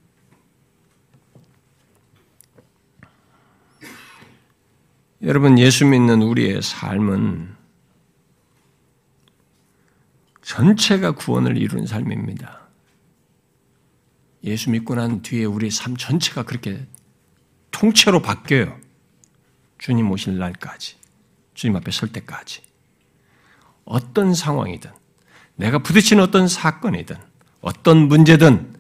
여러분, 5.24 5.60
예수 5.60 5.86
믿는 5.86 6.24
우리의 6.24 6.64
삶은 6.64 7.56
전체가 10.42 11.12
구원을 11.12 11.58
이루는 11.58 11.86
삶입니다. 11.86 12.62
예수 14.44 14.72
믿고 14.72 14.96
난 14.96 15.22
뒤에 15.22 15.46
우리의 15.46 15.70
삶 15.70 15.96
전체가 15.96 16.42
그렇게 16.44 16.88
통째로 17.70 18.24
바뀌어요. 18.24 18.76
주님 19.78 20.10
오실 20.10 20.40
날까지. 20.40 20.96
주님 21.54 21.76
앞에 21.76 21.92
설 21.92 22.12
때까지. 22.12 22.64
어떤 23.86 24.34
상황이든, 24.34 24.90
내가 25.56 25.78
부딪히는 25.80 26.24
어떤 26.24 26.48
사건이든, 26.48 27.16
어떤 27.62 28.08
문제든, 28.08 28.76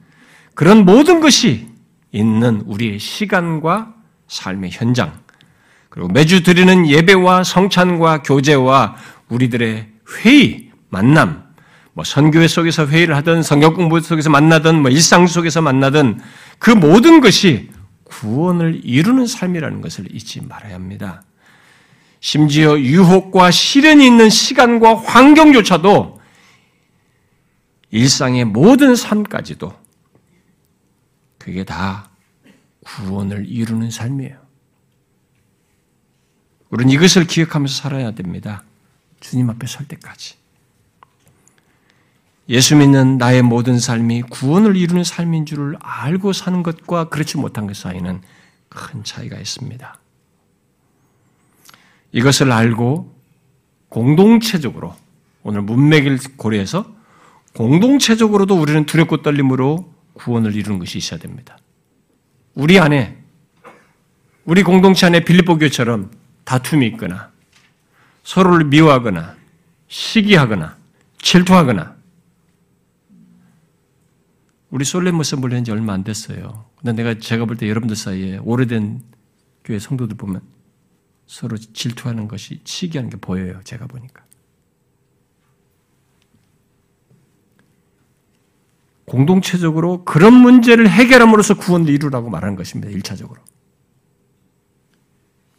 그런 0.56 0.86
모든 0.86 1.20
것이 1.20 1.70
있는 2.12 2.62
우리의 2.62 2.98
시간과 2.98 3.96
삶의 4.28 4.72
현장, 4.72 5.22
그리고 5.92 6.08
매주 6.08 6.42
드리는 6.42 6.88
예배와 6.88 7.44
성찬과 7.44 8.24
교제와 8.24 8.96
우리들의 9.28 9.90
회의, 10.24 10.72
만남, 10.90 11.44
뭐 11.94 12.06
선교회 12.06 12.48
속에서 12.48 12.88
회의를 12.88 13.16
하든 13.18 13.44
성경 13.44 13.74
공부 13.74 14.00
속에서 14.00 14.30
만나든 14.30 14.82
뭐 14.82 14.90
일상 14.90 15.28
속에서 15.28 15.62
만나든 15.62 16.20
그 16.60 16.72
모든 16.72 17.20
것이 17.20 17.70
구원을 18.06 18.82
이루는 18.86 19.28
삶이라는 19.28 19.82
것을 19.82 20.08
잊지 20.16 20.42
말아야 20.46 20.76
합니다. 20.76 21.24
심지어 22.22 22.80
유혹과 22.80 23.52
시련이 23.52 24.06
있는 24.06 24.30
시간과 24.30 24.96
환경조차도 24.96 26.22
일상의 27.90 28.46
모든 28.46 28.96
삶까지도 28.96 29.74
그게 31.38 31.66
다 31.66 32.10
구원을 32.86 33.46
이루는 33.50 33.92
삶이에요. 33.92 34.41
우리는 36.72 36.92
이것을 36.92 37.28
기억하면서 37.28 37.74
살아야 37.74 38.12
됩니다. 38.12 38.64
주님 39.20 39.50
앞에 39.50 39.68
설 39.68 39.88
때까지. 39.88 40.36
예수 42.50 42.76
믿는 42.76 43.18
나의 43.18 43.44
모든 43.44 43.80
삶이 43.80 44.24
구원을 44.24 44.76
이루는 44.76 45.04
삶인 45.04 45.46
줄을 45.46 45.78
알고 45.80 46.34
사는 46.34 46.64
것과 46.64 47.10
그렇지 47.10 47.38
못한 47.38 47.68
것 47.68 47.76
사이는 47.78 48.22
큰 48.70 49.04
차이가 49.04 49.38
있습니다. 49.38 50.00
이것을 52.14 52.52
알고 52.52 53.16
공동체적으로 53.90 54.96
오늘 55.44 55.62
문맥을 55.62 56.20
고려해서 56.38 56.94
공동체적으로도 57.54 58.60
우리는 58.60 58.86
두렵고 58.86 59.22
떨림으로 59.22 59.94
구원을 60.14 60.56
이루는 60.56 60.80
것이 60.80 60.98
있어야 60.98 61.20
됩니다. 61.20 61.58
우리 62.54 62.80
안에 62.80 63.18
우리 64.46 64.64
공동체 64.64 65.06
안에 65.06 65.24
빌립보 65.24 65.58
교처럼 65.58 66.12
다툼이 66.52 66.86
있거나 66.88 67.32
서로를 68.24 68.66
미워하거나 68.66 69.38
시기하거나 69.88 70.76
질투하거나 71.22 71.96
우리 74.70 74.84
솔레모스 74.84 75.36
물린 75.36 75.64
지 75.64 75.72
얼마 75.72 75.94
안 75.94 76.04
됐어요. 76.04 76.66
근데 76.78 76.92
내가 76.92 77.20
제가 77.20 77.46
볼 77.46 77.56
때 77.56 77.70
여러분들 77.70 77.96
사이에 77.96 78.38
오래된 78.38 79.02
교회 79.64 79.80
성도들 79.80 80.18
보면 80.18 80.42
서로 81.26 81.56
질투하는 81.58 82.28
것이 82.28 82.60
시기하는 82.66 83.10
게 83.10 83.16
보여요. 83.16 83.62
제가 83.64 83.88
보니까. 83.88 84.26
공동체적으로 89.06 90.04
그런 90.04 90.34
문제를 90.34 90.90
해결함으로써 90.90 91.54
구원을 91.56 91.90
이루라고 91.90 92.30
말하는 92.30 92.58
것입니다. 92.58 92.92
1차적으로. 92.92 93.38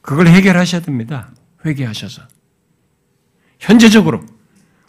그걸 0.02 0.26
해결하셔야 0.28 0.82
됩니다. 0.82 1.30
회개하셔서. 1.64 2.22
현재적으로. 3.58 4.24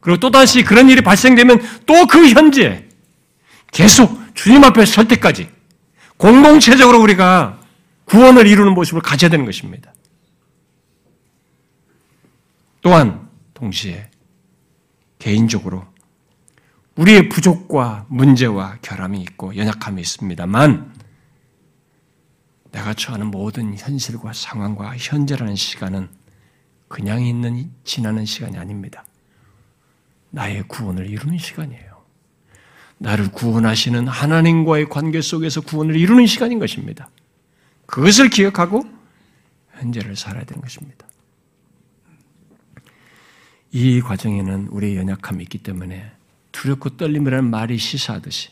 그리고 0.02 0.20
또다시 0.20 0.64
그런 0.64 0.90
일이 0.90 1.02
발생되면 1.02 1.62
또 1.86 2.06
그 2.08 2.28
현재 2.30 2.88
계속 3.72 4.20
주님 4.36 4.64
앞에 4.64 4.86
설 4.86 5.08
때까지 5.08 5.50
공동체적으로 6.18 7.02
우리가 7.02 7.60
구원을 8.06 8.46
이루는 8.48 8.74
모습을 8.74 9.02
가져야 9.02 9.30
되는 9.30 9.46
것입니다. 9.46 9.94
또한 12.82 13.30
동시에 13.54 14.10
개인적으로 15.20 15.86
우리의 16.96 17.30
부족과 17.30 18.06
문제와 18.10 18.78
결함이 18.82 19.22
있고 19.22 19.56
연약함이 19.56 20.02
있습니다만 20.02 20.93
내가 22.74 22.94
처하는 22.94 23.28
모든 23.28 23.78
현실과 23.78 24.34
상황과 24.34 24.98
현재라는 24.98 25.56
시간은 25.56 26.10
그냥 26.88 27.24
있는 27.24 27.72
지나는 27.84 28.26
시간이 28.26 28.58
아닙니다. 28.58 29.06
나의 30.32 30.64
구원을 30.68 31.08
이루는 31.08 31.38
시간이에요. 31.38 32.04
나를 32.98 33.32
구원하시는 33.32 34.08
하나님과의 34.08 34.90
관계 34.90 35.22
속에서 35.22 35.62
구원을 35.62 35.96
이루는 35.96 36.26
시간인 36.26 36.58
것입니다. 36.58 37.10
그것을 37.86 38.30
기억하고 38.30 38.84
현재를 39.74 40.16
살아야 40.16 40.44
되는 40.44 40.60
것입니다. 40.62 41.06
이 43.72 44.02
과정에는 44.02 44.68
우리의 44.70 44.98
연약함이 44.98 45.44
있기 45.44 45.60
때문에 45.60 46.12
두렵고 46.52 46.98
떨림이라는 46.98 47.50
말이 47.50 47.78
시사하듯이 47.78 48.50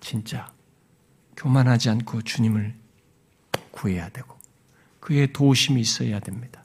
진짜 0.00 0.50
교만하지 1.36 1.90
않고 1.90 2.22
주님을 2.22 2.81
구해야 3.72 4.08
되고 4.10 4.38
그의 5.00 5.32
도우심이 5.32 5.80
있어야 5.80 6.20
됩니다. 6.20 6.62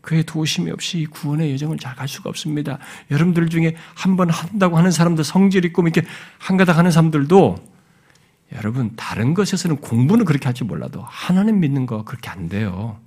그의 0.00 0.22
도우심이 0.24 0.70
없이 0.70 1.06
구원의 1.10 1.52
여정을 1.52 1.76
잘 1.78 1.96
갈 1.96 2.06
수가 2.06 2.30
없습니다. 2.30 2.78
여러분들 3.10 3.48
중에 3.48 3.74
한 3.94 4.16
번 4.16 4.30
한다고 4.30 4.78
하는 4.78 4.90
사람들 4.92 5.24
성질 5.24 5.64
있고 5.66 5.82
이렇게 5.82 6.02
한가닥 6.38 6.78
하는 6.78 6.90
사람들도 6.92 7.56
여러분 8.52 8.94
다른 8.96 9.34
것에서는 9.34 9.76
공부는 9.78 10.24
그렇게 10.24 10.44
할지 10.46 10.64
몰라도 10.64 11.02
하나님 11.02 11.60
믿는 11.60 11.84
거 11.86 12.04
그렇게 12.04 12.30
안 12.30 12.48
돼요. 12.48 13.00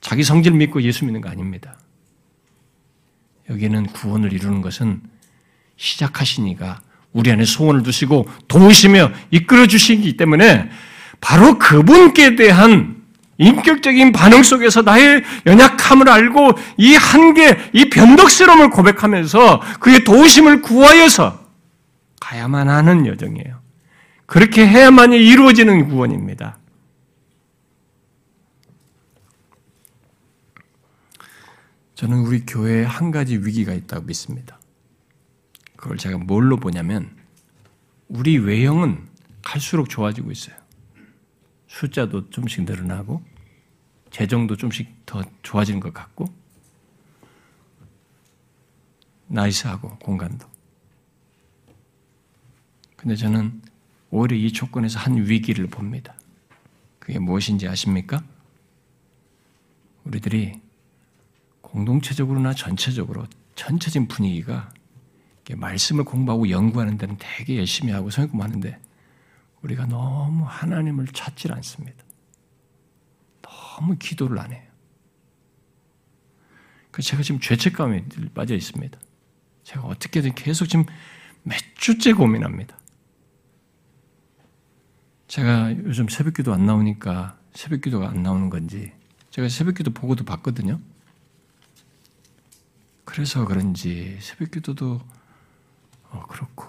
자기 0.00 0.22
성질 0.22 0.52
믿고 0.52 0.82
예수 0.82 1.04
믿는 1.04 1.20
거 1.20 1.28
아닙니다. 1.28 1.78
여기는 3.48 3.86
구원을 3.86 4.32
이루는 4.32 4.60
것은 4.60 5.02
시작하시니까 5.76 6.80
우리 7.12 7.30
안에 7.30 7.44
소원을 7.44 7.82
두시고 7.82 8.28
도우시며 8.48 9.10
이끌어 9.30 9.66
주시기 9.66 10.16
때문에 10.16 10.68
바로 11.20 11.58
그분께 11.58 12.36
대한 12.36 12.96
인격적인 13.38 14.12
반응 14.12 14.42
속에서 14.42 14.82
나의 14.82 15.22
연약함을 15.46 16.08
알고 16.08 16.52
이 16.78 16.94
한계, 16.94 17.58
이 17.72 17.90
변덕스러움을 17.90 18.70
고백하면서 18.70 19.62
그의 19.80 20.04
도우심을 20.04 20.62
구하여서 20.62 21.46
가야만 22.20 22.68
하는 22.68 23.06
여정이에요. 23.06 23.60
그렇게 24.26 24.66
해야만이 24.66 25.16
이루어지는 25.16 25.88
구원입니다. 25.88 26.58
저는 31.94 32.18
우리 32.18 32.44
교회에 32.44 32.84
한 32.84 33.10
가지 33.10 33.38
위기가 33.38 33.72
있다고 33.72 34.04
믿습니다. 34.06 34.58
그걸 35.86 35.98
제가 35.98 36.18
뭘로 36.18 36.56
보냐면 36.56 37.16
우리 38.08 38.38
외형은 38.38 39.06
갈수록 39.40 39.88
좋아지고 39.88 40.32
있어요. 40.32 40.56
숫자도 41.68 42.30
좀씩 42.30 42.64
늘어나고 42.64 43.22
재정도 44.10 44.56
좀씩 44.56 45.06
더 45.06 45.22
좋아지는 45.44 45.78
것 45.78 45.94
같고 45.94 46.26
나이스하고 49.28 49.96
공간도. 49.98 50.44
근데 52.96 53.14
저는 53.14 53.62
오히려 54.10 54.34
이 54.34 54.52
조건에서 54.52 54.98
한 54.98 55.16
위기를 55.16 55.68
봅니다. 55.68 56.16
그게 56.98 57.20
무엇인지 57.20 57.68
아십니까? 57.68 58.24
우리들이 60.02 60.60
공동체적으로나 61.60 62.54
전체적으로 62.54 63.28
전체적인 63.54 64.08
분위기가 64.08 64.68
말씀을 65.54 66.04
공부하고 66.04 66.50
연구하는 66.50 66.98
데는 66.98 67.16
되게 67.18 67.58
열심히 67.58 67.92
하고 67.92 68.10
성경 68.10 68.30
공부하는데 68.30 68.80
우리가 69.62 69.86
너무 69.86 70.44
하나님을 70.46 71.06
찾질 71.08 71.52
않습니다. 71.52 72.04
너무 73.42 73.96
기도를 73.98 74.38
안 74.38 74.52
해요. 74.52 74.62
그래서 76.90 77.10
제가 77.10 77.22
지금 77.22 77.40
죄책감에 77.40 78.06
빠져 78.34 78.54
있습니다. 78.54 78.98
제가 79.64 79.82
어떻게든 79.82 80.34
계속 80.34 80.66
지금 80.66 80.84
몇 81.42 81.56
주째 81.76 82.12
고민합니다. 82.12 82.76
제가 85.28 85.76
요즘 85.84 86.08
새벽 86.08 86.34
기도 86.34 86.54
안 86.54 86.66
나오니까 86.66 87.38
새벽 87.52 87.82
기도가 87.82 88.08
안 88.08 88.22
나오는 88.22 88.48
건지 88.48 88.92
제가 89.30 89.48
새벽 89.48 89.74
기도 89.74 89.90
보고도 89.90 90.24
봤거든요. 90.24 90.80
그래서 93.04 93.44
그런지 93.44 94.18
새벽 94.20 94.50
기도도 94.50 95.00
어, 96.10 96.24
그렇고 96.28 96.64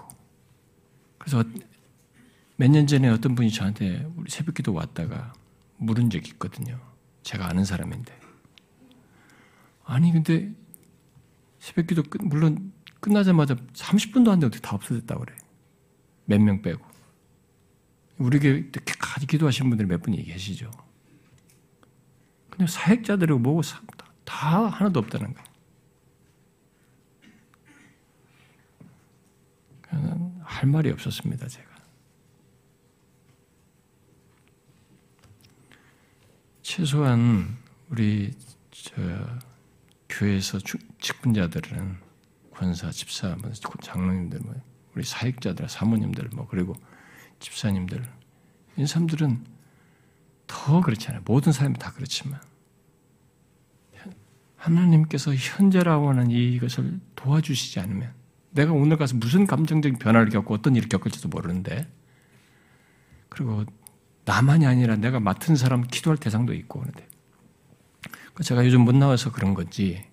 그래서 1.18 1.44
몇 2.56 2.68
년 2.70 2.86
전에 2.86 3.08
어떤 3.08 3.34
분이 3.34 3.50
저한테 3.52 4.10
우리 4.16 4.30
새벽기도 4.30 4.72
왔다가 4.74 5.32
물은 5.76 6.10
적이 6.10 6.30
있거든요. 6.30 6.80
제가 7.22 7.46
아는 7.48 7.64
사람인데. 7.64 8.18
아니, 9.84 10.10
근데 10.12 10.52
새벽 11.60 11.86
기도 11.86 12.02
끝, 12.02 12.20
물론 12.22 12.72
끝나자마자 13.00 13.54
30분도 13.54 14.30
안 14.30 14.40
되고 14.40 14.50
다 14.58 14.74
없어졌다고 14.74 15.20
그래. 15.24 15.36
몇 16.24 16.40
명 16.40 16.60
빼고. 16.62 16.84
우리 18.18 18.40
교회 18.40 18.54
이렇게 18.58 18.92
같이 18.98 19.26
기도하신 19.28 19.68
분들이 19.68 19.86
몇 19.86 20.02
분이 20.02 20.20
계시죠. 20.24 20.68
그냥 22.50 22.66
사역자들이고 22.66 23.38
뭐고 23.38 23.62
다 24.24 24.66
하나도 24.66 24.98
없다는 24.98 25.32
거예요. 25.32 25.47
할 29.90 30.68
말이 30.68 30.90
없었습니다, 30.90 31.46
제가. 31.48 31.68
최소한 36.62 37.56
우리 37.88 38.32
저 38.70 38.94
교회에서 40.08 40.58
직분자들은 41.00 41.96
권사, 42.52 42.90
집사, 42.90 43.36
뭐 43.36 43.50
장로님들, 43.52 44.40
뭐 44.40 44.54
우리 44.94 45.04
사역자들, 45.04 45.68
사모님들, 45.68 46.30
뭐 46.34 46.46
그리고 46.48 46.74
집사님들, 47.40 48.04
이 48.76 48.86
사람들은 48.86 49.44
더 50.46 50.80
그렇잖아요. 50.80 51.22
모든 51.24 51.52
사람이 51.52 51.78
다 51.78 51.92
그렇지만 51.92 52.40
하나님께서 54.56 55.34
현재라고 55.34 56.08
하는 56.08 56.30
이것을 56.30 57.00
도와주시지 57.14 57.80
않으면 57.80 58.12
내가 58.50 58.72
오늘 58.72 58.96
가서 58.96 59.16
무슨 59.16 59.46
감정적인 59.46 59.98
변화를 59.98 60.30
겪고 60.30 60.54
어떤 60.54 60.76
일을 60.76 60.88
겪을지도 60.88 61.28
모르는데 61.28 61.86
그리고 63.28 63.64
나만이 64.24 64.66
아니라 64.66 64.96
내가 64.96 65.20
맡은 65.20 65.56
사람 65.56 65.82
기도할 65.82 66.18
대상도 66.18 66.54
있고 66.54 66.80
그런데 66.80 67.06
그 68.34 68.42
제가 68.42 68.64
요즘 68.64 68.82
못 68.82 68.94
나와서 68.94 69.32
그런 69.32 69.54
건지 69.54 70.04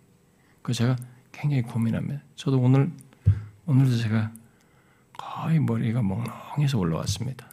그 0.62 0.74
제가 0.74 0.96
굉장히 1.32 1.64
고민합니다. 1.64 2.22
저도 2.36 2.60
오늘 2.60 2.92
오늘도 3.66 3.98
제가 3.98 4.32
거의 5.18 5.60
머리가 5.60 6.02
멍멍해서 6.02 6.78
올라왔습니다. 6.78 7.52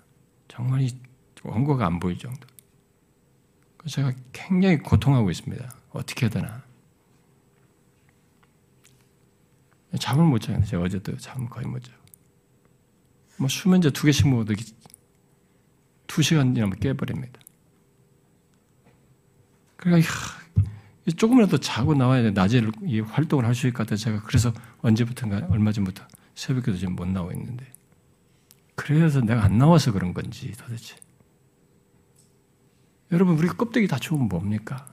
정말 0.49 0.83
이 0.83 0.97
원고가 1.43 1.87
안 1.87 1.99
보일 1.99 2.19
정도. 2.19 2.47
제가 3.87 4.13
굉장히 4.33 4.79
고통하고 4.79 5.31
있습니다. 5.31 5.69
어떻게 5.91 6.27
해야 6.27 6.31
되나. 6.31 6.63
잠을 9.99 10.25
못 10.25 10.39
자요. 10.39 10.63
제가 10.65 10.83
어제도 10.83 11.17
잠 11.17 11.49
거의 11.49 11.67
못 11.67 11.83
자고. 11.83 11.99
뭐 13.39 13.49
수면제 13.49 13.91
두 13.91 14.05
개씩 14.07 14.29
먹어도 14.29 14.55
두 16.07 16.23
시간이나 16.23 16.69
깨버립니다. 16.71 17.41
그러니까 19.77 20.09
조금이라도 21.17 21.59
자고 21.59 21.95
나와야 21.95 22.23
돼. 22.23 22.31
낮에 22.31 22.63
이 22.85 23.01
활동을 23.01 23.45
할 23.45 23.55
수 23.55 23.67
있을 23.67 23.73
것 23.73 23.79
같아요. 23.85 23.97
제가 23.97 24.23
그래서 24.23 24.53
언제부턴가 24.83 25.49
얼마 25.51 25.73
전부터 25.73 26.07
새벽에도 26.35 26.77
지금 26.77 26.95
못 26.95 27.07
나오고 27.09 27.33
있는데. 27.33 27.71
그래서 28.75 29.21
내가 29.21 29.45
안 29.45 29.59
나와서 29.59 29.93
그런 29.93 30.15
건지 30.15 30.53
도대체. 30.53 30.97
여러분, 33.11 33.37
우리 33.37 33.47
껍데기 33.49 33.87
다 33.87 33.99
죽으면 33.99 34.29
뭡니까? 34.29 34.91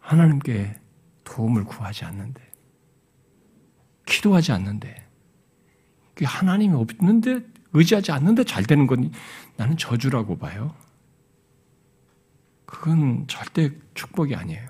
하나님께 0.00 0.78
도움을 1.24 1.64
구하지 1.64 2.04
않는데, 2.04 2.42
기도하지 4.06 4.52
않는데, 4.52 5.06
하나님이 6.22 6.74
없는데, 6.74 7.54
의지하지 7.72 8.12
않는데 8.12 8.44
잘 8.44 8.64
되는 8.64 8.86
건 8.86 9.12
나는 9.56 9.76
저주라고 9.76 10.38
봐요. 10.38 10.74
그건 12.66 13.26
절대 13.26 13.70
축복이 13.94 14.34
아니에요. 14.34 14.68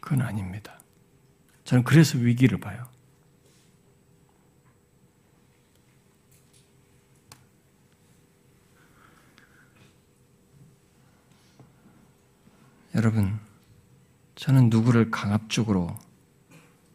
그건 0.00 0.22
아닙니다. 0.22 0.78
저는 1.64 1.84
그래서 1.84 2.18
위기를 2.18 2.58
봐요. 2.60 2.86
여러분, 12.94 13.40
저는 14.34 14.68
누구를 14.68 15.10
강압적으로 15.10 15.96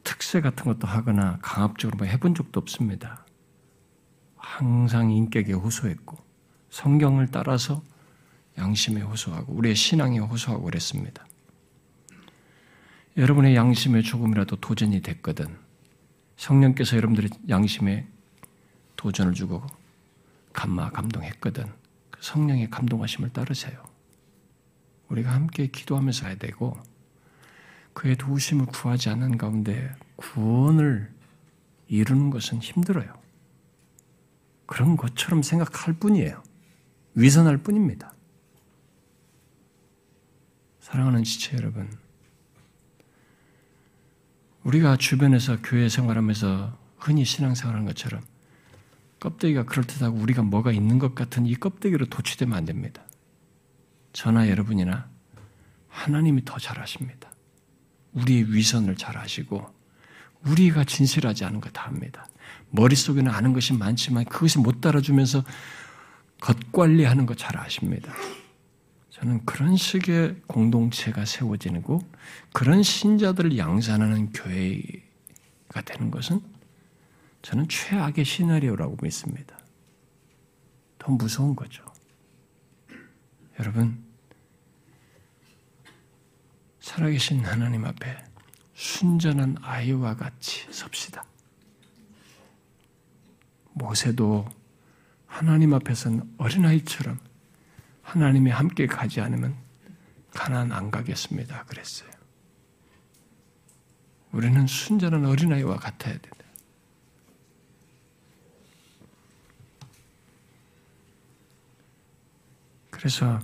특세 0.08 0.40
같은 0.40 0.64
것도 0.64 0.88
하거나 0.88 1.38
강압적으로 1.42 1.98
뭐 1.98 2.08
해본 2.08 2.34
적도 2.34 2.62
없습니다. 2.62 3.26
항상 4.38 5.12
인격에 5.12 5.52
호소했고 5.52 6.18
성경을 6.70 7.28
따라서 7.30 7.84
양심에 8.58 9.02
호소하고 9.02 9.52
우리의 9.52 9.76
신앙에 9.76 10.20
호소하고 10.20 10.64
그랬습니다. 10.64 11.28
여러분의 13.18 13.58
양심에 13.58 14.02
조금이라도 14.02 14.56
도전이 14.62 15.02
됐거든 15.02 15.58
성령께서 16.38 16.96
여러분들의 16.96 17.30
양심에 17.50 18.08
도전을 18.96 19.34
주고 19.34 19.62
감마 20.54 20.90
감동했거든 20.90 21.66
그 22.12 22.20
성령의 22.22 22.70
감동하심을 22.70 23.34
따르세요. 23.34 23.84
우리가 25.10 25.34
함께 25.34 25.68
기도하면서 25.68 26.28
해야 26.28 26.38
되고 26.38 26.78
그의 27.98 28.16
도우심을 28.16 28.68
구하지 28.68 29.10
않는 29.10 29.40
가운데 29.40 29.92
구원을 30.18 31.12
이루는 31.88 32.30
것은 32.30 32.60
힘들어요. 32.60 33.12
그런 34.68 34.96
것처럼 34.96 35.42
생각할 35.42 35.96
뿐이에요. 35.96 36.44
위선할 37.16 37.58
뿐입니다. 37.58 38.14
사랑하는 40.80 41.24
지체 41.24 41.58
여러분, 41.58 41.92
우리가 44.64 44.98
주변에서 44.98 45.58
교회 45.64 45.90
생활하면서 45.90 46.78
흔히 46.98 47.26
신앙생활하는 47.26 47.88
것처럼 47.88 48.22
껍데기가 49.20 49.66
그럴듯하고 49.66 50.20
우리가 50.20 50.44
뭐가 50.44 50.72
있는 50.72 51.00
것 51.00 51.16
같은 51.16 51.48
이 51.48 51.56
껍데기로 51.56 52.06
도취되면 52.06 52.56
안 52.56 52.64
됩니다. 52.64 53.02
저나 54.14 54.50
여러분이나 54.50 55.10
하나님이 55.88 56.46
더잘 56.46 56.80
아십니다. 56.80 57.32
우리의 58.14 58.54
위선을 58.54 58.96
잘 58.96 59.18
아시고 59.18 59.66
우리가 60.46 60.84
진실하지 60.84 61.46
않은 61.46 61.62
거다 61.62 61.88
압니다. 61.88 62.28
머릿속에는 62.72 63.32
아는 63.32 63.54
것이 63.54 63.74
많지만 63.74 64.26
그것이 64.26 64.60
못 64.60 64.82
따라주면서 64.82 65.44
겉관리하는 66.42 67.26
거 67.26 67.36
잘 67.36 67.58
아십니다. 67.58 68.14
저는 69.10 69.46
그런 69.46 69.76
식의 69.76 70.42
공동체가 70.46 71.26
세워지고 71.26 72.02
그런 72.54 72.84
신자들을 72.84 73.58
양산하는 73.58 74.32
교회가 74.32 75.82
되는 75.86 76.12
것은 76.12 76.40
저는 77.42 77.68
최악의 77.68 78.26
시나리오라고 78.26 78.98
믿습니다. 79.02 79.58
더 81.00 81.12
무서운 81.12 81.56
거죠. 81.56 81.84
여러분, 83.60 84.04
살아계신 86.88 87.44
하나님 87.44 87.84
앞에 87.84 88.18
순전한 88.74 89.58
아이와 89.62 90.16
같이 90.16 90.66
섭시다. 90.72 91.26
모세도 93.74 94.50
하나님 95.26 95.74
앞에서는 95.74 96.36
어린아이처럼 96.38 97.20
하나님이 98.04 98.52
함께 98.52 98.88
가지 98.88 99.20
않으면 99.20 99.54
가난 100.32 100.72
안 100.72 100.90
가겠습니다. 100.90 101.66
그랬어요. 101.66 102.10
우리는 104.32 104.66
순전한 104.66 105.26
어린아이와 105.26 105.76
같아야 105.76 106.14
된다. 106.14 106.38
그래서 112.92 113.42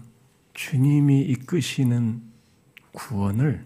주님이 0.53 1.23
이끄시는 1.23 2.32
구원을 2.93 3.65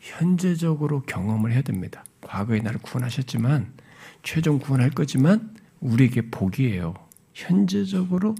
현재적으로 0.00 1.02
경험을 1.02 1.52
해야 1.52 1.62
됩니다. 1.62 2.04
과거에 2.20 2.60
나를 2.60 2.80
구원하셨지만 2.80 3.74
최종 4.22 4.58
구원할 4.58 4.90
거지만 4.90 5.56
우리에게 5.80 6.30
복이에요. 6.30 6.94
현재적으로 7.34 8.34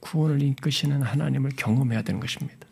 구원을 0.00 0.42
이끄시는 0.42 1.02
하나님을 1.02 1.52
경험해야 1.56 2.02
되는 2.02 2.20
것입니다. 2.20 2.66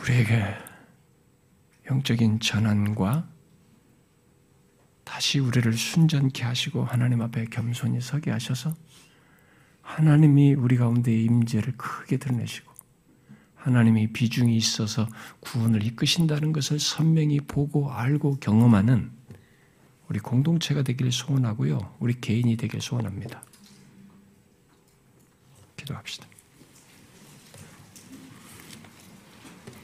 우리에게 0.00 0.54
영적인 1.90 2.40
전환과 2.40 3.28
다시 5.04 5.38
우리를 5.38 5.72
순전케 5.72 6.44
하시고 6.44 6.84
하나님 6.84 7.20
앞에 7.22 7.46
겸손히 7.46 8.00
서게 8.00 8.30
하셔서 8.30 8.74
하나님이 9.88 10.52
우리 10.52 10.76
가운데의 10.76 11.24
임재를 11.24 11.72
크게 11.78 12.18
드러내시고 12.18 12.70
하나님이 13.56 14.12
비중이 14.12 14.54
있어서 14.54 15.08
구원을 15.40 15.82
이끄신다는 15.82 16.52
것을 16.52 16.78
선명히 16.78 17.40
보고 17.40 17.90
알고 17.90 18.36
경험하는 18.36 19.10
우리 20.08 20.20
공동체가 20.20 20.82
되기를 20.82 21.10
소원하고요. 21.10 21.94
우리 22.00 22.20
개인이 22.20 22.54
되길 22.56 22.82
소원합니다. 22.82 23.42
기도합시다. 25.76 26.27